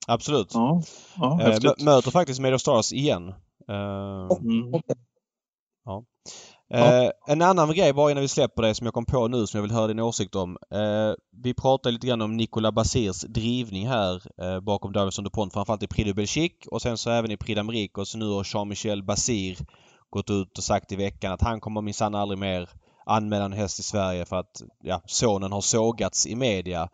Absolut. 0.07 0.51
Ja, 0.53 0.81
ja 1.17 1.41
Eh, 1.41 1.47
häftigt. 1.47 1.71
mö- 1.79 1.85
möter 1.85 2.11
faktiskt 2.11 2.39
Made 2.39 2.55
of 2.55 2.61
Stars 2.61 2.93
igen. 2.93 3.27
Eh, 3.69 4.37
Mm. 4.41 4.73
Okej. 4.73 4.95
Eh, 6.73 7.09
en 7.27 7.41
annan 7.41 7.73
grej 7.73 7.93
bara 7.93 8.11
innan 8.11 8.21
vi 8.21 8.27
släpper 8.27 8.61
det 8.63 8.75
som 8.75 8.85
jag 8.85 8.93
kom 8.93 9.05
på 9.05 9.27
nu 9.27 9.47
som 9.47 9.57
jag 9.57 9.61
vill 9.61 9.71
höra 9.71 9.87
din 9.87 9.99
åsikt 9.99 10.35
om. 10.35 10.57
Eh, 10.71 11.13
vi 11.43 11.53
pratade 11.53 11.93
lite 11.93 12.07
grann 12.07 12.21
om 12.21 12.37
Nicolas 12.37 12.73
Basirs 12.73 13.21
drivning 13.21 13.87
här 13.87 14.21
eh, 14.41 14.59
bakom 14.59 14.93
Davison 14.93 15.23
DuPont 15.23 15.53
framförallt 15.53 15.83
i 15.83 15.87
Prix 15.87 16.07
de 16.07 16.13
Belgique 16.13 16.69
och 16.71 16.81
sen 16.81 16.97
så 16.97 17.09
även 17.09 17.31
i 17.31 17.37
Prix 17.37 17.59
d'Amérique 17.59 17.97
och 17.99 18.07
så 18.07 18.17
nu 18.17 18.27
har 18.29 18.47
Jean-Michel 18.53 19.03
Basir 19.03 19.57
gått 20.09 20.29
ut 20.29 20.57
och 20.57 20.63
sagt 20.63 20.91
i 20.91 20.95
veckan 20.95 21.31
att 21.33 21.41
han 21.41 21.59
kommer 21.59 21.81
minsann 21.81 22.15
aldrig 22.15 22.39
mer 22.39 22.69
anmäla 23.05 23.45
en 23.45 23.53
häst 23.53 23.79
i 23.79 23.83
Sverige 23.83 24.25
för 24.25 24.35
att 24.35 24.61
ja, 24.83 25.01
sonen 25.05 25.51
har 25.51 25.61
sågats 25.61 26.27
i 26.27 26.35
media. 26.35 26.89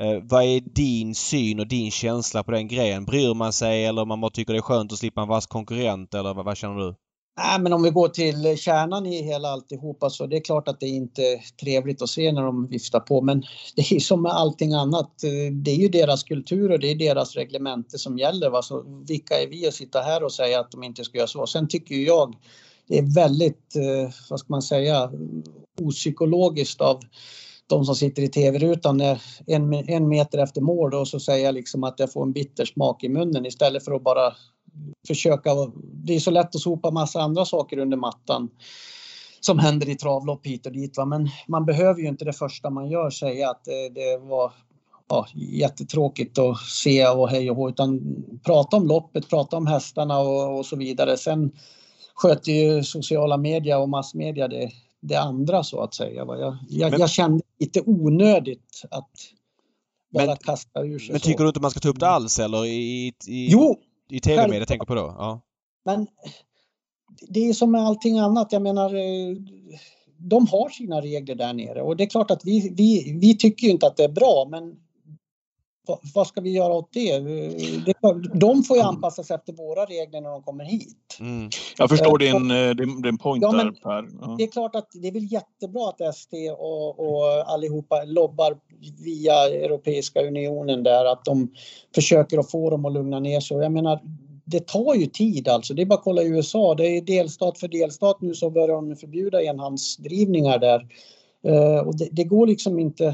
Eh, 0.00 0.22
vad 0.22 0.44
är 0.44 0.60
din 0.60 1.14
syn 1.14 1.60
och 1.60 1.68
din 1.68 1.90
känsla 1.90 2.42
på 2.42 2.50
den 2.50 2.68
grejen? 2.68 3.04
Bryr 3.04 3.34
man 3.34 3.52
sig 3.52 3.84
eller 3.84 4.04
man 4.04 4.20
bara 4.20 4.30
tycker 4.30 4.52
det 4.52 4.58
är 4.58 4.62
skönt 4.62 4.92
att 4.92 4.98
slippa 4.98 5.22
en 5.22 5.28
vass 5.28 5.46
konkurrent 5.46 6.14
eller 6.14 6.34
vad, 6.34 6.44
vad 6.44 6.56
känner 6.56 6.76
du? 6.76 6.94
Nej, 7.36 7.60
men 7.60 7.72
om 7.72 7.82
vi 7.82 7.90
går 7.90 8.08
till 8.08 8.46
eh, 8.46 8.56
kärnan 8.56 9.06
i 9.06 9.22
hela 9.22 9.48
alltihopa 9.48 10.10
så 10.10 10.26
det 10.26 10.36
är 10.36 10.40
klart 10.40 10.68
att 10.68 10.80
det 10.80 10.86
är 10.86 10.96
inte 10.96 11.22
trevligt 11.60 12.02
att 12.02 12.08
se 12.08 12.32
när 12.32 12.42
de 12.42 12.66
viftar 12.66 13.00
på 13.00 13.20
men 13.20 13.42
det 13.76 13.92
är 13.92 14.00
som 14.00 14.22
med 14.22 14.32
allting 14.32 14.72
annat. 14.72 15.24
Eh, 15.24 15.52
det 15.52 15.70
är 15.70 15.76
ju 15.76 15.88
deras 15.88 16.22
kultur 16.22 16.70
och 16.72 16.80
det 16.80 16.90
är 16.90 16.94
deras 16.94 17.36
reglemente 17.36 17.98
som 17.98 18.18
gäller. 18.18 18.50
Va? 18.50 18.62
Så 18.62 19.04
vilka 19.08 19.42
är 19.42 19.48
vi 19.48 19.66
att 19.66 19.74
sitta 19.74 20.00
här 20.00 20.24
och 20.24 20.32
säga 20.32 20.60
att 20.60 20.70
de 20.70 20.82
inte 20.82 21.04
ska 21.04 21.18
göra 21.18 21.26
så? 21.26 21.46
Sen 21.46 21.68
tycker 21.68 21.94
jag 21.94 22.36
det 22.88 22.98
är 22.98 23.14
väldigt, 23.14 23.76
eh, 23.76 24.14
vad 24.30 24.40
ska 24.40 24.46
man 24.48 24.62
säga, 24.62 25.10
opsykologiskt 25.80 26.80
av 26.80 27.00
de 27.66 27.84
som 27.84 27.94
sitter 27.94 28.22
i 28.22 28.28
tv-rutan 28.28 29.00
en, 29.46 29.74
en 29.74 30.08
meter 30.08 30.38
efter 30.38 30.60
mål 30.60 30.94
och 30.94 31.08
så 31.08 31.20
säger 31.20 31.44
jag 31.44 31.54
liksom 31.54 31.84
att 31.84 31.98
jag 31.98 32.12
får 32.12 32.22
en 32.22 32.32
bitter 32.32 32.64
smak 32.64 33.04
i 33.04 33.08
munnen 33.08 33.46
istället 33.46 33.84
för 33.84 33.92
att 33.92 34.02
bara 34.02 34.32
försöka. 35.06 35.50
Det 35.92 36.14
är 36.14 36.20
så 36.20 36.30
lätt 36.30 36.54
att 36.54 36.60
sopa 36.60 36.90
massa 36.90 37.20
andra 37.20 37.44
saker 37.44 37.78
under 37.78 37.96
mattan 37.96 38.50
som 39.40 39.58
händer 39.58 39.88
i 39.88 39.94
travlopp 39.94 40.46
hit 40.46 40.66
och 40.66 40.72
dit. 40.72 40.96
Va? 40.96 41.04
Men 41.04 41.28
man 41.48 41.64
behöver 41.64 42.00
ju 42.00 42.08
inte 42.08 42.24
det 42.24 42.32
första 42.32 42.70
man 42.70 42.90
gör 42.90 43.10
säga 43.10 43.50
att 43.50 43.64
det, 43.64 43.88
det 43.88 44.18
var 44.18 44.52
ja, 45.08 45.26
jättetråkigt 45.34 46.38
att 46.38 46.58
se 46.60 47.08
och 47.08 47.28
hej 47.28 47.50
och 47.50 47.56
hå, 47.56 47.68
utan 47.68 48.00
prata 48.44 48.76
om 48.76 48.86
loppet, 48.86 49.28
prata 49.28 49.56
om 49.56 49.66
hästarna 49.66 50.18
och, 50.18 50.58
och 50.58 50.66
så 50.66 50.76
vidare. 50.76 51.16
Sen 51.16 51.52
sköter 52.14 52.52
ju 52.52 52.82
sociala 52.82 53.36
medier 53.36 53.78
och 53.78 53.88
massmedia 53.88 54.48
det, 54.48 54.70
det 55.08 55.16
andra 55.16 55.62
så 55.62 55.80
att 55.80 55.94
säga. 55.94 56.24
Jag, 56.24 56.56
jag, 56.68 56.90
men, 56.90 57.00
jag 57.00 57.10
kände 57.10 57.42
lite 57.58 57.80
onödigt 57.86 58.82
att 58.90 59.10
bara 60.12 60.26
men, 60.26 60.36
kasta 60.36 60.82
ur 60.82 60.98
sig 60.98 61.12
Men 61.12 61.20
tycker 61.20 61.38
så. 61.38 61.42
du 61.42 61.48
inte 61.48 61.60
man 61.60 61.70
ska 61.70 61.80
ta 61.80 61.88
upp 61.88 62.00
det 62.00 62.08
alls 62.08 62.38
eller 62.38 62.66
i, 62.66 63.12
i, 63.26 63.48
jo, 63.50 63.76
i 64.10 64.20
tv-media 64.20 64.66
tänker 64.66 64.86
på 64.86 64.94
då? 64.94 65.14
Ja. 65.18 65.40
Men 65.84 66.06
det 67.28 67.48
är 67.48 67.52
som 67.52 67.70
med 67.70 67.80
allting 67.80 68.18
annat. 68.18 68.52
Jag 68.52 68.62
menar, 68.62 68.94
eh, 68.94 69.36
de 70.18 70.46
har 70.46 70.68
sina 70.68 71.00
regler 71.00 71.34
där 71.34 71.52
nere 71.52 71.82
och 71.82 71.96
det 71.96 72.04
är 72.04 72.08
klart 72.08 72.30
att 72.30 72.44
vi, 72.44 72.74
vi, 72.76 73.18
vi 73.20 73.36
tycker 73.36 73.68
inte 73.68 73.86
att 73.86 73.96
det 73.96 74.04
är 74.04 74.12
bra 74.12 74.46
men 74.50 74.76
vad 76.14 76.26
ska 76.26 76.40
vi 76.40 76.50
göra 76.50 76.72
åt 76.72 76.92
det? 76.92 77.18
De 78.34 78.62
får 78.62 78.76
ju 78.76 78.80
mm. 78.80 78.94
anpassa 78.94 79.22
sig 79.22 79.36
efter 79.36 79.52
våra 79.52 79.84
regler 79.84 80.20
när 80.20 80.30
de 80.30 80.42
kommer 80.42 80.64
hit. 80.64 81.16
Mm. 81.20 81.50
Jag 81.78 81.90
förstår 81.90 82.18
din, 82.18 82.50
eh, 82.50 82.70
din, 82.70 83.02
din 83.02 83.18
point 83.18 83.42
ja, 83.42 83.52
där 83.52 83.70
Per. 83.70 84.08
Ja. 84.20 84.34
Det 84.38 84.44
är 84.44 84.50
klart 84.50 84.76
att 84.76 84.88
det 84.92 85.08
är 85.08 85.12
väl 85.12 85.32
jättebra 85.32 85.88
att 85.88 86.16
SD 86.16 86.34
och, 86.58 87.00
och 87.00 87.52
allihopa 87.52 88.04
lobbar 88.04 88.56
via 89.04 89.34
Europeiska 89.34 90.20
unionen 90.20 90.82
där 90.82 91.04
att 91.04 91.24
de 91.24 91.48
försöker 91.94 92.38
att 92.38 92.50
få 92.50 92.70
dem 92.70 92.84
att 92.84 92.92
lugna 92.92 93.20
ner 93.20 93.40
sig. 93.40 93.56
Jag 93.56 93.72
menar, 93.72 94.00
det 94.44 94.66
tar 94.66 94.94
ju 94.94 95.06
tid 95.06 95.48
alltså. 95.48 95.74
Det 95.74 95.82
är 95.82 95.86
bara 95.86 95.98
att 95.98 96.04
kolla 96.04 96.22
i 96.22 96.28
USA. 96.28 96.74
Det 96.74 96.86
är 96.86 97.00
delstat 97.00 97.58
för 97.58 97.68
delstat 97.68 98.20
nu 98.20 98.34
så 98.34 98.50
börjar 98.50 98.68
de 98.68 98.96
förbjuda 98.96 99.42
enhandsdrivningar 99.42 100.58
där. 100.58 100.86
Uh, 101.46 101.78
och 101.78 101.98
det, 101.98 102.08
det, 102.12 102.24
går 102.24 102.46
liksom 102.46 102.78
inte 102.78 103.08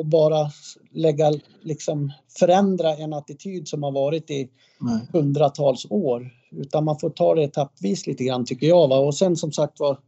att 0.00 0.06
bara 0.06 0.50
lägga, 0.90 1.32
liksom 1.62 2.12
förändra 2.38 2.96
en 2.96 3.12
attityd 3.12 3.68
som 3.68 3.82
har 3.82 3.92
varit 3.92 4.30
i 4.30 4.48
Nej. 4.80 5.00
hundratals 5.12 5.86
år. 5.90 6.30
Utan 6.50 6.84
man 6.84 6.98
får 6.98 7.10
ta 7.10 7.34
det 7.34 7.42
etappvis 7.42 8.06
lite 8.06 8.24
grann 8.24 8.44
tycker 8.44 8.66
jag. 8.66 8.88
Va? 8.88 8.98
Och 8.98 9.14
sen 9.14 9.36
som 9.36 9.52
sagt 9.52 9.80
var, 9.80 9.98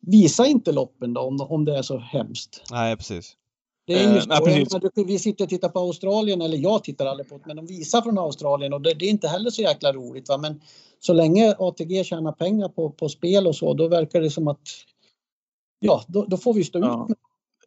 visa 0.00 0.46
inte 0.46 0.72
loppen 0.72 1.14
då 1.14 1.20
om, 1.20 1.40
om 1.40 1.64
det 1.64 1.78
är 1.78 1.82
så 1.82 1.98
hemskt. 1.98 2.62
Nej, 2.70 2.96
precis. 2.96 3.36
Det 3.86 3.92
är 3.92 4.14
just 4.14 4.26
uh, 4.26 4.36
nej, 4.44 5.04
vi 5.06 5.18
sitter 5.18 5.44
och 5.44 5.50
tittar 5.50 5.68
på 5.68 5.78
Australien, 5.78 6.42
eller 6.42 6.58
jag 6.58 6.84
tittar 6.84 7.06
aldrig 7.06 7.28
på 7.28 7.38
det, 7.38 7.42
men 7.46 7.56
de 7.56 7.66
visar 7.66 8.02
från 8.02 8.18
Australien 8.18 8.72
och 8.72 8.80
det, 8.80 8.94
det, 8.94 9.06
är 9.06 9.10
inte 9.10 9.28
heller 9.28 9.50
så 9.50 9.62
jäkla 9.62 9.92
roligt. 9.92 10.28
Va? 10.28 10.38
Men 10.38 10.60
så 11.00 11.12
länge 11.12 11.54
ATG 11.58 12.04
tjänar 12.04 12.32
pengar 12.32 12.68
på, 12.68 12.90
på 12.90 13.08
spel 13.08 13.46
och 13.46 13.56
så, 13.56 13.74
då 13.74 13.88
verkar 13.88 14.20
det 14.20 14.30
som 14.30 14.48
att 14.48 14.68
ja, 15.86 16.04
då, 16.08 16.24
då 16.24 16.36
får 16.36 16.54
vi 16.54 16.64
stå 16.64 16.78
ja. 16.78 17.02
ut 17.02 17.08
med 17.08 17.16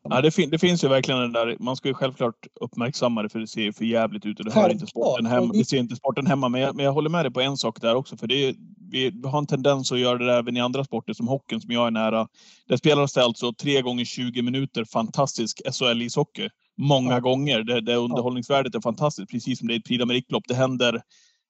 Ja, 0.10 0.22
det, 0.22 0.32
fin 0.32 0.50
det, 0.50 0.60
finns 0.60 0.84
ju 0.84 0.88
verkligen 0.88 1.22
den 1.22 1.32
där, 1.32 1.58
man 1.60 1.76
ska 1.76 1.88
ju 1.88 1.94
självklart 1.94 2.48
uppmärksamma 2.62 3.24
det 3.24 3.30
för 3.30 3.40
det 3.40 3.48
ser 3.48 3.72
för 3.72 3.86
jävligt 3.86 4.26
ut 4.26 4.40
och 4.40 4.46
det, 4.46 4.52
hör 4.52 4.70
inte 4.70 4.88
sporten 4.88 5.26
hemma, 5.26 5.54
det 5.54 5.66
ser 5.66 5.78
inte 5.78 5.96
sporten 5.96 6.28
hemma. 6.28 6.50
Men 6.50 6.62
jag, 6.62 6.76
men 6.76 6.86
jag 6.86 6.94
håller 6.94 7.10
med 7.10 7.26
dig 7.26 7.34
på 7.34 7.42
en 7.42 7.58
sak 7.58 7.82
där 7.82 7.96
också 7.96 8.18
för 8.18 8.28
det 8.28 8.36
är, 8.36 8.56
vi 8.92 9.22
har 9.24 9.40
en 9.40 9.48
tendens 9.48 9.92
att 9.92 10.00
göra 10.00 10.18
det 10.18 10.34
även 10.34 10.58
i 10.58 10.60
andra 10.60 10.84
sporter 10.84 11.14
som 11.14 11.28
hockeyn 11.28 11.62
som 11.62 11.72
jag 11.72 11.88
är 11.88 11.92
nära. 11.92 12.28
Där 12.68 12.78
spelas 12.78 13.14
det 13.14 13.24
alltså 13.24 13.54
tre 13.54 13.82
gånger 13.82 14.06
20 14.06 14.42
minuter 14.42 14.86
fantastisk 14.86 15.62
SHL-ishockey. 15.66 16.50
Många 16.78 17.14
ja. 17.14 17.20
gånger. 17.20 17.64
Det, 17.64 17.82
det 17.82 17.96
underhållningsvärdet 17.96 18.76
är 18.76 18.82
fantastiskt, 18.82 19.32
precis 19.32 19.60
som 19.60 19.68
det 19.68 19.74
är 19.74 19.80
ett 19.80 19.86
Prix 19.86 20.04
d'Amérique-lopp. 20.04 20.44
Det 20.48 20.56
händer 20.56 20.96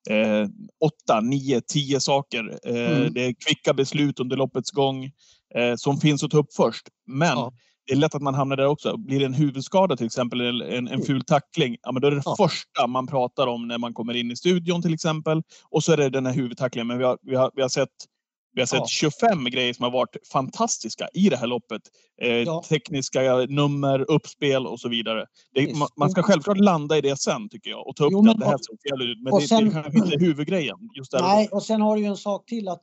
eh, 0.09 0.47
åtta, 0.83 1.21
nio, 1.21 1.61
tio 1.61 1.99
saker. 1.99 2.59
Eh, 2.63 2.97
mm. 2.97 3.13
Det 3.13 3.25
är 3.25 3.33
kvicka 3.47 3.73
beslut 3.73 4.19
under 4.19 4.37
loppets 4.37 4.71
gång 4.71 5.11
eh, 5.55 5.75
som 5.75 5.99
finns 5.99 6.23
att 6.23 6.31
ta 6.31 6.37
upp 6.37 6.53
först. 6.53 6.87
Men 7.07 7.37
ja 7.37 7.51
det 7.87 7.93
är 7.93 7.97
lätt 7.97 8.15
att 8.15 8.21
man 8.21 8.35
hamnar 8.35 8.55
där 8.57 8.67
också. 8.67 8.97
Blir 8.97 9.19
det 9.19 9.25
en 9.25 9.33
huvudskada 9.33 9.97
till 9.97 10.05
exempel, 10.05 10.41
eller 10.41 10.65
en, 10.65 10.73
en 10.73 10.87
mm. 10.87 11.05
ful 11.05 11.23
tackling, 11.23 11.77
ja, 11.81 11.91
men 11.91 12.01
då 12.01 12.07
är 12.07 12.11
det 12.11 12.21
ja. 12.25 12.35
första 12.37 12.87
man 12.87 13.07
pratar 13.07 13.47
om 13.47 13.67
när 13.67 13.77
man 13.77 13.93
kommer 13.93 14.13
in 14.13 14.31
i 14.31 14.35
studion 14.35 14.81
till 14.81 14.93
exempel. 14.93 15.41
Och 15.69 15.83
så 15.83 15.91
är 15.93 15.97
det 15.97 16.09
den 16.09 16.25
här 16.25 16.33
huvudtacklingen. 16.33 16.87
Men 16.87 16.97
vi 16.97 17.03
har, 17.03 17.17
vi 17.21 17.35
har, 17.35 17.51
vi 17.55 17.61
har 17.61 17.69
sett 17.69 17.89
vi 18.53 18.61
har 18.61 18.67
sett 18.67 18.79
ja. 18.79 18.85
25 18.87 19.45
grejer 19.45 19.73
som 19.73 19.83
har 19.83 19.91
varit 19.91 20.15
fantastiska 20.31 21.07
i 21.13 21.29
det 21.29 21.37
här 21.37 21.47
loppet. 21.47 21.81
Eh, 22.21 22.29
ja. 22.29 22.63
Tekniska 22.69 23.21
nummer, 23.49 24.11
uppspel 24.11 24.67
och 24.67 24.79
så 24.79 24.89
vidare. 24.89 25.25
Det, 25.55 25.77
man, 25.77 25.87
man, 25.97 26.09
ska 26.09 26.23
självklart 26.23 26.57
landa 26.57 26.97
i 26.97 27.01
det 27.01 27.19
sen 27.19 27.49
tycker 27.49 27.69
jag 27.69 27.87
och 27.87 27.95
ta 27.95 28.05
upp 28.05 28.11
jo, 28.11 28.21
det. 28.21 28.27
Men, 28.27 28.39
det 28.39 28.45
här 28.45 28.57
ser 28.57 29.03
ut. 29.03 29.23
Men 29.23 29.39
det, 29.39 29.47
sen, 29.47 29.65
det 29.65 29.69
är 29.69 29.81
kanske 29.83 29.99
inte 29.99 30.25
huvudgrejen. 30.25 30.77
Just 30.95 31.11
där 31.11 31.21
nej, 31.21 31.49
och 31.51 31.63
sen 31.63 31.81
har 31.81 31.95
du 31.95 32.01
ju 32.01 32.07
en 32.07 32.17
sak 32.17 32.45
till 32.45 32.67
att 32.67 32.81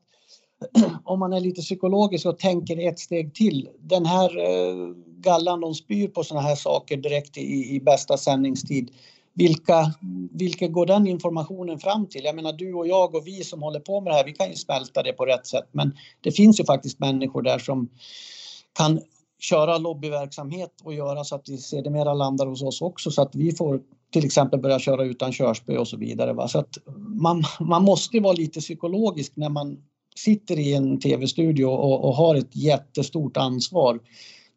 om 1.04 1.18
man 1.18 1.32
är 1.32 1.40
lite 1.40 1.60
psykologisk 1.60 2.26
och 2.26 2.38
tänker 2.38 2.88
ett 2.88 2.98
steg 2.98 3.34
till. 3.34 3.68
Den 3.80 4.06
här 4.06 4.38
eh, 4.38 4.94
gallan 5.20 5.60
de 5.60 5.74
spyr 5.74 6.08
på 6.08 6.24
såna 6.24 6.40
här 6.40 6.56
saker 6.56 6.96
direkt 6.96 7.36
i, 7.36 7.74
i 7.74 7.80
bästa 7.80 8.16
sändningstid. 8.16 8.90
Vilka, 9.34 9.92
vilka 10.30 10.68
går 10.68 10.86
den 10.86 11.06
informationen 11.06 11.78
fram 11.78 12.06
till? 12.06 12.24
Jag 12.24 12.36
menar 12.36 12.52
du 12.52 12.74
och 12.74 12.86
jag 12.86 13.14
och 13.14 13.26
vi 13.26 13.44
som 13.44 13.62
håller 13.62 13.80
på 13.80 14.00
med 14.00 14.12
det 14.12 14.16
här, 14.16 14.24
vi 14.24 14.32
kan 14.32 14.50
ju 14.50 14.56
smälta 14.56 15.02
det 15.02 15.12
på 15.12 15.24
rätt 15.24 15.46
sätt. 15.46 15.68
Men 15.72 15.96
det 16.20 16.32
finns 16.32 16.60
ju 16.60 16.64
faktiskt 16.64 16.98
människor 16.98 17.42
där 17.42 17.58
som 17.58 17.88
kan 18.72 19.00
köra 19.40 19.78
lobbyverksamhet 19.78 20.70
och 20.84 20.94
göra 20.94 21.24
så 21.24 21.34
att 21.34 21.48
vi 21.48 21.58
sedermera 21.58 22.14
landar 22.14 22.46
hos 22.46 22.62
oss 22.62 22.82
också 22.82 23.10
så 23.10 23.22
att 23.22 23.34
vi 23.34 23.52
får 23.52 23.80
till 24.12 24.24
exempel 24.24 24.60
börja 24.60 24.78
köra 24.78 25.04
utan 25.04 25.32
körspö 25.32 25.78
och 25.78 25.88
så 25.88 25.96
vidare. 25.96 26.32
Va? 26.32 26.48
Så 26.48 26.58
att 26.58 26.78
man, 26.96 27.42
man 27.60 27.82
måste 27.82 28.20
vara 28.20 28.32
lite 28.32 28.60
psykologisk 28.60 29.32
när 29.36 29.48
man 29.48 29.78
sitter 30.18 30.58
i 30.58 30.74
en 30.74 31.00
tv-studio 31.00 31.66
och, 31.66 32.04
och, 32.04 32.14
har 32.14 32.34
ett 32.34 32.56
jättestort 32.56 33.36
ansvar, 33.36 34.00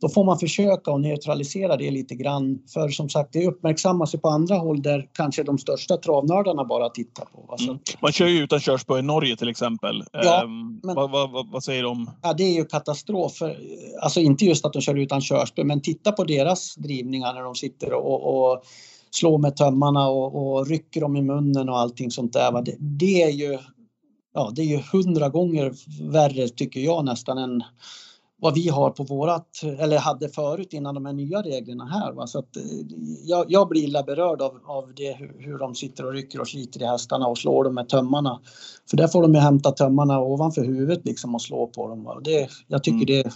då 0.01 0.10
får 0.10 0.24
man 0.24 0.39
försöka 0.39 0.91
att 0.91 1.01
neutralisera 1.01 1.78
det 1.78 1.91
lite 1.91 2.16
grann. 2.16 2.60
För 2.74 2.89
som 2.89 3.10
sagt, 3.10 3.34
det 3.34 3.47
uppmärksammas 3.47 4.16
ju 4.16 4.18
på 4.20 4.30
andra 4.30 4.55
håll 4.55 4.82
där 4.82 5.10
kanske 5.14 5.43
de 5.43 5.58
största 5.58 5.97
travnördarna 5.97 6.66
bara 6.66 6.89
tittar 6.89 7.26
på. 7.26 7.55
Mm. 7.60 7.80
Man 8.01 8.12
kör 8.12 8.28
ju 8.28 8.43
utan 8.43 8.60
körspö 8.60 8.99
i 8.99 9.01
Norge 9.01 9.38
till 9.38 9.49
exempel. 9.49 10.03
Ja, 10.12 10.43
ehm, 10.43 10.80
men, 10.84 10.95
vad, 10.95 11.12
vad, 11.12 11.51
vad, 11.51 11.64
säger 11.64 11.84
de? 11.84 12.12
Ja, 12.22 12.34
det 12.34 12.43
är 12.43 12.53
ju 12.53 12.66
katastrof. 12.66 13.41
Alltså 14.01 14.20
inte 14.20 14.45
just 14.45 14.66
att 14.66 14.74
de 14.74 14.82
kör 14.82 14.95
utan 14.95 15.22
körspö, 15.22 15.64
men 15.64 15.82
titta 15.82 16.12
på 16.12 16.24
deras 16.24 16.76
drivningar 16.76 17.34
när 17.34 17.41
de 17.41 17.55
sitter 17.55 17.93
och, 17.93 18.51
och 18.51 18.64
slår 19.12 19.38
med 19.38 19.55
tömmarna 19.55 20.08
och, 20.08 20.58
och, 20.58 20.68
rycker 20.68 21.01
dem 21.01 21.16
i 21.16 21.22
munnen 21.22 21.70
och 21.70 21.80
allting 21.80 22.12
sånt 22.12 22.34
där. 22.34 22.62
Det, 22.62 22.76
det 22.80 23.24
är 23.24 23.30
ju 23.30 23.58
ja, 24.38 24.52
det 24.56 24.62
är 24.62 24.66
ju 24.66 24.82
hundra 24.92 25.30
gånger 25.30 25.74
värre 26.12 26.48
tycker 26.48 26.80
jag 26.80 27.06
nästan 27.06 27.38
än 27.38 27.64
vad 28.42 28.54
vi 28.54 28.70
har 28.70 28.90
på 28.90 29.04
vårat, 29.04 29.62
eller 29.80 29.98
hade 29.98 30.30
förut 30.30 30.74
innan 30.74 30.96
de 30.96 31.06
här 31.06 31.14
nya 31.14 31.42
reglerna 31.42 31.86
här. 31.86 32.14
Va? 32.14 32.28
Så 32.28 32.40
att, 32.40 32.58
eh, 32.58 32.64
jag, 33.24 33.46
jag 33.48 33.68
blir 33.70 33.84
illa 33.84 34.04
berörd 34.04 34.42
av, 34.42 34.60
av 34.66 34.94
det, 34.96 35.14
hur, 35.14 35.36
hur 35.40 35.58
de 35.58 35.76
sitter 35.76 36.06
och 36.06 36.14
rycker 36.14 36.42
och 36.42 36.48
sliter 36.48 36.82
i 36.82 36.86
hästarna 36.86 37.28
och 37.28 37.38
slår 37.38 37.64
dem 37.64 37.76
med 37.76 37.90
tömmarna. 37.90 38.40
För 38.90 38.98
där 38.98 39.08
får 39.08 39.22
de 39.22 39.34
ju 39.34 39.40
hämta 39.40 39.72
tömmarna 39.72 40.20
ovanför 40.20 40.64
huvudet 40.64 41.06
liksom 41.06 41.36
och 41.36 41.42
slå 41.42 41.68
på 41.68 41.88
dem. 41.88 42.04
Va? 42.04 42.20
Det, 42.24 42.50
jag 42.68 42.84
tycker 42.84 43.12
mm. 43.12 43.24
det 43.24 43.32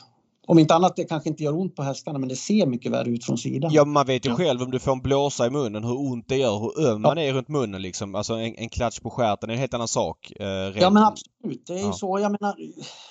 om 0.47 0.59
inte 0.59 0.75
annat, 0.75 0.95
det 0.95 1.03
kanske 1.03 1.29
inte 1.29 1.43
gör 1.43 1.57
ont 1.57 1.75
på 1.75 1.83
hästarna 1.83 2.19
men 2.19 2.29
det 2.29 2.35
ser 2.35 2.65
mycket 2.65 2.91
värre 2.91 3.09
ut 3.09 3.25
från 3.25 3.37
sidan. 3.37 3.71
Ja, 3.73 3.85
man 3.85 4.05
vet 4.05 4.25
ju 4.25 4.29
ja. 4.29 4.35
själv 4.35 4.61
om 4.61 4.71
du 4.71 4.79
får 4.79 4.91
en 4.91 5.01
blåsa 5.01 5.47
i 5.47 5.49
munnen 5.49 5.83
hur 5.83 5.99
ont 5.99 6.27
det 6.27 6.37
gör, 6.37 6.59
hur 6.59 6.87
öm 6.87 7.01
man 7.01 7.17
är 7.17 7.33
runt 7.33 7.47
munnen 7.47 7.81
liksom. 7.81 8.15
Alltså 8.15 8.33
en, 8.33 8.55
en 8.55 8.69
klatsch 8.69 9.01
på 9.01 9.09
stjärten 9.09 9.49
är 9.49 9.53
en 9.53 9.59
helt 9.59 9.73
annan 9.73 9.87
sak. 9.87 10.31
Eh, 10.39 10.47
ja 10.47 10.89
men 10.89 11.03
absolut, 11.03 11.67
det 11.67 11.73
är 11.73 11.85
ja. 11.85 11.93
så. 11.93 12.19
Jag 12.19 12.31
menar, 12.31 12.55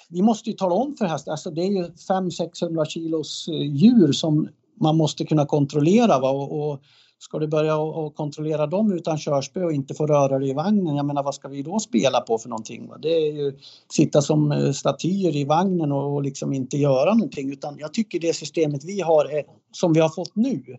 vi 0.09 0.23
måste 0.23 0.51
ju 0.51 0.57
tala 0.57 0.75
om 0.75 0.97
för 0.97 1.05
hästar, 1.05 1.33
alltså 1.33 1.51
det 1.51 1.63
är 1.63 1.71
ju 1.71 1.85
500-600 1.85 2.85
kilos 2.85 3.49
eh, 3.49 3.55
djur 3.55 4.13
som 4.13 4.49
man 4.81 4.97
måste 4.97 5.25
kunna 5.25 5.47
kontrollera 5.47 6.19
va? 6.19 6.31
Och, 6.31 6.73
och 6.73 6.83
Ska 7.23 7.39
du 7.39 7.47
börja 7.47 7.77
och 7.77 8.15
kontrollera 8.15 8.67
dem 8.67 8.93
utan 8.93 9.19
körspö 9.19 9.65
och 9.65 9.73
inte 9.73 9.95
få 9.95 10.07
röra 10.07 10.39
dig 10.39 10.51
i 10.51 10.53
vagnen, 10.53 10.97
jag 10.97 11.07
menar 11.07 11.23
vad 11.23 11.35
ska 11.35 11.49
vi 11.49 11.63
då 11.63 11.79
spela 11.79 12.21
på 12.21 12.39
för 12.39 12.49
någonting? 12.49 12.89
Va? 12.89 12.99
Det 12.99 13.09
är 13.09 13.33
ju 13.33 13.59
sitta 13.93 14.23
som 14.23 14.53
eh, 14.53 14.73
statyer 14.73 15.37
i 15.37 15.45
vagnen 15.45 15.93
och 15.93 16.23
liksom 16.23 16.53
inte 16.53 16.77
göra 16.77 17.15
någonting 17.15 17.53
utan 17.53 17.79
jag 17.79 17.95
tycker 17.95 18.21
det 18.21 18.37
systemet 18.37 18.85
vi 18.85 19.01
har, 19.01 19.27
som 19.73 19.93
vi 19.93 20.01
har 20.01 20.09
fått 20.09 20.37
nu, 20.37 20.77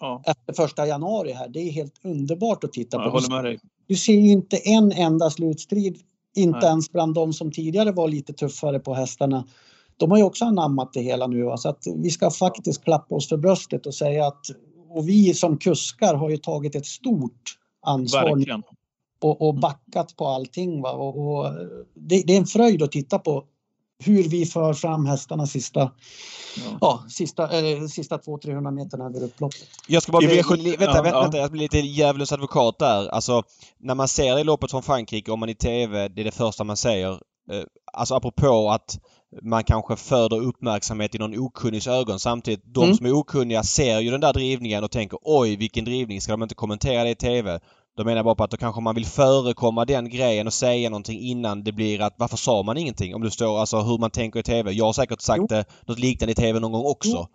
ja. 0.00 0.22
efter 0.26 0.52
första 0.52 0.86
januari 0.86 1.32
här, 1.32 1.48
det 1.48 1.60
är 1.60 1.70
helt 1.70 2.04
underbart 2.04 2.64
att 2.64 2.72
titta 2.72 2.96
ja, 2.96 3.10
på. 3.10 3.56
Du 3.86 3.96
ser 3.96 4.12
ju 4.12 4.30
inte 4.30 4.56
en 4.56 4.92
enda 4.92 5.30
slutstrid, 5.30 5.98
inte 6.36 6.58
Nej. 6.58 6.68
ens 6.68 6.92
bland 6.92 7.14
de 7.14 7.32
som 7.32 7.52
tidigare 7.52 7.92
var 7.92 8.08
lite 8.08 8.32
tuffare 8.32 8.78
på 8.78 8.94
hästarna 8.94 9.44
de 9.96 10.10
har 10.10 10.18
ju 10.18 10.24
också 10.24 10.44
anammat 10.44 10.92
det 10.92 11.00
hela 11.00 11.26
nu. 11.26 11.54
Så 11.56 11.68
att 11.68 11.84
vi 11.96 12.10
ska 12.10 12.30
faktiskt 12.30 12.84
klappa 12.84 13.14
oss 13.14 13.28
för 13.28 13.36
bröstet 13.36 13.86
och 13.86 13.94
säga 13.94 14.26
att 14.26 14.46
och 14.96 15.08
vi 15.08 15.34
som 15.34 15.58
kuskar 15.58 16.14
har 16.14 16.30
ju 16.30 16.36
tagit 16.36 16.74
ett 16.74 16.86
stort 16.86 17.58
ansvar 17.86 18.62
och, 19.20 19.42
och, 19.42 19.54
backat 19.54 20.16
på 20.16 20.26
allting. 20.26 20.82
Va? 20.82 20.92
Och, 20.92 21.18
och 21.18 21.52
det, 21.94 22.22
det, 22.26 22.32
är 22.32 22.38
en 22.38 22.46
fröjd 22.46 22.82
att 22.82 22.92
titta 22.92 23.18
på 23.18 23.44
hur 24.04 24.22
vi 24.22 24.46
för 24.46 24.74
fram 24.74 25.06
hästarna 25.06 25.46
sista, 25.46 25.80
ja. 26.56 26.78
ja 26.80 27.04
sista, 27.08 27.60
äh, 27.60 27.86
sista 27.86 28.16
200-300 28.16 28.70
meterna 28.70 29.04
över 29.04 29.24
upploppet. 29.24 29.68
Jag 29.88 30.02
ska 30.02 30.12
bara 30.12 30.26
bli, 30.26 30.36
vänta, 30.36 30.76
vänta, 30.78 31.02
vänta, 31.02 31.20
vänta, 31.20 31.38
jag 31.38 31.50
blir 31.50 31.60
lite 31.60 31.78
djävulens 31.78 32.32
advokat 32.32 32.78
där. 32.78 33.08
Alltså, 33.08 33.42
när 33.78 33.94
man 33.94 34.08
ser 34.08 34.36
det 34.36 34.44
loppet 34.44 34.70
från 34.70 34.82
Frankrike, 34.82 35.32
om 35.32 35.40
man 35.40 35.48
i 35.48 35.54
TV, 35.54 36.08
det 36.08 36.20
är 36.20 36.24
det 36.24 36.34
första 36.34 36.64
man 36.64 36.76
säger. 36.76 37.12
Eh, 37.50 37.62
alltså 37.92 38.14
apropå 38.14 38.70
att 38.70 38.98
man 39.42 39.64
kanske 39.64 39.96
föder 39.96 40.42
uppmärksamhet 40.42 41.14
i 41.14 41.18
någon 41.18 41.38
okunnigs 41.38 41.86
ögon. 41.86 42.18
Samtidigt, 42.18 42.60
de 42.64 42.84
mm. 42.84 42.96
som 42.96 43.06
är 43.06 43.12
okunniga 43.12 43.62
ser 43.62 44.00
ju 44.00 44.10
den 44.10 44.20
där 44.20 44.32
drivningen 44.32 44.84
och 44.84 44.90
tänker 44.90 45.18
oj 45.22 45.56
vilken 45.56 45.84
drivning, 45.84 46.20
ska 46.20 46.32
de 46.32 46.42
inte 46.42 46.54
kommentera 46.54 47.04
det 47.04 47.10
i 47.10 47.14
TV? 47.14 47.60
Då 47.96 48.04
menar 48.04 48.16
jag 48.16 48.24
bara 48.24 48.34
på 48.34 48.44
att 48.44 48.50
då 48.50 48.56
kanske 48.56 48.80
man 48.80 48.94
vill 48.94 49.06
förekomma 49.06 49.84
den 49.84 50.08
grejen 50.08 50.46
och 50.46 50.52
säga 50.52 50.90
någonting 50.90 51.20
innan 51.20 51.64
det 51.64 51.72
blir 51.72 52.00
att 52.00 52.14
varför 52.16 52.36
sa 52.36 52.62
man 52.62 52.76
ingenting? 52.76 53.14
Om 53.14 53.22
du 53.22 53.30
står 53.30 53.60
alltså 53.60 53.80
hur 53.80 53.98
man 53.98 54.10
tänker 54.10 54.40
i 54.40 54.42
TV. 54.42 54.72
Jag 54.72 54.84
har 54.84 54.92
säkert 54.92 55.20
sagt 55.20 55.38
jo. 55.38 55.46
det, 55.46 55.64
något 55.86 55.98
liknande 55.98 56.32
i 56.32 56.34
TV 56.34 56.60
någon 56.60 56.72
gång 56.72 56.86
också. 56.86 57.10
Jo. 57.10 57.26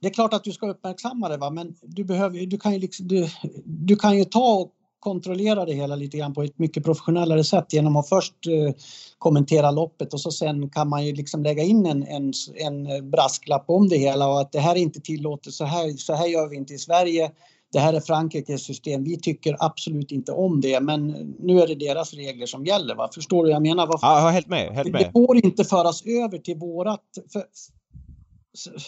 Det 0.00 0.06
är 0.06 0.12
klart 0.12 0.34
att 0.34 0.44
du 0.44 0.52
ska 0.52 0.66
uppmärksamma 0.66 1.28
det 1.28 1.36
va 1.36 1.50
men 1.50 1.74
du 1.82 2.04
behöver 2.04 2.46
du 2.46 2.58
kan 2.58 2.72
ju 2.72 2.78
liksom, 2.78 3.08
du, 3.08 3.28
du 3.64 3.96
kan 3.96 4.18
ju 4.18 4.24
ta 4.24 4.68
kontrollera 5.00 5.64
det 5.64 5.72
hela 5.72 5.96
lite 5.96 6.18
grann 6.18 6.34
på 6.34 6.42
ett 6.42 6.58
mycket 6.58 6.84
professionellare 6.84 7.44
sätt 7.44 7.72
genom 7.72 7.96
att 7.96 8.08
först 8.08 8.46
eh, 8.46 8.74
kommentera 9.18 9.70
loppet 9.70 10.14
och 10.14 10.20
så 10.20 10.30
sen 10.30 10.70
kan 10.70 10.88
man 10.88 11.06
ju 11.06 11.14
liksom 11.14 11.42
lägga 11.42 11.62
in 11.62 11.86
en, 11.86 12.02
en, 12.02 12.32
en 12.54 13.10
brasklapp 13.10 13.64
om 13.68 13.88
det 13.88 13.96
hela 13.96 14.28
och 14.28 14.40
att 14.40 14.52
det 14.52 14.60
här 14.60 14.76
är 14.76 14.80
inte 14.80 15.00
tillåtet, 15.00 15.52
så 15.52 15.64
här, 15.64 15.96
så 15.96 16.14
här 16.14 16.26
gör 16.26 16.48
vi 16.48 16.56
inte 16.56 16.74
i 16.74 16.78
Sverige. 16.78 17.30
Det 17.72 17.78
här 17.78 17.92
är 17.92 18.00
Frankrikes 18.00 18.64
system. 18.64 19.04
Vi 19.04 19.20
tycker 19.20 19.56
absolut 19.58 20.12
inte 20.12 20.32
om 20.32 20.60
det, 20.60 20.80
men 20.80 21.06
nu 21.38 21.60
är 21.60 21.66
det 21.66 21.74
deras 21.74 22.14
regler 22.14 22.46
som 22.46 22.64
gäller. 22.64 22.94
Va? 22.94 23.10
Förstår 23.14 23.44
du 23.44 23.50
vad 23.50 23.54
jag 23.54 23.62
menar? 23.62 23.86
Varför? 23.86 24.06
Ja, 24.06 24.28
helt 24.28 24.48
med. 24.48 24.74
Helt 24.74 24.92
med. 24.92 25.00
Det 25.00 25.20
går 25.20 25.36
inte 25.36 25.64
föras 25.64 26.02
över 26.06 26.38
till 26.38 26.56
vårat... 26.56 27.02
För, 27.32 27.44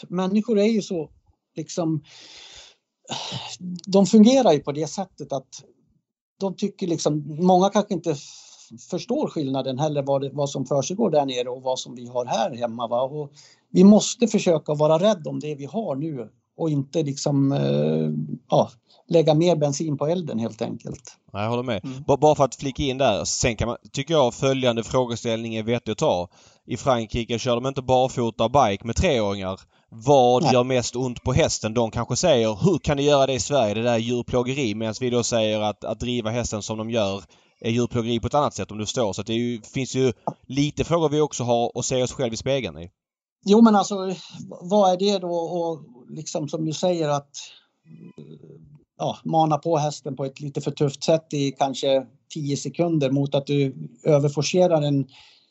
människor 0.09 0.59
är 0.59 0.65
ju 0.65 0.83
så 0.83 1.11
liksom... 1.57 2.03
De 3.87 4.07
fungerar 4.07 4.53
ju 4.53 4.59
på 4.59 4.73
det 4.73 4.87
sättet 4.87 5.33
att 5.33 5.65
de 6.41 6.57
tycker 6.57 6.87
liksom, 6.87 7.37
många 7.41 7.69
kanske 7.69 7.95
inte 7.95 8.17
förstår 8.91 9.29
skillnaden 9.29 9.79
heller 9.79 10.03
vad, 10.03 10.21
det, 10.21 10.31
vad 10.33 10.51
som 10.51 10.67
försiggår 10.67 11.11
där 11.11 11.27
nere 11.27 11.49
och 11.49 11.63
vad 11.63 11.79
som 11.79 11.95
vi 11.95 12.07
har 12.07 12.25
här 12.27 12.57
hemma. 12.57 12.89
Va? 12.89 13.03
Och 13.03 13.33
vi 13.71 13.85
måste 13.85 14.27
försöka 14.27 14.75
vara 14.75 14.99
rädda 14.99 15.31
om 15.31 15.41
det 15.41 15.55
vi 15.55 15.65
har 15.65 15.97
nu 15.97 16.29
och 16.57 16.71
inte 16.71 17.03
liksom 17.03 17.53
eh, 17.53 18.39
ja, 18.51 18.71
lägga 19.09 19.35
mer 19.35 19.57
bensin 19.57 19.99
på 19.99 20.07
elden 20.07 20.39
helt 20.39 20.63
enkelt. 20.63 21.17
Jag 21.33 21.49
håller 21.49 21.63
med. 21.63 21.85
Mm. 21.85 22.05
Bara 22.21 22.35
för 22.35 22.45
att 22.45 22.55
flika 22.55 22.83
in 22.83 22.99
där. 22.99 23.25
Sen 23.25 23.57
kan 23.57 23.69
man, 23.69 23.77
tycker 23.93 24.15
jag 24.15 24.35
följande 24.35 24.85
frågeställning 24.85 25.55
är 25.55 25.63
vettig 25.63 25.93
att 25.93 25.99
ta. 25.99 26.29
I 26.67 26.77
Frankrike 26.77 27.39
kör 27.39 27.55
de 27.55 27.67
inte 27.67 27.83
barfota 27.83 28.49
bike 28.49 28.87
med 28.87 28.97
treåringar. 28.97 29.61
Vad 29.91 30.43
Nej. 30.43 30.53
gör 30.53 30.65
mest 30.65 30.97
ont 30.97 31.23
på 31.23 31.33
hästen? 31.33 31.75
De 31.75 31.91
kanske 31.91 32.17
säger 32.17 32.59
hur 32.65 32.79
kan 32.79 32.97
ni 32.97 33.03
göra 33.03 33.27
det 33.27 33.33
i 33.33 33.41
Sverige? 33.41 33.75
Det 33.75 33.83
där 33.83 33.95
är 33.95 33.99
djurplågeri. 33.99 34.75
Medan 34.75 34.95
vi 35.01 35.11
då 35.11 35.23
säger 35.23 35.61
att, 35.61 35.85
att 35.85 36.01
driva 36.01 36.31
hästen 36.31 36.63
som 36.63 36.79
de 36.79 36.91
gör 36.91 37.23
är 37.61 37.71
djurplågeri 37.71 38.21
på 38.21 38.27
ett 38.27 38.35
annat 38.35 38.55
sätt 38.55 38.71
om 38.71 38.79
du 38.79 38.87
står. 38.87 39.13
Så 39.13 39.23
det 39.23 39.33
ju, 39.33 39.63
finns 39.63 39.95
ju 39.95 40.13
lite 40.47 40.85
frågor 40.85 41.09
vi 41.09 41.21
också 41.21 41.45
har 41.45 41.73
att 41.75 41.85
se 41.85 42.03
oss 42.03 42.13
själva 42.13 42.35
i 42.35 42.37
spegeln 42.37 42.79
i. 42.79 42.91
Jo 43.47 43.61
men 43.61 43.77
alltså 43.77 44.15
vad 44.61 44.93
är 44.93 44.97
det 44.97 45.19
då 45.19 45.33
och 45.33 45.85
liksom 46.09 46.49
som 46.49 46.65
du 46.65 46.73
säger 46.73 47.09
att 47.09 47.31
ja, 48.99 49.19
mana 49.25 49.59
på 49.59 49.77
hästen 49.77 50.17
på 50.17 50.25
ett 50.25 50.41
lite 50.41 50.61
för 50.61 50.71
tufft 50.71 51.05
sätt 51.05 51.33
i 51.33 51.53
kanske 51.53 52.07
10 52.35 52.57
sekunder 52.57 53.11
mot 53.11 53.35
att 53.35 53.47
du 53.47 53.89
överforcerar 54.05 54.83
en 54.83 55.07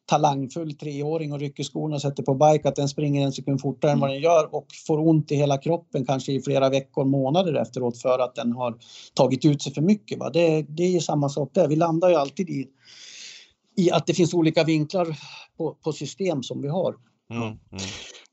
talangfull 0.08 0.74
treåring 0.74 1.34
och 1.34 1.40
rycker 1.40 1.64
skorna 1.64 1.96
och 1.96 2.02
sätter 2.02 2.24
på 2.24 2.34
bike 2.34 2.70
att 2.70 2.76
den 2.76 2.90
springer 2.90 3.26
en 3.26 3.32
sekund 3.32 3.62
fortare 3.62 3.92
än 3.92 4.00
vad 4.00 4.10
den 4.10 4.20
gör 4.20 4.56
och 4.56 4.68
får 4.88 5.08
ont 5.08 5.32
i 5.32 5.36
hela 5.36 5.58
kroppen 5.58 6.06
kanske 6.06 6.32
i 6.32 6.42
flera 6.42 6.70
veckor, 6.70 7.06
månader 7.06 7.54
efteråt 7.54 8.02
för 8.02 8.20
att 8.20 8.36
den 8.36 8.52
har 8.52 8.78
tagit 9.14 9.46
ut 9.46 9.62
sig 9.62 9.74
för 9.74 9.82
mycket. 9.82 10.20
Va? 10.20 10.30
Det, 10.30 10.62
det 10.62 10.84
är 10.84 10.92
ju 10.92 11.00
samma 11.00 11.30
sak 11.30 11.50
där. 11.54 11.68
Vi 11.68 11.76
landar 11.76 12.10
ju 12.10 12.16
alltid 12.16 12.50
i, 12.50 12.68
i 13.76 13.92
att 13.92 14.08
det 14.08 14.14
finns 14.14 14.34
olika 14.34 14.64
vinklar 14.64 15.18
på, 15.58 15.74
på 15.74 15.94
system 15.94 16.44
som 16.44 16.62
vi 16.62 16.68
har. 16.68 16.96
Mm, 17.32 17.44
mm. 17.44 17.58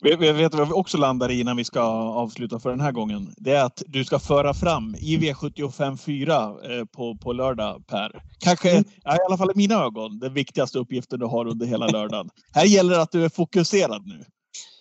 Vi 0.04 0.32
vet 0.32 0.54
vad 0.54 0.68
vi 0.68 0.72
också 0.72 0.98
landar 0.98 1.30
i 1.30 1.40
innan 1.40 1.56
vi 1.56 1.64
ska 1.64 1.80
avsluta 1.80 2.60
för 2.60 2.70
den 2.70 2.80
här 2.80 2.92
gången. 2.92 3.34
Det 3.36 3.52
är 3.52 3.64
att 3.64 3.82
du 3.86 4.04
ska 4.04 4.18
föra 4.18 4.54
fram 4.54 4.94
i 4.94 5.18
V75 5.18 5.96
4 5.96 6.34
eh, 6.44 6.84
på, 6.84 7.16
på 7.16 7.32
lördag 7.32 7.86
Per. 7.86 8.22
Kanske, 8.38 8.70
mm. 8.70 8.84
i 9.04 9.24
alla 9.28 9.36
fall 9.36 9.50
i 9.50 9.56
mina 9.56 9.74
ögon, 9.74 10.18
den 10.18 10.34
viktigaste 10.34 10.78
uppgiften 10.78 11.18
du 11.18 11.26
har 11.26 11.46
under 11.46 11.66
hela 11.66 11.86
lördagen. 11.86 12.30
här 12.52 12.64
gäller 12.64 12.94
det 12.94 13.02
att 13.02 13.12
du 13.12 13.24
är 13.24 13.28
fokuserad 13.28 14.06
nu. 14.06 14.24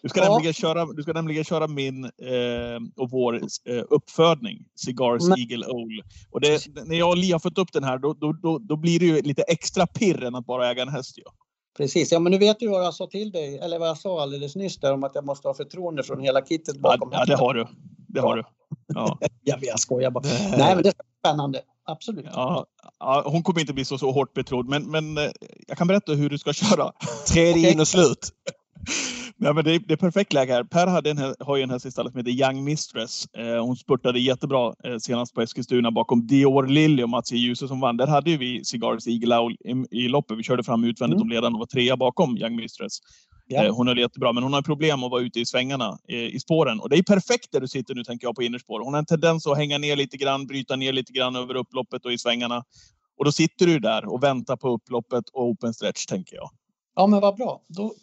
Du 0.01 0.09
ska, 0.09 0.19
ja. 0.19 0.31
nämligen, 0.31 0.53
köra, 0.53 0.85
du 0.85 1.03
ska 1.03 1.13
nämligen 1.13 1.43
köra 1.43 1.67
min 1.67 2.03
eh, 2.03 2.11
och 2.95 3.09
vår 3.09 3.35
eh, 3.69 3.83
uppfödning, 3.89 4.57
Cigars 4.75 5.23
Men... 5.23 5.39
Eagle 5.39 5.65
Owl. 5.65 6.01
Och 6.31 6.41
det, 6.41 6.67
när 6.85 6.95
jag 6.95 7.09
och 7.09 7.17
Li 7.17 7.31
har 7.31 7.39
fått 7.39 7.57
upp 7.57 7.73
den 7.73 7.83
här, 7.83 7.97
då, 7.97 8.13
då, 8.13 8.33
då, 8.33 8.59
då, 8.59 8.75
blir 8.75 8.99
det 8.99 9.05
ju 9.05 9.21
lite 9.21 9.41
extra 9.41 9.87
pirr 9.87 10.23
än 10.23 10.35
att 10.35 10.45
bara 10.45 10.71
äga 10.71 10.81
en 10.81 10.89
häst. 10.89 11.13
Ja. 11.15 11.31
Precis, 11.77 12.11
ja 12.11 12.19
men 12.19 12.31
nu 12.31 12.37
vet 12.37 12.59
du 12.59 12.67
vad 12.67 12.85
jag 12.85 12.93
sa 12.93 13.07
till 13.07 13.31
dig, 13.31 13.57
eller 13.57 13.79
vad 13.79 13.89
jag 13.89 13.97
sa 13.97 14.21
alldeles 14.21 14.55
nyss 14.55 14.77
där 14.77 14.93
om 14.93 15.03
att 15.03 15.15
jag 15.15 15.25
måste 15.25 15.47
ha 15.47 15.53
förtroende 15.53 16.03
från 16.03 16.21
hela 16.21 16.41
kittet 16.45 16.77
bakom. 16.77 17.09
Ja, 17.11 17.17
ja 17.19 17.25
det 17.25 17.35
har 17.35 17.53
du. 17.53 17.67
Det 18.07 18.19
har 18.19 18.35
du. 18.35 18.43
Ja. 18.87 19.17
jag, 19.43 19.59
jag 19.61 19.79
skojar 19.79 20.11
bara. 20.11 20.23
Nej 20.57 20.75
men 20.75 20.83
det 20.83 20.89
är 20.89 20.93
spännande, 21.19 21.61
absolut. 21.85 22.25
Ja, 22.33 22.65
ja, 22.99 23.23
hon 23.25 23.43
kommer 23.43 23.59
inte 23.59 23.73
bli 23.73 23.85
så, 23.85 23.97
så 23.97 24.11
hårt 24.11 24.33
betrodd, 24.33 24.69
men, 24.69 24.91
men 24.91 25.17
eh, 25.17 25.31
jag 25.67 25.77
kan 25.77 25.87
berätta 25.87 26.13
hur 26.13 26.29
du 26.29 26.37
ska 26.37 26.53
köra. 26.53 26.91
Tredje 27.27 27.71
in 27.71 27.79
och 27.79 27.87
slut. 27.87 28.29
Nej, 29.37 29.53
men 29.53 29.63
det, 29.63 29.75
är, 29.75 29.79
det 29.79 29.93
är 29.93 29.97
perfekt 29.97 30.33
läge 30.33 30.53
här. 30.53 30.63
Per 30.63 30.87
hade 30.87 31.09
en, 31.09 31.35
har 31.39 31.57
ju 31.57 31.63
en 31.63 31.69
häst 31.69 31.85
istället 31.85 32.11
som 32.11 32.17
heter 32.17 32.31
Young 32.31 32.63
Mistress. 32.63 33.25
Eh, 33.37 33.65
hon 33.65 33.75
spurtade 33.75 34.19
jättebra 34.19 34.73
eh, 34.83 34.97
senast 34.97 35.33
på 35.33 35.41
Eskilstuna 35.41 35.91
bakom 35.91 36.27
Dior 36.27 36.67
Lilly 36.67 37.03
och 37.03 37.09
Mats 37.09 37.31
E. 37.31 37.35
Djuse 37.35 37.67
som 37.67 37.79
vann. 37.79 37.97
Där 37.97 38.07
hade 38.07 38.31
ju 38.31 38.37
vi 38.37 38.65
Cigars 38.65 39.07
Eagle 39.07 39.55
i, 39.65 39.85
i 39.91 40.07
loppet. 40.07 40.37
Vi 40.37 40.43
körde 40.43 40.63
fram 40.63 40.83
utvändigt 40.83 41.17
mm. 41.17 41.21
om 41.21 41.29
ledaren 41.29 41.53
och 41.53 41.59
var 41.59 41.65
trea 41.65 41.97
bakom 41.97 42.37
Young 42.37 42.55
Mistress. 42.55 42.99
Ja. 43.47 43.63
Eh, 43.63 43.75
hon 43.75 43.87
höll 43.87 43.99
jättebra, 43.99 44.33
men 44.33 44.43
hon 44.43 44.53
har 44.53 44.61
problem 44.61 45.03
att 45.03 45.11
vara 45.11 45.21
ute 45.21 45.39
i 45.39 45.45
svängarna 45.45 45.97
eh, 46.07 46.35
i 46.35 46.39
spåren. 46.39 46.79
Och 46.79 46.89
det 46.89 46.97
är 46.97 47.03
perfekt 47.03 47.51
där 47.51 47.59
du 47.59 47.67
sitter 47.67 47.95
nu, 47.95 48.03
tänker 48.03 48.27
jag, 48.27 48.35
på 48.35 48.43
innerspår. 48.43 48.79
Hon 48.79 48.93
har 48.93 48.99
en 48.99 49.05
tendens 49.05 49.47
att 49.47 49.57
hänga 49.57 49.77
ner 49.77 49.95
lite 49.95 50.17
grann, 50.17 50.47
bryta 50.47 50.75
ner 50.75 50.93
lite 50.93 51.13
grann 51.13 51.35
över 51.35 51.55
upploppet 51.55 52.05
och 52.05 52.13
i 52.13 52.17
svängarna. 52.17 52.63
Och 53.17 53.25
då 53.25 53.31
sitter 53.31 53.65
du 53.65 53.79
där 53.79 54.13
och 54.13 54.23
väntar 54.23 54.55
på 54.55 54.69
upploppet 54.69 55.29
och 55.33 55.43
open 55.43 55.73
stretch, 55.73 56.05
tänker 56.05 56.35
jag. 56.35 56.49
Ja, 56.95 57.07
men 57.07 57.21
vad 57.21 57.35
bra. 57.35 57.61
Då, 57.67 57.93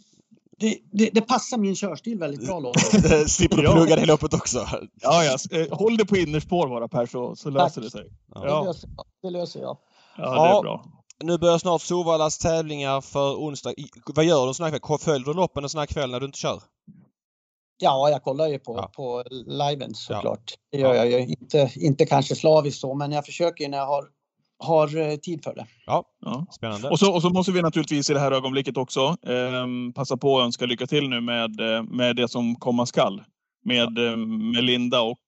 det, 0.61 0.79
det, 0.93 1.11
det, 1.15 1.21
passar 1.21 1.59
min 1.59 1.77
körstil 1.77 2.19
väldigt 2.19 2.47
bra 2.47 2.61
du 3.39 3.49
plugga 3.49 3.97
det 3.97 4.07
loppet 4.07 4.35
också. 4.35 4.67
Ja, 5.01 5.25
ja. 5.25 5.59
Eh, 5.59 5.79
håll 5.79 5.97
det 5.97 6.05
på 6.05 6.17
innerspår 6.17 6.69
bara 6.69 6.89
Per 6.89 7.07
så, 7.07 7.37
så 7.37 7.51
löser 7.51 7.81
det 7.81 7.91
sig. 7.91 8.13
Ja. 8.35 8.41
Det, 8.41 8.67
löser, 8.67 8.91
det 9.23 9.31
löser 9.31 9.61
jag. 9.61 9.79
Ja, 10.17 10.45
det 10.45 10.59
är 10.59 10.63
bra. 10.63 10.85
Nu 11.25 11.39
börjar 11.39 11.59
snart 11.59 11.83
Solvallas 11.83 12.39
tävlingar 12.39 13.01
för 13.01 13.35
onsdag. 13.35 13.75
Vad 14.15 14.25
gör 14.25 14.43
du 14.43 14.49
en 14.49 14.55
sån 14.55 14.73
här 14.73 14.79
kväll? 14.79 14.99
Följer 14.99 15.27
du 15.27 15.35
loppen 15.35 15.65
en 15.65 15.71
sån 15.71 15.79
här 15.79 15.87
kväll 15.87 16.11
när 16.11 16.21
du 16.21 16.27
inte 16.27 16.39
kör? 16.39 16.63
Ja, 17.79 18.11
jag 18.11 18.23
kollar 18.23 18.49
ju 18.49 18.59
på, 18.59 18.77
ja. 18.77 18.91
på 18.97 19.25
liven 19.47 19.95
såklart. 19.95 20.43
Ja. 20.47 20.79
Det 20.79 20.79
gör 20.79 20.95
jag 20.95 21.11
ju. 21.11 21.19
Inte, 21.21 21.71
inte 21.77 22.07
kanske 22.07 22.37
slaviskt 22.37 22.81
så, 22.81 22.95
men 22.95 23.13
jag 23.13 23.27
försöker 23.27 23.69
när 23.69 23.79
jag 23.79 23.87
har 23.87 24.05
har 24.61 24.97
eh, 24.97 25.17
tid 25.17 25.45
för 25.45 25.55
det. 25.55 25.67
Ja, 25.87 26.05
ja. 26.21 26.47
spännande. 26.51 26.89
Och 26.89 26.99
så, 26.99 27.15
och 27.15 27.23
så 27.23 27.31
måste 27.31 27.53
vi 27.53 27.63
naturligtvis 27.63 28.11
i 28.11 28.15
det 28.15 28.21
här 28.21 28.33
ögonblicket 28.33 28.77
också 28.77 29.01
eh, 29.27 29.67
passa 29.95 30.17
på 30.17 30.39
att 30.39 30.45
önska 30.45 30.67
lycka 30.67 30.87
till 30.87 31.09
nu 31.09 31.21
med, 31.21 31.61
eh, 31.61 31.83
med 31.83 32.17
det 32.17 32.29
som 32.29 32.57
komma 32.57 32.87
skall. 32.87 33.23
Med, 33.65 33.93
ja. 33.97 34.07
Eh, 34.07 34.17
med 34.17 34.65
Linda 34.65 35.01
och 35.01 35.21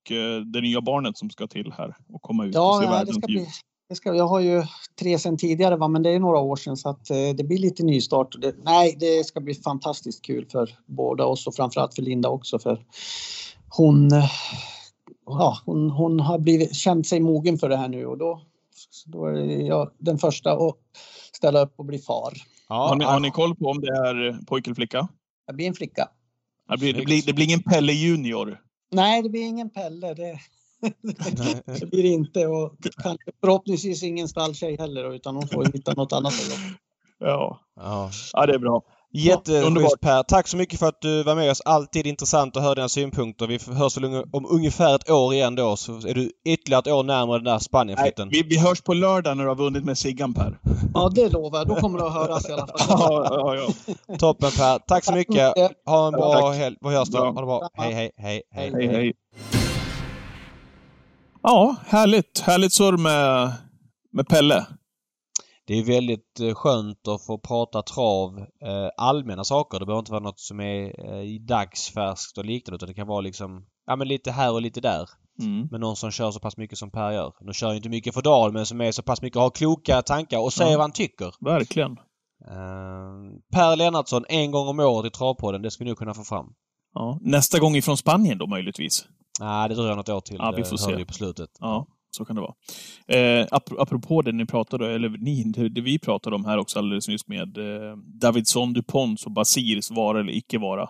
det 0.53 0.61
nya 0.61 0.81
barnet 0.81 1.19
som 1.19 1.31
ska 1.31 1.47
till 1.47 1.73
här 1.79 1.97
och 2.13 2.23
komma 2.23 2.45
ut 2.45 2.55
ja, 2.55 2.77
och 2.77 2.83
se 2.83 2.91
nej, 2.91 3.05
det 3.07 3.13
ska 3.13 3.27
bli, 3.27 3.49
det 3.89 3.95
ska, 3.95 4.15
Jag 4.15 4.27
har 4.27 4.41
ju 4.41 4.63
tre 5.01 5.19
sedan 5.19 5.37
tidigare, 5.37 5.77
va? 5.77 5.89
men 5.89 6.03
det 6.03 6.11
är 6.11 6.19
några 6.19 6.39
år 6.39 6.57
sedan 6.57 6.77
så 6.77 6.89
att 6.89 7.07
det 7.37 7.47
blir 7.47 7.59
lite 7.59 7.83
nystart. 7.83 8.35
Det, 8.41 8.55
nej, 8.65 8.97
det 9.01 9.27
ska 9.27 9.41
bli 9.41 9.55
fantastiskt 9.55 10.25
kul 10.25 10.47
för 10.53 10.71
båda 10.87 11.25
oss 11.25 11.47
och 11.47 11.55
framförallt 11.55 11.95
för 11.95 12.03
Linda 12.03 12.29
också 12.29 12.59
för 12.59 12.85
hon 13.77 14.11
ja, 15.27 15.59
hon, 15.65 15.91
hon 15.91 16.21
har 16.21 16.39
blivit, 16.39 16.75
känt 16.75 17.07
sig 17.07 17.21
mogen 17.21 17.59
för 17.59 17.69
det 17.69 17.77
här 17.77 17.89
nu 17.89 18.07
och 18.07 18.19
då, 18.19 18.41
då 19.07 19.27
är 19.27 19.67
jag 19.67 19.91
den 19.99 20.19
första 20.19 20.53
att 20.53 20.77
ställa 21.33 21.61
upp 21.61 21.75
och 21.77 21.85
bli 21.85 21.99
far. 21.99 22.33
Ja, 22.69 22.89
har, 22.89 22.97
ni, 22.97 23.05
har 23.05 23.21
ni 23.21 23.31
koll 23.31 23.57
på 23.57 23.67
om 23.67 23.81
det 23.81 23.89
är 23.89 24.45
pojke 24.47 24.69
eller 24.69 24.75
flicka? 24.75 25.09
Det 25.47 25.53
blir 25.53 25.67
en 25.67 25.75
flicka. 25.75 26.09
Det 26.69 26.79
blir, 26.79 26.95
det 26.95 27.05
blir, 27.05 27.23
det 27.27 27.33
blir 27.33 27.45
ingen 27.45 27.63
Pelle 27.63 27.93
Junior? 27.93 28.61
Nej, 28.91 29.23
det 29.23 29.29
blir 29.29 29.43
ingen 29.43 29.71
Pelle. 29.71 30.15
Det, 30.15 30.39
det 31.81 31.91
blir 31.91 32.03
det 32.03 32.09
inte. 32.09 32.47
Och 32.47 32.77
kanske, 33.03 33.31
förhoppningsvis 33.41 34.03
ingen 34.03 34.29
stalltjej 34.29 34.77
heller, 34.77 35.15
utan 35.15 35.37
hon 35.37 35.49
får 35.49 35.65
hitta 35.65 35.95
något 35.95 36.13
annat 36.13 36.33
att 36.33 36.51
jobba. 36.51 36.79
Ja. 37.19 37.61
ja. 37.77 38.11
ja, 38.33 38.47
det 38.47 38.55
är 38.55 38.59
bra. 38.59 38.83
Jätteschysst 39.15 40.01
Per. 40.01 40.23
Tack 40.23 40.49
så 40.49 40.57
mycket 40.57 40.79
för 40.79 40.89
att 40.89 41.01
du 41.01 41.23
var 41.23 41.35
med 41.35 41.51
oss. 41.51 41.61
Alltid 41.61 42.07
intressant 42.07 42.57
att 42.57 42.63
höra 42.63 42.75
dina 42.75 42.89
synpunkter. 42.89 43.47
Vi 43.47 43.59
hörs 43.75 43.97
väl 43.97 44.25
om 44.33 44.47
ungefär 44.51 44.95
ett 44.95 45.11
år 45.11 45.35
igen 45.35 45.55
då 45.55 45.77
så 45.77 45.93
är 45.93 46.15
du 46.15 46.31
ytterligare 46.47 46.81
ett 46.81 46.87
år 46.87 47.03
närmare 47.03 47.39
den 47.39 47.45
där 47.45 47.59
Spanienflytten. 47.59 48.29
Vi, 48.29 48.43
vi 48.43 48.59
hörs 48.59 48.81
på 48.81 48.95
lördag 48.95 49.37
när 49.37 49.45
du 49.45 49.51
har 49.51 49.57
vunnit 49.57 49.85
med 49.85 49.99
Siggan 49.99 50.35
Per. 50.35 50.59
Ja 50.95 51.11
det 51.15 51.29
lovar 51.29 51.59
jag. 51.59 51.69
Då 51.69 51.75
kommer 51.75 51.99
det 51.99 52.07
att 52.07 52.13
höras 52.13 52.49
i 52.49 52.53
alla 52.53 52.67
fall. 52.67 52.77
ja, 52.89 53.55
ja, 53.57 53.73
ja. 54.09 54.17
Toppen 54.19 54.51
Per. 54.51 54.79
Tack 54.79 55.05
så 55.05 55.15
mycket. 55.15 55.53
Ha 55.87 56.07
en 56.07 56.13
bra 56.13 56.51
helg. 56.51 56.77
Vad 56.81 56.93
hörs 56.93 57.09
då? 57.09 57.19
Ha 57.19 57.27
det 57.27 57.47
bra. 57.47 57.69
Hej 57.75 57.93
hej 57.93 58.11
hej. 58.17 58.43
Hej 58.51 58.73
hej. 58.75 58.87
hej. 58.87 59.13
Ja, 61.43 61.77
härligt. 61.87 62.41
Härligt 62.41 62.73
surr 62.73 62.97
med, 62.97 63.53
med 64.13 64.29
Pelle 64.29 64.67
det 65.73 65.79
är 65.79 65.85
väldigt 65.85 66.41
eh, 66.41 66.55
skönt 66.55 67.09
att 67.09 67.27
få 67.27 67.39
prata 67.39 67.83
trav, 67.83 68.39
eh, 68.39 68.89
allmänna 68.97 69.45
saker. 69.45 69.79
Det 69.79 69.87
behöver 69.87 69.99
inte 69.99 70.13
vara 70.13 70.23
något 70.23 70.41
som 70.41 70.61
är 70.61 70.85
eh, 70.85 71.41
dagsfärskt 71.41 72.39
och 72.39 72.45
liknande 72.45 72.77
utan 72.77 72.89
det 72.89 72.95
kan 72.95 73.07
vara 73.07 73.21
liksom, 73.21 73.67
ja 73.87 73.97
men 73.97 74.09
lite 74.09 74.31
här 74.31 74.53
och 74.53 74.63
lite 74.63 74.81
där. 74.81 75.09
Mm. 75.41 75.69
Med 75.71 75.81
någon 75.81 75.97
som 75.97 76.11
kör 76.11 76.31
så 76.31 76.41
pass 76.41 76.57
mycket 76.57 76.79
som 76.79 76.91
Per 76.91 77.11
gör. 77.11 77.33
Nu 77.41 77.53
kör 77.53 77.71
ju 77.71 77.77
inte 77.77 77.89
mycket 77.89 78.15
för 78.15 78.23
Dahl 78.23 78.53
men 78.53 78.67
som 78.67 78.81
är 78.81 78.93
så 78.93 79.03
pass 79.03 79.23
mycket 79.23 79.41
har 79.41 79.51
kloka 79.51 80.03
tankar 80.03 80.39
och 80.39 80.53
säger 80.53 80.71
ja. 80.71 80.79
vad 80.79 80.85
han 80.85 80.93
tycker. 80.93 81.35
Verkligen. 81.41 81.91
Uh, 81.91 83.39
per 83.53 83.77
Lennartsson 83.77 84.25
en 84.29 84.51
gång 84.51 84.69
om 84.69 84.81
året 84.81 85.07
i 85.07 85.19
Travpodden. 85.19 85.63
Det 85.63 85.71
ska 85.71 85.85
vi 85.85 85.91
nog 85.91 85.99
kunna 85.99 86.15
få 86.15 86.25
fram. 86.25 86.47
Ja. 86.95 87.19
Nästa 87.21 87.59
gång 87.59 87.77
ifrån 87.77 87.97
Spanien 87.97 88.39
då 88.39 88.47
möjligtvis? 88.47 89.05
Nej, 89.41 89.69
det 89.69 89.75
dröjer 89.75 89.97
något 89.97 90.09
år 90.09 90.21
till. 90.21 90.37
Ja, 90.39 90.55
vi 90.57 90.65
får 90.65 90.77
se. 90.77 91.05
På 91.05 91.13
slutet. 91.13 91.51
Ja 91.59 91.87
så 92.17 92.25
kan 92.25 92.37
det 92.37 92.43
vara. 92.43 92.55
Eh, 93.07 93.47
apropå 93.79 94.23
det 94.23 94.33
ni 94.33 94.47
pratade, 94.47 94.95
eller 94.95 95.09
ni, 95.09 95.43
det 95.69 95.81
vi 95.81 95.99
pratade 95.99 96.37
om 96.37 96.45
här 96.45 96.59
också 96.59 96.79
alldeles 96.79 97.09
nyss 97.09 97.29
med 97.29 97.59
eh, 97.59 97.97
Davidson 97.97 98.73
DuPont 98.73 99.23
och 99.23 99.33
Basirs 99.33 99.91
vara 99.91 100.21
eller 100.21 100.33
icke 100.33 100.59
vara. 100.59 100.89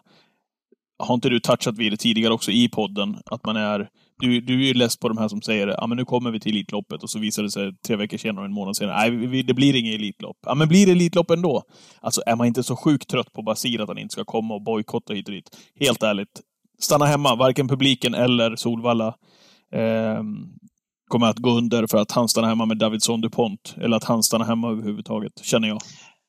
Har 0.99 1.15
inte 1.15 1.29
du 1.29 1.41
touchat 1.41 1.79
vid 1.79 1.93
det 1.93 1.97
tidigare 1.97 2.33
också 2.33 2.51
i 2.51 2.69
podden? 2.69 3.19
Att 3.27 3.47
man 3.47 3.57
är... 3.57 3.89
Du, 4.19 4.41
du 4.41 4.63
är 4.63 4.67
ju 4.67 4.75
less 4.75 4.97
på 4.97 5.09
de 5.09 5.19
här 5.19 5.29
som 5.29 5.43
säger 5.43 5.69
ja 5.69 5.87
men 5.87 5.97
nu 5.97 6.05
kommer 6.05 6.31
vi 6.31 6.41
till 6.41 6.53
Elitloppet 6.53 7.03
och 7.03 7.11
så 7.11 7.19
visar 7.19 7.43
det 7.43 7.51
sig 7.51 7.73
tre 7.87 7.97
veckor 7.97 8.17
senare 8.19 8.45
en 8.45 8.53
månad 8.53 8.77
senare, 8.77 9.11
nej 9.11 9.43
det 9.43 9.55
blir 9.55 9.77
inget 9.77 9.95
Elitlopp. 9.95 10.37
Ja 10.47 10.55
men 10.55 10.69
blir 10.69 10.87
det 10.87 10.93
Elitlopp 10.93 11.31
ändå? 11.31 11.63
Alltså 12.01 12.23
är 12.27 12.37
man 12.37 12.47
inte 12.47 12.63
så 12.63 12.77
sjukt 12.77 13.09
trött 13.09 13.33
på 13.33 13.43
Basir 13.43 13.81
att 13.81 13.89
han 13.89 13.99
inte 13.99 14.13
ska 14.13 14.25
komma 14.25 14.55
och 14.55 14.63
bojkotta 14.63 15.15
hit 15.15 15.29
och 15.29 15.35
dit? 15.35 15.57
Helt 15.81 16.03
ärligt, 16.03 16.41
stanna 16.79 17.07
hemma, 17.07 17.35
varken 17.35 17.69
publiken 17.69 18.15
eller 18.15 18.57
Solvalla. 18.57 19.15
Eh, 19.73 20.23
kommer 21.13 21.27
att 21.27 21.39
gå 21.39 21.51
under 21.51 21.87
för 21.87 21.99
att 21.99 22.13
han 22.13 22.29
stannar 22.29 22.49
hemma 22.49 22.67
med 22.67 22.79
Davidson 22.79 23.21
DuPont. 23.21 23.75
Eller 23.81 23.97
att 23.97 24.05
han 24.05 24.23
stannar 24.23 24.47
hemma 24.47 24.71
överhuvudtaget, 24.71 25.33
känner 25.43 25.69
jag. 25.69 25.79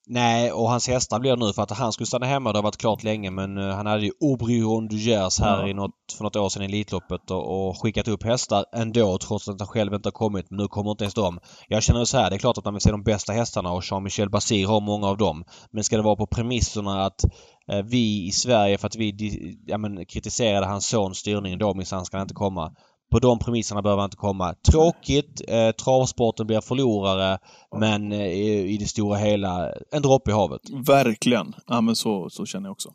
Nej, 0.07 0.51
och 0.51 0.69
hans 0.69 0.87
hästar 0.87 1.19
blir 1.19 1.35
nu 1.35 1.53
för 1.53 1.61
att 1.61 1.71
han 1.71 1.91
skulle 1.93 2.07
stanna 2.07 2.25
hemma. 2.25 2.51
Det 2.51 2.57
har 2.57 2.63
varit 2.63 2.77
klart 2.77 3.03
länge 3.03 3.31
men 3.31 3.57
uh, 3.57 3.75
han 3.75 3.85
hade 3.85 4.05
ju 4.05 4.11
Aubryon 4.21 4.87
Dugers 4.87 5.39
här 5.39 5.61
ja. 5.61 5.67
i 5.67 5.73
något, 5.73 5.91
för 6.17 6.23
något 6.23 6.35
år 6.35 6.49
sedan 6.49 6.61
i 6.61 6.65
Elitloppet 6.65 7.31
och, 7.31 7.67
och, 7.67 7.81
skickat 7.81 8.07
upp 8.07 8.23
hästar 8.23 8.65
ändå 8.75 9.17
trots 9.17 9.49
att 9.49 9.59
han 9.59 9.67
själv 9.67 9.93
inte 9.93 10.07
har 10.07 10.11
kommit. 10.11 10.49
Men 10.49 10.57
nu 10.57 10.67
kommer 10.67 10.91
inte 10.91 11.03
ens 11.03 11.13
de. 11.13 11.39
Jag 11.67 11.83
känner 11.83 12.05
så 12.05 12.17
här, 12.17 12.29
det 12.29 12.35
är 12.35 12.39
klart 12.39 12.57
att 12.57 12.65
man 12.65 12.73
vill 12.73 12.81
se 12.81 12.91
de 12.91 13.03
bästa 13.03 13.33
hästarna 13.33 13.71
och 13.71 13.83
Jean-Michel 13.91 14.29
Basir 14.29 14.67
har 14.67 14.81
många 14.81 15.07
av 15.07 15.17
dem. 15.17 15.43
Men 15.71 15.83
ska 15.83 15.97
det 15.97 16.03
vara 16.03 16.15
på 16.15 16.27
premisserna 16.27 17.05
att 17.05 17.25
uh, 17.73 17.81
vi 17.81 18.27
i 18.27 18.31
Sverige 18.31 18.77
för 18.77 18.87
att 18.87 18.95
vi 18.95 19.57
ja, 19.65 19.77
men, 19.77 20.05
kritiserade 20.05 20.65
hans 20.65 20.87
sons 20.87 21.17
styrning, 21.17 21.57
då 21.57 21.73
minsann 21.73 22.05
ska 22.05 22.17
han 22.17 22.25
inte 22.25 22.33
komma. 22.33 22.71
På 23.13 23.19
de 23.19 23.39
premisserna 23.39 23.81
behöver 23.81 24.01
han 24.01 24.07
inte 24.07 24.17
komma. 24.17 24.55
Tråkigt. 24.71 25.41
Eh, 25.47 25.71
travsporten 25.71 26.47
blir 26.47 26.61
förlorare. 26.61 27.37
Men 27.79 28.11
eh, 28.11 28.27
i 28.71 28.77
det 28.79 28.87
stora 28.87 29.17
hela 29.17 29.71
en 29.91 30.01
droppe 30.01 30.31
i 30.31 30.33
havet. 30.33 30.61
Verkligen. 30.87 31.55
Ja, 31.67 31.81
men 31.81 31.95
så, 31.95 32.29
så 32.29 32.45
känner 32.45 32.67
jag 32.67 32.71
också. 32.71 32.89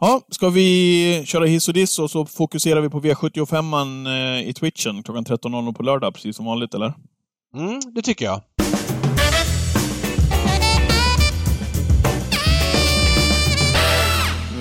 Ja, 0.00 0.20
ska 0.28 0.48
vi 0.48 1.22
köra 1.26 1.44
hiss 1.44 1.68
och 1.68 1.74
diss 1.74 1.98
och 1.98 2.10
så 2.10 2.26
fokuserar 2.26 2.80
vi 2.80 2.88
på 2.88 3.00
V75 3.00 4.06
eh, 4.08 4.48
i 4.48 4.52
Twitchen 4.52 5.02
klockan 5.02 5.24
13.00 5.24 5.74
på 5.74 5.82
lördag, 5.82 6.14
precis 6.14 6.36
som 6.36 6.44
vanligt, 6.44 6.74
eller? 6.74 6.94
Mm, 7.56 7.80
det 7.94 8.02
tycker 8.02 8.24
jag. 8.24 8.40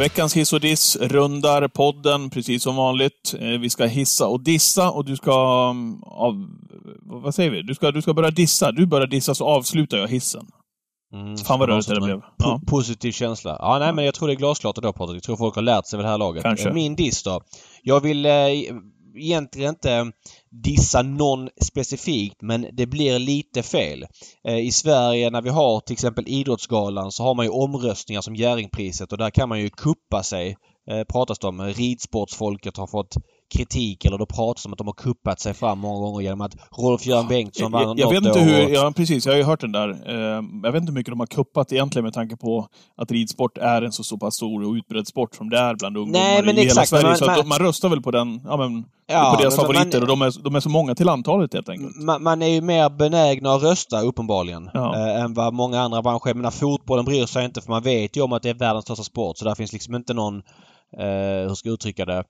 Veckans 0.01 0.37
hiss 0.37 0.53
och 0.53 0.59
diss 0.59 0.95
rundar 0.95 1.67
podden 1.67 2.29
precis 2.29 2.63
som 2.63 2.75
vanligt. 2.75 3.35
Eh, 3.39 3.47
vi 3.47 3.69
ska 3.69 3.85
hissa 3.85 4.27
och 4.27 4.43
dissa 4.43 4.91
och 4.91 5.05
du 5.05 5.15
ska... 5.15 5.67
Mm, 5.71 6.03
av, 6.03 6.47
vad 7.01 7.35
säger 7.35 7.51
vi? 7.51 7.61
Du 7.61 7.75
ska, 7.75 7.91
du 7.91 8.01
ska 8.01 8.13
börja 8.13 8.31
dissa. 8.31 8.71
Du 8.71 8.85
börjar 8.85 9.07
dissa 9.07 9.35
så 9.35 9.45
avslutar 9.45 9.97
jag 9.97 10.07
hissen. 10.07 10.47
Mm, 11.13 11.37
Fan 11.37 11.59
vad 11.59 11.69
rörigt 11.69 11.87
det 11.87 12.01
blev. 12.01 12.21
Ja. 12.37 12.61
Positiv 12.67 13.11
känsla. 13.11 13.57
Ja, 13.59 13.79
nej 13.79 13.93
men 13.93 14.05
jag 14.05 14.13
tror 14.13 14.27
det 14.27 14.33
är 14.33 14.35
glasklart 14.35 14.75
då 14.75 14.93
Patrik. 14.93 15.15
Jag 15.15 15.23
tror 15.23 15.37
folk 15.37 15.55
har 15.55 15.61
lärt 15.61 15.85
sig 15.85 15.97
vid 15.97 16.05
det 16.05 16.09
här 16.09 16.17
laget. 16.17 16.43
Kanske. 16.43 16.73
Min 16.73 16.95
diss 16.95 17.23
då. 17.23 17.41
Jag 17.83 17.99
vill 17.99 18.25
eh, 18.25 18.31
egentligen 19.16 19.70
inte 19.70 20.12
dissa 20.49 21.01
någon 21.01 21.49
specifikt 21.62 22.41
men 22.41 22.68
det 22.74 22.86
blir 22.86 23.20
lite 23.20 23.64
fel. 23.64 24.05
Eh, 24.47 24.57
I 24.57 24.72
Sverige 24.72 25.30
när 25.30 25.41
vi 25.41 25.49
har 25.49 25.80
till 25.80 25.93
exempel 25.93 26.28
Idrottsgalan 26.28 27.12
så 27.12 27.24
har 27.24 27.36
man 27.36 27.45
ju 27.45 27.51
omröstningar 27.51 28.22
som 28.22 28.36
Jerringpriset 28.36 29.12
och 29.12 29.18
där 29.18 29.30
kan 29.30 29.49
man 29.49 29.59
ju 29.59 29.70
kuppa 29.70 30.24
sig. 30.24 30.57
Eh, 30.89 31.03
pratas 31.03 31.39
det 31.39 31.47
om. 31.47 31.62
Ridsportsfolket 31.62 32.78
har 32.78 32.88
fått 32.88 33.16
kritik 33.51 34.05
eller 34.05 34.17
då 34.17 34.25
pratas 34.25 34.65
om 34.65 34.71
att 34.71 34.77
de 34.77 34.87
har 34.87 34.93
kuppat 34.93 35.39
sig 35.39 35.53
fram 35.53 35.79
många 35.79 35.99
gånger 35.99 36.21
genom 36.21 36.41
att 36.41 36.55
Rolf-Göran 36.71 37.27
Bengtsson 37.27 37.71
vann 37.71 37.97
Jag, 37.97 37.99
jag 37.99 38.09
vet 38.09 38.25
inte 38.25 38.39
hur, 38.39 38.69
ja 38.69 38.93
precis, 38.95 39.25
jag 39.25 39.33
har 39.33 39.37
ju 39.37 39.43
hört 39.43 39.61
den 39.61 39.71
där. 39.71 39.89
Eh, 39.89 40.43
jag 40.63 40.71
vet 40.71 40.81
inte 40.81 40.91
hur 40.91 40.99
mycket 40.99 41.11
de 41.11 41.19
har 41.19 41.27
kuppat 41.27 41.71
egentligen 41.71 42.03
med 42.03 42.13
tanke 42.13 42.37
på 42.37 42.67
att 42.97 43.11
ridsport 43.11 43.57
är 43.57 43.81
en 43.81 43.91
så, 43.91 44.03
så 44.03 44.17
pass 44.17 44.35
stor 44.35 44.63
och 44.63 44.73
utbredd 44.73 45.07
sport 45.07 45.35
som 45.35 45.49
det 45.49 45.57
är 45.57 45.75
bland 45.75 45.97
ungdomar 45.97 46.19
Nej, 46.19 46.43
men 46.45 46.57
i 46.57 46.61
exakt, 46.61 46.77
hela 46.77 46.85
Sverige. 46.85 47.07
Man, 47.07 47.17
så 47.17 47.25
man, 47.25 47.47
man 47.47 47.59
röstar 47.59 47.89
väl 47.89 48.01
på 48.01 48.11
den, 48.11 48.41
ja 48.45 48.57
men, 48.57 48.85
ja, 49.07 49.33
på 49.35 49.41
deras 49.41 49.55
favoriter 49.55 49.99
man, 49.99 50.01
och 50.01 50.07
de 50.07 50.21
är, 50.21 50.43
de 50.43 50.55
är 50.55 50.59
så 50.59 50.69
många 50.69 50.95
till 50.95 51.09
antalet 51.09 51.53
helt 51.53 51.69
enkelt. 51.69 51.95
Man, 51.95 52.23
man 52.23 52.41
är 52.41 52.47
ju 52.47 52.61
mer 52.61 52.89
benägna 52.89 53.53
att 53.53 53.63
rösta 53.63 54.01
uppenbarligen 54.01 54.69
ja. 54.73 54.95
äh, 54.95 55.23
än 55.23 55.33
vad 55.33 55.53
många 55.53 55.81
andra 55.81 56.01
branscher 56.01 56.27
är. 56.29 56.33
Men 56.33 56.51
fotbollen 56.51 57.05
bryr 57.05 57.25
sig 57.25 57.45
inte 57.45 57.61
för 57.61 57.69
man 57.69 57.83
vet 57.83 58.17
ju 58.17 58.21
om 58.21 58.33
att 58.33 58.43
det 58.43 58.49
är 58.49 58.53
världens 58.53 58.85
största 58.85 59.03
sport 59.03 59.37
så 59.37 59.45
där 59.45 59.55
finns 59.55 59.73
liksom 59.73 59.95
inte 59.95 60.13
någon, 60.13 60.37
eh, 60.97 61.47
hur 61.47 61.55
ska 61.55 61.69
jag 61.69 61.73
uttrycka 61.73 62.05
det, 62.05 62.23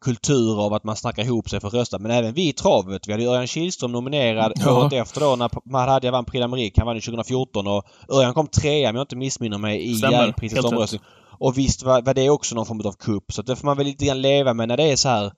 kultur 0.00 0.64
av 0.64 0.74
att 0.74 0.84
man 0.84 0.96
snackar 0.96 1.24
ihop 1.24 1.50
sig 1.50 1.60
för 1.60 1.68
att 1.68 1.74
rösta. 1.74 1.98
Men 1.98 2.10
även 2.10 2.34
vi 2.34 2.48
i 2.48 2.52
travet. 2.52 3.08
Vi 3.08 3.12
hade 3.12 3.24
Örjan 3.24 3.46
Kihlström 3.46 3.92
nominerad 3.92 4.52
ja. 4.56 4.80
året 4.80 4.92
efter 4.92 5.20
då 5.20 5.36
när 5.36 5.50
Mahadja 5.70 6.10
vann 6.10 6.24
Prix 6.24 6.44
d'Amérique. 6.44 6.72
Han 6.76 6.86
vann 6.86 7.00
2014 7.00 7.66
och 7.66 7.84
Örjan 8.08 8.34
kom 8.34 8.46
trea 8.46 8.90
om 8.90 8.96
jag 8.96 9.02
inte 9.02 9.16
missminner 9.16 9.58
mig 9.58 9.80
i 9.80 9.92
Jerringprisets 9.92 10.64
omröstning. 10.64 11.00
Och 11.38 11.58
visst 11.58 11.82
var, 11.82 12.02
var, 12.02 12.14
det 12.14 12.30
också 12.30 12.54
någon 12.54 12.66
form 12.66 12.80
av 12.80 12.92
kupp. 12.92 13.32
Så 13.32 13.42
det 13.42 13.56
får 13.56 13.66
man 13.66 13.76
väl 13.76 13.86
lite 13.86 14.04
grann 14.04 14.22
leva 14.22 14.54
med 14.54 14.68
när 14.68 14.76
det 14.76 14.92
är 14.92 14.96
så 14.96 15.08
här 15.08 15.32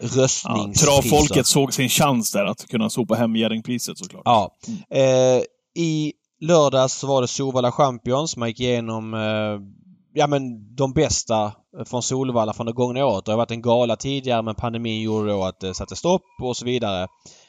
röstnings... 0.00 0.82
Ja, 0.82 1.00
Travfolket 1.00 1.46
såg 1.46 1.74
sin 1.74 1.88
chans 1.88 2.32
där 2.32 2.44
att 2.44 2.68
kunna 2.68 2.90
sopa 2.90 3.14
hem 3.14 3.36
Jerringpriset 3.36 3.98
såklart. 3.98 4.22
Ja. 4.24 4.56
Mm. 4.66 5.36
Eh, 5.36 5.42
I 5.74 6.12
lördags 6.40 6.94
så 6.94 7.06
var 7.06 7.22
det 7.22 7.28
Solvalla 7.28 7.72
Champions. 7.72 8.36
Man 8.36 8.48
gick 8.48 8.60
igenom 8.60 9.14
eh, 9.14 9.20
ja 10.18 10.26
men 10.26 10.74
de 10.74 10.92
bästa 10.92 11.44
eh, 11.78 11.84
från 11.84 12.02
Solvalla 12.02 12.52
från 12.52 12.66
det 12.66 12.72
gångna 12.72 13.06
året. 13.06 13.24
Det 13.24 13.32
har 13.32 13.36
varit 13.36 13.50
en 13.50 13.62
gala 13.62 13.96
tidigare 13.96 14.42
men 14.42 14.54
pandemin 14.54 15.02
gjorde 15.02 15.30
då 15.30 15.44
att 15.44 15.60
det 15.60 15.74
satte 15.74 15.96
stopp 15.96 16.22
och 16.42 16.56
så 16.56 16.64
vidare. 16.64 17.08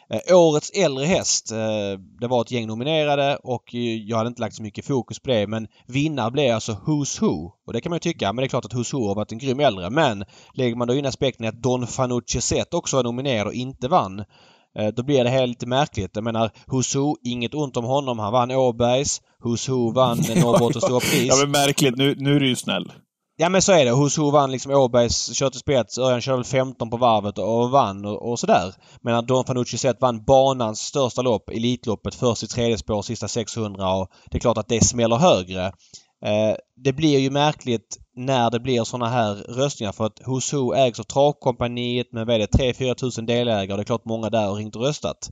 Eh, 0.09 0.37
årets 0.37 0.69
äldre 0.69 1.05
häst. 1.05 1.51
Eh, 1.51 1.99
det 2.19 2.27
var 2.27 2.41
ett 2.41 2.51
gäng 2.51 2.67
nominerade 2.67 3.37
och 3.43 3.75
eh, 3.75 3.79
jag 3.81 4.17
hade 4.17 4.27
inte 4.27 4.41
lagt 4.41 4.55
så 4.55 4.63
mycket 4.63 4.85
fokus 4.85 5.19
på 5.19 5.29
det 5.29 5.47
men 5.47 5.67
vinnare 5.87 6.31
blev 6.31 6.55
alltså 6.55 6.71
Who's 6.71 7.21
Who. 7.21 7.51
Och 7.67 7.73
det 7.73 7.81
kan 7.81 7.89
man 7.89 7.95
ju 7.95 8.11
tycka, 8.11 8.33
men 8.33 8.41
det 8.41 8.45
är 8.45 8.49
klart 8.49 8.65
att 8.65 8.73
Who's 8.73 8.93
Who 8.93 9.07
har 9.07 9.15
varit 9.15 9.31
en 9.31 9.37
grym 9.37 9.59
äldre. 9.59 9.89
Men 9.89 10.25
lägger 10.53 10.75
man 10.75 10.87
då 10.87 10.95
in 10.95 11.05
aspekten 11.05 11.47
att 11.47 11.61
Don 11.61 11.87
Fanucci 11.87 12.41
Zet 12.41 12.73
också 12.73 12.95
var 12.95 13.03
nominerad 13.03 13.47
och 13.47 13.53
inte 13.53 13.87
vann 13.87 14.23
då 14.95 15.03
blir 15.03 15.23
det 15.23 15.29
här 15.29 15.47
lite 15.47 15.65
märkligt. 15.65 16.11
Jag 16.13 16.23
menar 16.23 16.51
Husu, 16.67 16.99
inget 17.23 17.53
ont 17.53 17.77
om 17.77 17.85
honom. 17.85 18.19
Han 18.19 18.33
vann 18.33 18.51
Åbergs. 18.51 19.21
Husu 19.43 19.91
vann 19.93 20.17
Norrbottens 20.35 20.83
stora 20.83 20.99
pris. 20.99 21.27
ja 21.27 21.35
men 21.41 21.51
märkligt. 21.51 21.97
Nu, 21.97 22.15
nu 22.17 22.35
är 22.35 22.39
du 22.39 22.47
ju 22.47 22.55
snäll. 22.55 22.91
Ja 23.41 23.49
men 23.49 23.61
så 23.61 23.71
är 23.71 23.85
det. 23.85 23.95
Husu 23.95 24.31
vann 24.31 24.51
liksom 24.51 24.71
Åbergs, 24.71 25.35
körde 25.35 25.57
spets. 25.57 25.97
Örjan 25.97 26.21
körde 26.21 26.37
väl 26.37 26.45
15 26.45 26.89
på 26.89 26.97
varvet 26.97 27.37
och 27.37 27.71
vann 27.71 28.05
och, 28.05 28.31
och 28.31 28.39
sådär. 28.39 28.73
Men 29.01 29.25
Don 29.25 29.45
Fanucci 29.45 29.77
sett 29.77 30.01
vann 30.01 30.23
banans 30.25 30.79
största 30.79 31.21
lopp, 31.21 31.49
Elitloppet, 31.49 32.15
först 32.15 32.43
i 32.43 32.47
tredje 32.47 32.77
spår, 32.77 33.01
sista 33.01 33.27
600 33.27 33.93
och 33.93 34.07
det 34.31 34.37
är 34.37 34.41
klart 34.41 34.57
att 34.57 34.67
det 34.67 34.83
smäller 34.85 35.15
högre. 35.15 35.71
Eh, 36.21 36.55
det 36.75 36.93
blir 36.93 37.19
ju 37.19 37.29
märkligt 37.29 37.97
när 38.15 38.49
det 38.49 38.59
blir 38.59 38.83
såna 38.83 39.09
här 39.09 39.35
röstningar 39.35 39.91
för 39.91 40.05
att 40.05 40.21
Who's 40.21 40.55
Who 40.55 40.73
ägs 40.73 40.99
av 40.99 41.03
Travkompaniet 41.03 42.13
med 42.13 42.25
vad 42.27 42.35
är 42.35 42.39
det, 42.39 42.73
3-4 42.73 42.93
tusen 42.93 43.25
delägare 43.25 43.73
och 43.73 43.77
det 43.77 43.83
är 43.83 43.85
klart 43.85 44.05
många 44.05 44.29
där 44.29 44.47
har 44.47 44.55
ringt 44.55 44.75
och 44.75 44.81
röstat. 44.81 45.31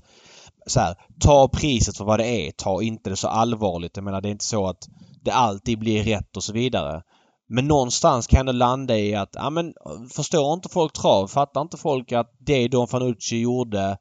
Så 0.68 0.80
här, 0.80 0.96
ta 1.20 1.48
priset 1.48 1.98
för 1.98 2.06
vad 2.06 2.20
det 2.20 2.28
är. 2.28 2.52
Ta 2.52 2.82
inte 2.82 3.10
det 3.10 3.16
så 3.16 3.28
allvarligt. 3.28 3.98
Jag 3.98 4.04
menar 4.04 4.22
det 4.22 4.30
är 4.30 4.32
inte 4.32 4.46
så 4.46 4.68
att 4.68 4.88
det 5.24 5.32
alltid 5.32 5.80
blir 5.80 6.04
rätt 6.04 6.38
och 6.38 6.44
så 6.44 6.54
vidare. 6.54 7.04
Men 7.50 7.68
någonstans 7.68 8.28
kan 8.28 8.46
det 8.46 8.52
landa 8.52 8.98
i 8.98 9.16
att, 9.16 9.30
ja 9.34 9.50
men 9.50 9.74
förstår 10.12 10.54
inte 10.54 10.70
folk 10.70 10.94
trav? 10.94 11.28
Fattar 11.28 11.62
inte 11.62 11.78
folk 11.78 12.12
att 12.12 12.32
det 12.40 12.68
Don 12.68 12.88
Fanucci 12.88 13.42
gjorde 13.42 13.98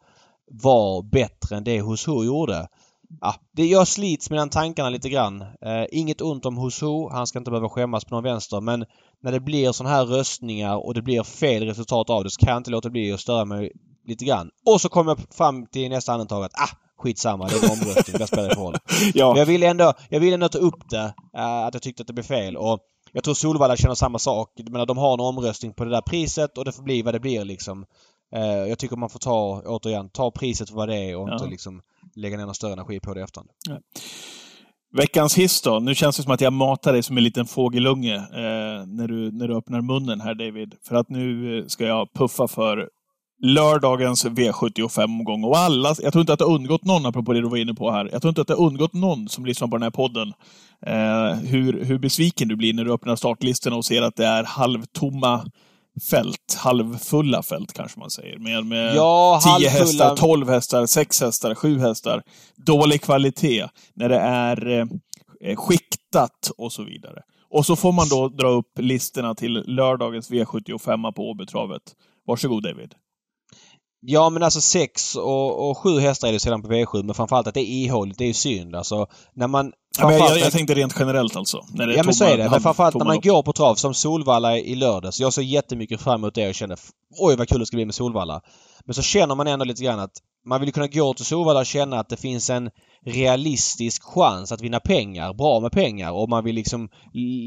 var 0.51 1.03
bättre 1.03 1.57
än 1.57 1.65
det 1.65 1.83
Who's 1.83 2.07
Who 2.07 2.25
gjorde? 2.25 2.69
Ja, 3.21 3.35
det, 3.53 3.67
jag 3.67 3.89
slits 3.89 4.31
mellan 4.31 4.49
tankarna 4.51 4.89
lite 4.91 5.09
grann. 5.09 5.41
Eh, 5.41 5.85
inget 5.93 6.21
ont 6.21 6.47
om 6.47 6.57
Who. 6.57 7.09
Han 7.13 7.27
ska 7.27 7.39
inte 7.39 7.51
behöva 7.51 7.69
skämmas 7.69 8.05
på 8.05 8.15
någon 8.15 8.25
vänster. 8.25 8.61
Men 8.61 8.85
när 9.23 9.33
det 9.33 9.41
blir 9.41 9.73
sådana 9.73 9.95
här 9.95 10.05
röstningar 10.05 10.87
och 10.87 10.95
det 10.95 11.03
blir 11.03 11.23
fel 11.23 11.63
resultat 11.67 12.11
av 12.11 12.25
det 12.25 12.31
så 12.31 12.39
kan 12.41 12.53
jag 12.53 12.57
inte 12.61 12.71
låta 12.71 12.91
bli 12.91 13.13
att 13.13 13.21
störa 13.21 13.45
mig 13.45 13.73
lite 14.07 14.25
grann. 14.25 14.51
Och 14.67 14.81
så 14.81 14.89
kommer 14.89 15.11
jag 15.11 15.35
fram 15.35 15.67
till 15.67 15.91
nästa 15.91 16.13
andetag 16.13 16.45
att 16.45 16.55
ah, 16.55 16.77
skitsamma, 16.99 17.49
det 17.49 17.55
är 17.55 17.65
en 17.65 17.71
omröstning. 17.71 18.17
Vad 18.19 18.29
spelar 18.29 18.49
det 18.49 18.55
roll? 18.55 18.77
Ja. 19.15 19.29
Men 19.29 19.39
jag 19.39 19.47
vill 19.47 19.63
ändå, 19.63 19.93
jag 20.09 20.21
vill 20.21 20.35
ändå 20.35 20.49
ta 20.49 20.59
upp 20.59 20.89
det. 20.91 21.15
eh, 21.37 21.65
att 21.67 21.75
jag 21.75 21.83
tyckte 21.83 22.01
att 22.03 22.07
det 22.07 22.13
blev 22.13 22.25
fel. 22.25 22.57
Och 22.57 22.79
jag 23.13 23.25
tror 23.25 23.35
Solvalla 23.35 23.77
känner 23.77 23.95
samma 23.95 24.19
sak. 24.19 24.53
Jag 24.57 24.71
menar, 24.73 24.87
de 24.87 24.99
har 24.99 25.15
en 25.15 25.21
omröstning 25.21 25.73
på 25.73 25.85
det 25.85 25.91
där 25.91 26.01
priset 26.01 26.59
och 26.59 26.65
det 26.65 26.73
får 26.73 26.83
bli 26.83 27.03
vad 27.03 27.15
det 27.15 27.21
blir 27.21 27.45
liksom. 27.45 27.85
Eh, 28.35 28.43
jag 28.69 28.79
tycker 28.79 28.97
man 28.97 29.11
får 29.11 29.19
ta, 29.19 29.63
återigen, 29.67 30.09
ta 30.09 30.31
priset 30.31 30.69
för 30.69 30.77
vad 30.77 30.89
det 30.89 30.97
är 30.97 31.17
och 31.17 31.29
Ja. 31.29 31.33
inte 31.33 31.47
liksom 31.47 31.83
lägga 32.17 32.37
ner 32.37 32.45
någon 32.45 32.55
större 32.55 32.73
energi 32.73 33.01
på 33.01 33.15
det 33.15 33.21
i 33.21 33.23
efterhand. 33.23 33.51
Veckans 34.97 35.39
hiss 35.39 35.63
då? 35.63 35.79
Nu 35.79 35.95
känns 35.95 36.17
det 36.17 36.23
som 36.23 36.33
att 36.33 36.41
jag 36.41 36.53
matar 36.53 36.93
dig 36.93 37.03
som 37.03 37.17
en 37.17 37.25
liten 37.25 37.47
fågelunge 37.47 38.15
eh, 38.15 38.87
när, 38.87 39.09
du, 39.09 39.33
när 39.33 39.49
du 39.49 39.57
öppnar 39.57 39.81
munnen 39.81 40.21
här 40.21 40.35
David. 40.35 40.75
För 40.89 40.97
att 40.97 41.09
nu 41.09 41.59
eh, 41.59 41.67
ska 41.67 41.85
jag 41.85 42.13
puffa 42.13 42.49
för 42.49 42.89
lördagens 43.43 44.27
V75-omgång. 44.27 45.45
Och 45.45 45.59
alla, 45.59 45.95
jag 46.03 46.13
tror 46.13 46.21
inte 46.21 46.33
att 46.33 46.39
det 46.39 46.45
har 46.45 46.55
undgått 46.55 46.85
någon, 46.85 47.07
apropå 47.07 47.33
det 47.33 47.41
du 47.41 47.49
var 47.49 47.57
inne 47.57 47.75
på 47.75 47.91
här. 47.91 48.09
Jag 48.13 48.23
tror 48.23 48.29
inte 48.29 48.41
att 48.41 48.47
det 48.47 48.55
har 48.55 48.67
undgått 48.67 48.93
någon 48.93 49.29
som 49.29 49.47
lyssnar 49.47 49.69
på 49.69 49.77
den 49.77 49.83
här 49.83 49.91
podden 49.91 50.33
eh, 50.87 51.49
hur, 51.51 51.85
hur 51.85 51.99
besviken 51.99 52.49
du 52.49 52.57
blir 52.57 52.75
när 52.75 52.85
du 52.85 52.93
öppnar 52.93 53.17
startlistorna 53.17 53.77
och 53.77 53.85
ser 53.85 54.03
att 54.03 54.17
det 54.17 54.27
är 54.27 54.45
halvtomma 54.45 55.45
fält. 56.11 56.55
Halvfulla 56.57 57.43
fält 57.43 57.73
kanske 57.73 58.01
man 58.01 58.11
säger. 58.11 58.39
Med, 58.39 58.67
med 58.67 58.95
Ja, 58.97 59.41
10 59.45 59.51
halvfulla- 59.51 59.71
hästar, 59.71 60.17
12 60.17 60.49
hästar, 60.49 60.87
6 60.87 61.21
hästar, 61.21 61.55
7 61.55 61.79
hästar. 61.79 62.23
Dålig 62.57 63.03
kvalitet. 63.03 63.69
När 63.95 64.09
det 64.09 64.19
är 64.19 64.69
eh, 65.45 65.57
skiktat 65.57 66.51
och 66.59 66.73
så 66.73 66.83
vidare. 66.85 67.23
Och 67.51 67.67
så 67.67 67.77
får 67.77 67.93
man 67.93 68.09
då 68.09 68.29
dra 68.29 68.49
upp 68.49 68.79
listorna 68.79 69.35
till 69.35 69.53
lördagens 69.67 70.31
V75 70.31 71.13
på 71.13 71.31
Åbytravet. 71.31 71.83
Varsågod 72.27 72.63
David. 72.63 72.95
Ja 74.01 74.31
men 74.31 74.43
alltså 74.43 74.61
sex 74.61 75.17
och, 75.17 75.71
och 75.71 75.79
sju 75.79 75.99
hästar 76.01 76.29
är 76.29 76.33
det 76.33 76.41
sedan 76.41 76.63
på 76.63 76.69
V7 76.69 77.03
men 77.03 77.15
framförallt 77.15 77.47
att 77.47 77.55
det 77.55 77.61
är 77.61 77.85
ihåligt, 77.87 78.19
det 78.19 78.25
är 78.25 78.29
ju 78.29 78.35
synd. 78.35 78.77
Alltså 78.77 79.07
när 79.35 79.47
man... 79.49 79.73
Ja, 79.99 80.07
men 80.09 80.19
jag, 80.19 80.39
jag 80.39 80.53
tänkte 80.53 80.75
rent 80.75 80.95
generellt 80.99 81.37
alltså. 81.37 81.65
När 81.69 81.87
det 81.87 81.95
Ja 81.95 82.03
men 82.03 82.15
så 82.15 82.25
är 82.25 82.37
det. 82.37 82.51
Men 82.51 82.61
framförallt 82.61 82.95
när 82.95 83.05
man 83.05 83.21
går 83.21 83.43
på 83.43 83.53
trav 83.53 83.75
som 83.75 83.95
Solvalla 83.95 84.59
i 84.59 84.75
lördags. 84.75 85.21
Jag 85.21 85.33
såg 85.33 85.45
jättemycket 85.45 86.01
fram 86.01 86.21
emot 86.21 86.35
det 86.35 86.49
och 86.49 86.55
kände 86.55 86.77
oj 87.19 87.37
vad 87.37 87.49
kul 87.49 87.59
det 87.59 87.67
ska 87.67 87.77
bli 87.77 87.85
med 87.85 87.95
Solvalla. 87.95 88.41
Men 88.85 88.95
så 88.95 89.03
känner 89.03 89.35
man 89.35 89.47
ändå 89.47 89.65
lite 89.65 89.85
grann 89.85 90.01
att 90.01 90.13
man 90.49 90.61
vill 90.61 90.73
kunna 90.73 90.87
gå 90.87 91.15
till 91.15 91.25
Solvalla 91.25 91.61
och 91.61 91.67
känna 91.67 92.01
att 92.01 92.09
det 92.09 92.17
finns 92.17 92.51
en 92.51 92.71
realistisk 93.07 94.03
chans 94.03 94.53
att 94.53 94.61
vinna 94.61 94.81
pengar. 94.81 95.35
Bra 95.35 95.61
med 95.61 95.73
pengar. 95.73 96.13
Och 96.13 96.29
man 96.29 96.45
vill 96.45 96.55
liksom 96.55 96.89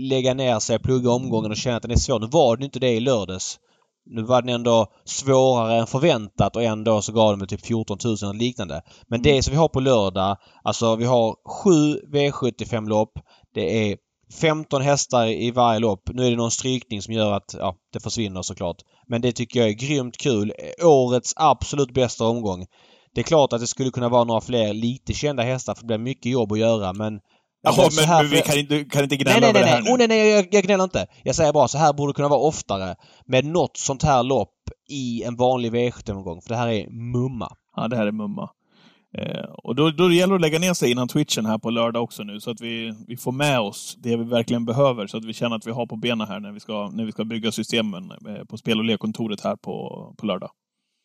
lägga 0.09 0.33
ner 0.33 0.59
sig, 0.59 0.79
plugga 0.79 1.11
omgången 1.11 1.51
och 1.51 1.57
känna 1.57 1.77
att 1.77 1.81
den 1.81 1.91
är 1.91 1.95
svår. 1.95 2.19
Nu 2.19 2.27
var 2.31 2.55
den 2.55 2.65
inte 2.65 2.79
det 2.79 2.91
i 2.91 2.99
lördags. 2.99 3.59
Nu 4.05 4.23
var 4.23 4.41
den 4.41 4.55
ändå 4.55 4.87
svårare 5.05 5.79
än 5.79 5.87
förväntat 5.87 6.55
och 6.55 6.63
ändå 6.63 7.01
så 7.01 7.11
gav 7.11 7.37
de 7.37 7.47
typ 7.47 7.65
14 7.65 7.97
000 8.03 8.15
eller 8.23 8.33
liknande. 8.33 8.81
Men 9.07 9.21
det 9.21 9.43
som 9.43 9.51
vi 9.51 9.57
har 9.57 9.67
på 9.67 9.79
lördag, 9.79 10.37
alltså 10.63 10.95
vi 10.95 11.05
har 11.05 11.35
sju 11.49 11.99
V75-lopp. 12.13 13.11
Det 13.53 13.91
är 13.91 13.97
15 14.41 14.81
hästar 14.81 15.27
i 15.27 15.51
varje 15.51 15.79
lopp. 15.79 16.09
Nu 16.13 16.25
är 16.25 16.29
det 16.29 16.37
någon 16.37 16.51
strykning 16.51 17.01
som 17.01 17.13
gör 17.13 17.33
att 17.33 17.55
ja, 17.57 17.75
det 17.93 17.99
försvinner 17.99 18.41
såklart. 18.41 18.77
Men 19.07 19.21
det 19.21 19.31
tycker 19.31 19.59
jag 19.59 19.69
är 19.69 19.73
grymt 19.73 20.17
kul. 20.17 20.53
Årets 20.83 21.33
absolut 21.35 21.93
bästa 21.93 22.25
omgång. 22.25 22.65
Det 23.13 23.21
är 23.21 23.23
klart 23.23 23.53
att 23.53 23.61
det 23.61 23.67
skulle 23.67 23.91
kunna 23.91 24.09
vara 24.09 24.23
några 24.23 24.41
fler 24.41 24.73
lite 24.73 25.13
kända 25.13 25.43
hästar 25.43 25.75
för 25.75 25.81
det 25.81 25.87
blir 25.87 25.97
mycket 25.97 26.31
jobb 26.31 26.51
att 26.51 26.59
göra 26.59 26.93
men... 26.93 27.19
jag 27.61 27.73
Jaha, 27.73 27.89
men, 27.95 28.05
här 28.05 28.23
men 28.23 28.31
vi 28.31 28.41
kan 28.41 28.57
inte, 28.57 28.83
kan 28.85 29.03
inte 29.03 29.15
Nej, 29.15 29.23
gnälla 29.23 29.39
nej, 29.39 29.49
över 29.49 29.59
nej, 29.59 29.63
det 29.63 29.69
här 29.69 29.81
nej. 29.81 29.93
Oh, 29.93 29.97
nu. 29.97 30.07
nej, 30.07 30.17
nej, 30.17 30.29
jag, 30.29 30.47
jag 30.51 30.63
gnäller 30.63 30.83
inte. 30.83 31.07
Jag 31.23 31.35
säger 31.35 31.53
bara 31.53 31.67
så 31.67 31.77
här 31.77 31.93
borde 31.93 32.09
det 32.09 32.15
kunna 32.15 32.27
vara 32.27 32.39
oftare 32.39 32.95
med 33.25 33.45
något 33.45 33.77
sånt 33.77 34.03
här 34.03 34.23
lopp 34.23 34.55
i 34.89 35.23
en 35.23 35.35
vanlig 35.35 35.73
V75-omgång. 35.73 36.41
För 36.41 36.49
det 36.49 36.55
här 36.55 36.67
är 36.67 36.89
mumma. 36.89 37.55
Ja, 37.75 37.87
det 37.87 37.95
här 37.97 38.07
är 38.07 38.11
mumma. 38.11 38.49
Eh, 39.17 39.49
och 39.63 39.75
då, 39.75 39.91
då 39.91 40.11
gäller 40.11 40.33
det 40.33 40.35
att 40.35 40.41
lägga 40.41 40.59
ner 40.59 40.73
sig 40.73 40.91
innan 40.91 41.07
twitchen 41.07 41.45
här 41.45 41.57
på 41.57 41.69
lördag 41.69 42.03
också 42.03 42.23
nu, 42.23 42.39
så 42.39 42.51
att 42.51 42.61
vi, 42.61 42.93
vi 43.07 43.17
får 43.17 43.31
med 43.31 43.59
oss 43.59 43.95
det 43.97 44.17
vi 44.17 44.23
verkligen 44.23 44.65
behöver, 44.65 45.07
så 45.07 45.17
att 45.17 45.25
vi 45.25 45.33
känner 45.33 45.55
att 45.55 45.67
vi 45.67 45.71
har 45.71 45.85
på 45.87 45.95
benen 45.95 46.27
här 46.27 46.39
när 46.39 46.51
vi 46.51 46.59
ska, 46.59 46.89
när 46.93 47.05
vi 47.05 47.11
ska 47.11 47.25
bygga 47.25 47.51
systemen 47.51 48.11
eh, 48.11 48.45
på 48.49 48.57
spel 48.57 48.79
och 48.79 48.85
lekkontoret 48.85 49.41
här 49.41 49.55
på, 49.55 49.73
på 50.17 50.25
lördag. 50.25 50.49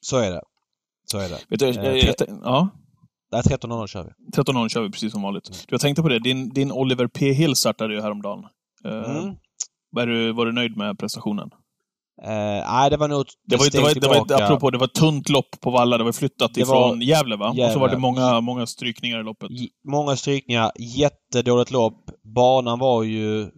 Så 0.00 0.16
är 0.18 0.30
det. 0.30 0.42
Så 1.10 1.18
är 1.18 1.28
det. 1.28 1.38
Vet 1.48 1.60
du, 1.60 1.68
Eh, 1.68 1.96
jag, 2.06 2.14
tän- 2.16 2.40
ja, 2.44 2.68
Nej, 3.34 3.42
13.00 3.58 3.86
kör 3.86 4.04
vi. 4.04 4.10
13.00 4.42 4.68
kör 4.68 4.82
vi 4.82 4.90
precis 4.90 5.12
som 5.12 5.22
vanligt. 5.22 5.44
Du, 5.52 5.58
jag 5.68 5.80
tänkte 5.80 6.02
på 6.02 6.08
det, 6.08 6.18
din, 6.18 6.48
din 6.48 6.72
Oliver 6.72 7.06
P. 7.06 7.32
Hill 7.32 7.56
startade 7.56 7.94
ju 7.94 8.00
häromdagen. 8.00 8.44
Eh, 8.84 9.10
Mm. 9.10 9.34
var, 9.90 10.06
du, 10.06 10.32
var 10.32 10.46
du 10.46 10.52
nöjd 10.52 10.76
med 10.76 10.98
prestationen? 10.98 11.50
Eh, 12.22 12.28
nej, 12.72 12.90
det 12.90 12.96
var 12.96 13.08
nog 13.08 13.24
Det 13.46 13.56
var, 13.56 13.70
det 13.70 13.78
var, 13.80 13.94
det 13.94 14.06
var, 14.08 14.14
tillbaka. 14.14 14.44
apropå, 14.44 14.70
det 14.70 14.78
var 14.78 14.84
ett 14.86 14.94
tunt 14.94 15.28
lopp 15.28 15.60
på 15.60 15.70
Valla, 15.70 15.98
det 15.98 16.04
var 16.04 16.12
flyttat 16.12 16.54
Det 16.54 16.64
var 16.64 16.86
ifrån 16.88 17.00
Gävle 17.00 17.36
va? 17.36 17.48
Och 17.48 17.54
så 17.56 17.60
var 17.60 17.88
det 17.88 17.92
Gävle. 17.92 17.98
många, 17.98 18.40
många 18.40 18.66
strykningar 18.66 19.20
i 19.20 19.22
loppet. 19.22 19.50
J- 19.50 19.68
Många 19.88 20.16
strykningar. 20.16 20.72
Jättedåligt 20.78 21.70
lopp. 21.70 22.10
Banan 22.34 22.78
var 22.78 23.02
ju 23.02 23.40
eh, 23.42 23.48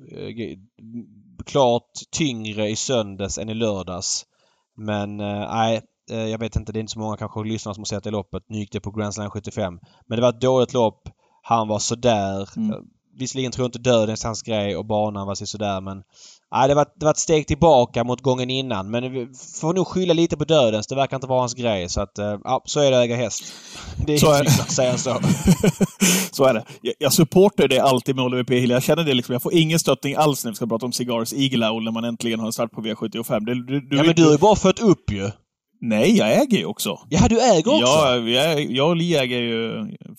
klart 1.47 1.91
tyngre 2.17 2.69
i 2.69 2.77
söndags 2.77 3.39
än 3.39 3.49
i 3.49 3.55
lördags. 3.55 4.25
Men 4.77 5.21
eh, 5.21 5.27
nej, 5.55 5.77
eh, 5.77 5.83
jag 6.15 6.39
vet 6.39 6.57
inte. 6.57 6.73
Det 6.73 6.79
är 6.79 6.81
inte 6.81 6.93
så 6.93 6.99
många 6.99 7.17
kanske 7.17 7.41
lyssnare 7.45 7.75
som 7.75 7.81
har 7.81 7.87
sett 7.87 8.05
det 8.05 8.11
loppet. 8.11 8.43
Nu 8.49 8.59
gick 8.59 8.73
det 8.73 8.81
på 8.81 8.91
Grand 8.91 9.15
Slam 9.15 9.31
75. 9.31 9.79
Men 10.09 10.17
det 10.17 10.23
var 10.23 10.29
ett 10.29 10.41
dåligt 10.41 10.73
lopp. 10.73 11.03
Han 11.43 11.69
var 11.69 11.79
sådär. 11.79 12.49
Mm. 12.57 12.71
Eh, 12.71 12.77
Visserligen 13.19 13.53
tror 13.53 13.65
jag 13.65 13.69
inte 13.69 13.79
dödens 13.79 14.25
hans 14.25 14.43
grej 14.43 14.77
och 14.77 14.85
banan 14.87 15.27
var 15.27 15.35
sådär 15.35 15.81
men... 15.81 16.03
Nej, 16.53 16.69
det 16.69 16.75
var, 16.75 16.87
det 16.97 17.05
var 17.05 17.11
ett 17.11 17.19
steg 17.19 17.47
tillbaka 17.47 18.05
mot 18.05 18.21
gången 18.23 18.51
innan 18.51 18.91
men 18.91 19.13
vi 19.13 19.29
får 19.61 19.75
nog 19.75 19.87
skylla 19.87 20.15
lite 20.15 20.37
på 20.37 20.45
dödens. 20.45 20.87
Det 20.87 20.95
verkar 20.95 21.17
inte 21.17 21.27
vara 21.27 21.41
hans 21.41 21.55
grej 21.55 21.89
så 21.89 22.01
att... 22.01 22.19
eh, 22.19 22.37
Ja, 22.45 22.63
så 22.65 22.81
är 22.81 22.91
det 22.91 22.99
att 22.99 23.05
äga 23.05 23.17
häst. 23.17 23.45
Det 24.07 24.15
är 24.15 24.19
Så 24.19 24.33
är 24.33 24.45
det. 24.45 24.51
säga 24.51 24.97
så. 24.99 25.21
så 26.33 26.45
är 26.45 26.55
det. 26.55 26.65
Jag, 26.83 26.95
jag 26.99 27.13
supportar 27.13 27.69
det 27.69 27.79
alltid 27.81 28.17
med 28.17 28.25
Oliver 28.25 28.45
P. 28.45 28.59
Hill. 28.59 28.71
Jag 28.71 28.83
känner 28.83 29.05
det 29.05 29.15
liksom. 29.15 29.33
Jag 29.33 29.43
får 29.43 29.55
ingen 29.55 29.79
stöttning 29.79 30.15
alls 30.15 30.45
när 30.45 30.53
vi 30.53 30.57
ska 30.57 30.67
prata 30.67 30.87
om 30.87 30.93
Cigars 30.93 31.33
Eagle 31.33 31.71
Owl 31.71 31.85
när 31.85 31.93
man 31.93 32.05
äntligen 32.05 32.41
har 32.41 32.47
en 32.47 32.53
start 32.53 32.71
på 32.73 32.81
V75. 32.81 33.41
Det, 33.47 33.55
du, 33.67 33.81
du, 33.81 33.97
Ja 33.97 34.03
men 34.05 34.15
du 34.15 34.25
har 34.25 34.33
ju 34.33 34.39
bara 34.39 34.57
fött 34.57 34.81
upp 34.81 35.11
ju. 35.11 35.31
Nej, 35.81 36.17
jag 36.17 36.33
äger 36.43 36.59
ju 36.59 36.65
också. 36.65 36.99
Ja, 37.09 37.27
du 37.29 37.41
äger 37.41 37.69
också? 37.75 37.87
Ja, 37.87 38.17
jag, 38.17 38.61
jag 38.71 38.89
och 38.89 38.97
Li 38.97 39.17
äger 39.17 39.39
ju... 39.39 39.73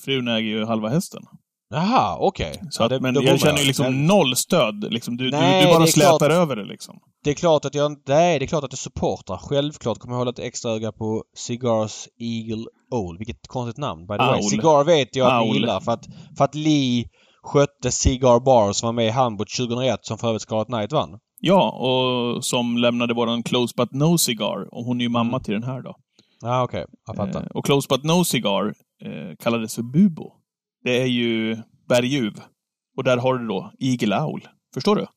Frun 0.05 0.27
äger 0.27 0.49
ju 0.49 0.65
halva 0.65 0.89
hästen. 0.89 1.21
Jaha, 1.69 2.17
okej. 2.19 2.61
Så 2.69 2.83
Ja, 2.83 2.87
det- 2.87 2.99
men 2.99 3.15
jag 3.15 3.23
bommar 3.23 3.37
känner 3.37 3.59
ju 3.59 3.65
liksom 3.65 3.85
Men 3.85 4.05
noll 4.07 4.35
stöd. 4.35 4.93
Liksom, 4.93 5.17
du, 5.17 5.31
Nej, 5.31 5.61
du, 5.65 5.67
du 5.71 5.77
bara 5.77 5.87
slätar 5.87 6.17
klart. 6.17 6.31
över 6.31 6.55
det 6.55 6.65
liksom. 6.65 6.95
Det 7.23 7.29
är 7.29 7.33
klart 7.33 7.65
att 7.65 7.75
jag. 7.75 7.91
Nej, 8.07 8.39
det 8.39 8.45
är 8.45 8.47
klart 8.47 8.63
att 8.63 8.71
jag 8.71 8.79
supportar. 8.79 9.37
Självklart 9.37 9.97
kommer 9.99 10.13
jag 10.15 10.17
hålla 10.17 10.31
ett 10.31 10.39
extra 10.39 10.71
öga 10.71 10.91
på 10.91 11.23
Cigars 11.37 12.07
Eagle 12.19 12.65
Owl. 12.91 13.17
Vilket 13.17 13.47
konstigt 13.47 13.77
namn 13.77 14.07
by 14.07 14.17
the 14.17 14.23
way. 14.23 14.41
Cigar 14.41 14.83
vet 14.83 15.15
jag 15.15 15.27
att 15.27 15.43
ni 15.43 15.49
Owl. 15.49 15.55
gillar 15.57 15.79
för 15.79 15.91
att, 15.91 16.05
för 16.37 16.43
att 16.45 16.55
Lee 16.55 17.05
skötte 17.43 17.91
Cigar 17.91 18.39
Bar 18.39 18.73
som 18.73 18.87
var 18.87 18.93
med 18.93 19.07
i 19.07 19.09
Hamburg 19.09 19.47
2001 19.57 19.99
som 20.05 20.17
för 20.17 20.27
övrigt 20.27 20.41
Scarlet 20.41 20.67
Knight 20.67 20.91
vann. 20.91 21.09
Ja, 21.39 21.71
och 21.71 22.45
som 22.45 22.77
lämnade 22.77 23.13
våran 23.13 23.43
Close 23.43 23.73
But 23.77 23.91
No 23.91 24.17
Cigar. 24.17 24.67
Och 24.73 24.83
hon 24.85 24.97
är 25.01 25.03
ju 25.03 25.09
mamma 25.09 25.29
Mm. 25.29 25.43
till 25.43 25.53
den 25.53 25.63
här 25.63 25.81
då. 25.81 25.95
Ja, 26.41 26.63
okej. 26.63 26.85
Jag 27.07 27.15
fattar. 27.15 27.41
Eh, 27.41 27.47
och 27.47 27.65
Close 27.65 27.87
But 27.89 28.03
No 28.03 28.23
Cigar 28.23 28.73
eh, 29.05 29.35
kallades 29.39 29.75
för 29.75 29.81
Bubo. 29.83 30.31
Det 30.83 31.01
är 31.01 31.05
ju 31.05 31.57
berguv. 31.89 32.33
Och 32.97 33.03
där 33.03 33.17
har 33.17 33.37
du 33.37 33.47
då 33.47 33.71
Eagle 33.79 34.21
Owl. 34.21 34.47
Förstår 34.73 34.95
du? 34.95 35.07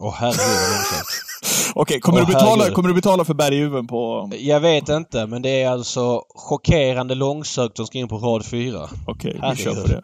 Åh 0.00 0.14
herregud 0.18 0.38
vad 0.40 0.70
långsamt. 0.74 1.08
Okej, 1.74 2.00
kommer, 2.00 2.20
Åh, 2.20 2.26
du 2.26 2.32
betala, 2.32 2.50
herregud. 2.56 2.74
kommer 2.74 2.88
du 2.88 2.94
betala 2.94 3.24
för 3.24 3.34
berguven 3.34 3.86
på... 3.86 4.30
Jag 4.38 4.60
vet 4.60 4.88
inte 4.88 5.26
men 5.26 5.42
det 5.42 5.62
är 5.62 5.70
alltså 5.70 6.22
chockerande 6.28 7.14
långsökt 7.14 7.76
som 7.76 7.86
ska 7.86 7.98
in 7.98 8.08
på 8.08 8.18
rad 8.18 8.46
4. 8.46 8.88
Okej, 9.06 9.32
vi 9.32 9.38
Herregud. 9.40 9.58
kör 9.64 9.82
på 9.82 9.88
det. 9.88 10.02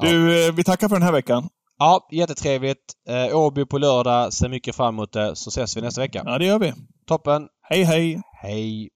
Du, 0.00 0.46
eh, 0.46 0.52
vi 0.52 0.64
tackar 0.64 0.88
för 0.88 0.96
den 0.96 1.02
här 1.02 1.12
veckan. 1.12 1.48
Ja, 1.78 2.08
jättetrevligt. 2.12 2.78
Eh, 3.08 3.36
Åby 3.36 3.66
på 3.66 3.78
lördag. 3.78 4.32
Ser 4.32 4.48
mycket 4.48 4.76
fram 4.76 4.94
emot 4.94 5.12
det. 5.12 5.36
Så 5.36 5.48
ses 5.50 5.76
vi 5.76 5.80
nästa 5.80 6.00
vecka. 6.00 6.22
Ja, 6.26 6.38
det 6.38 6.44
gör 6.44 6.58
vi. 6.58 6.72
Toppen. 7.06 7.48
Hej, 7.68 7.82
hej! 7.82 8.22
Hej! 8.42 8.88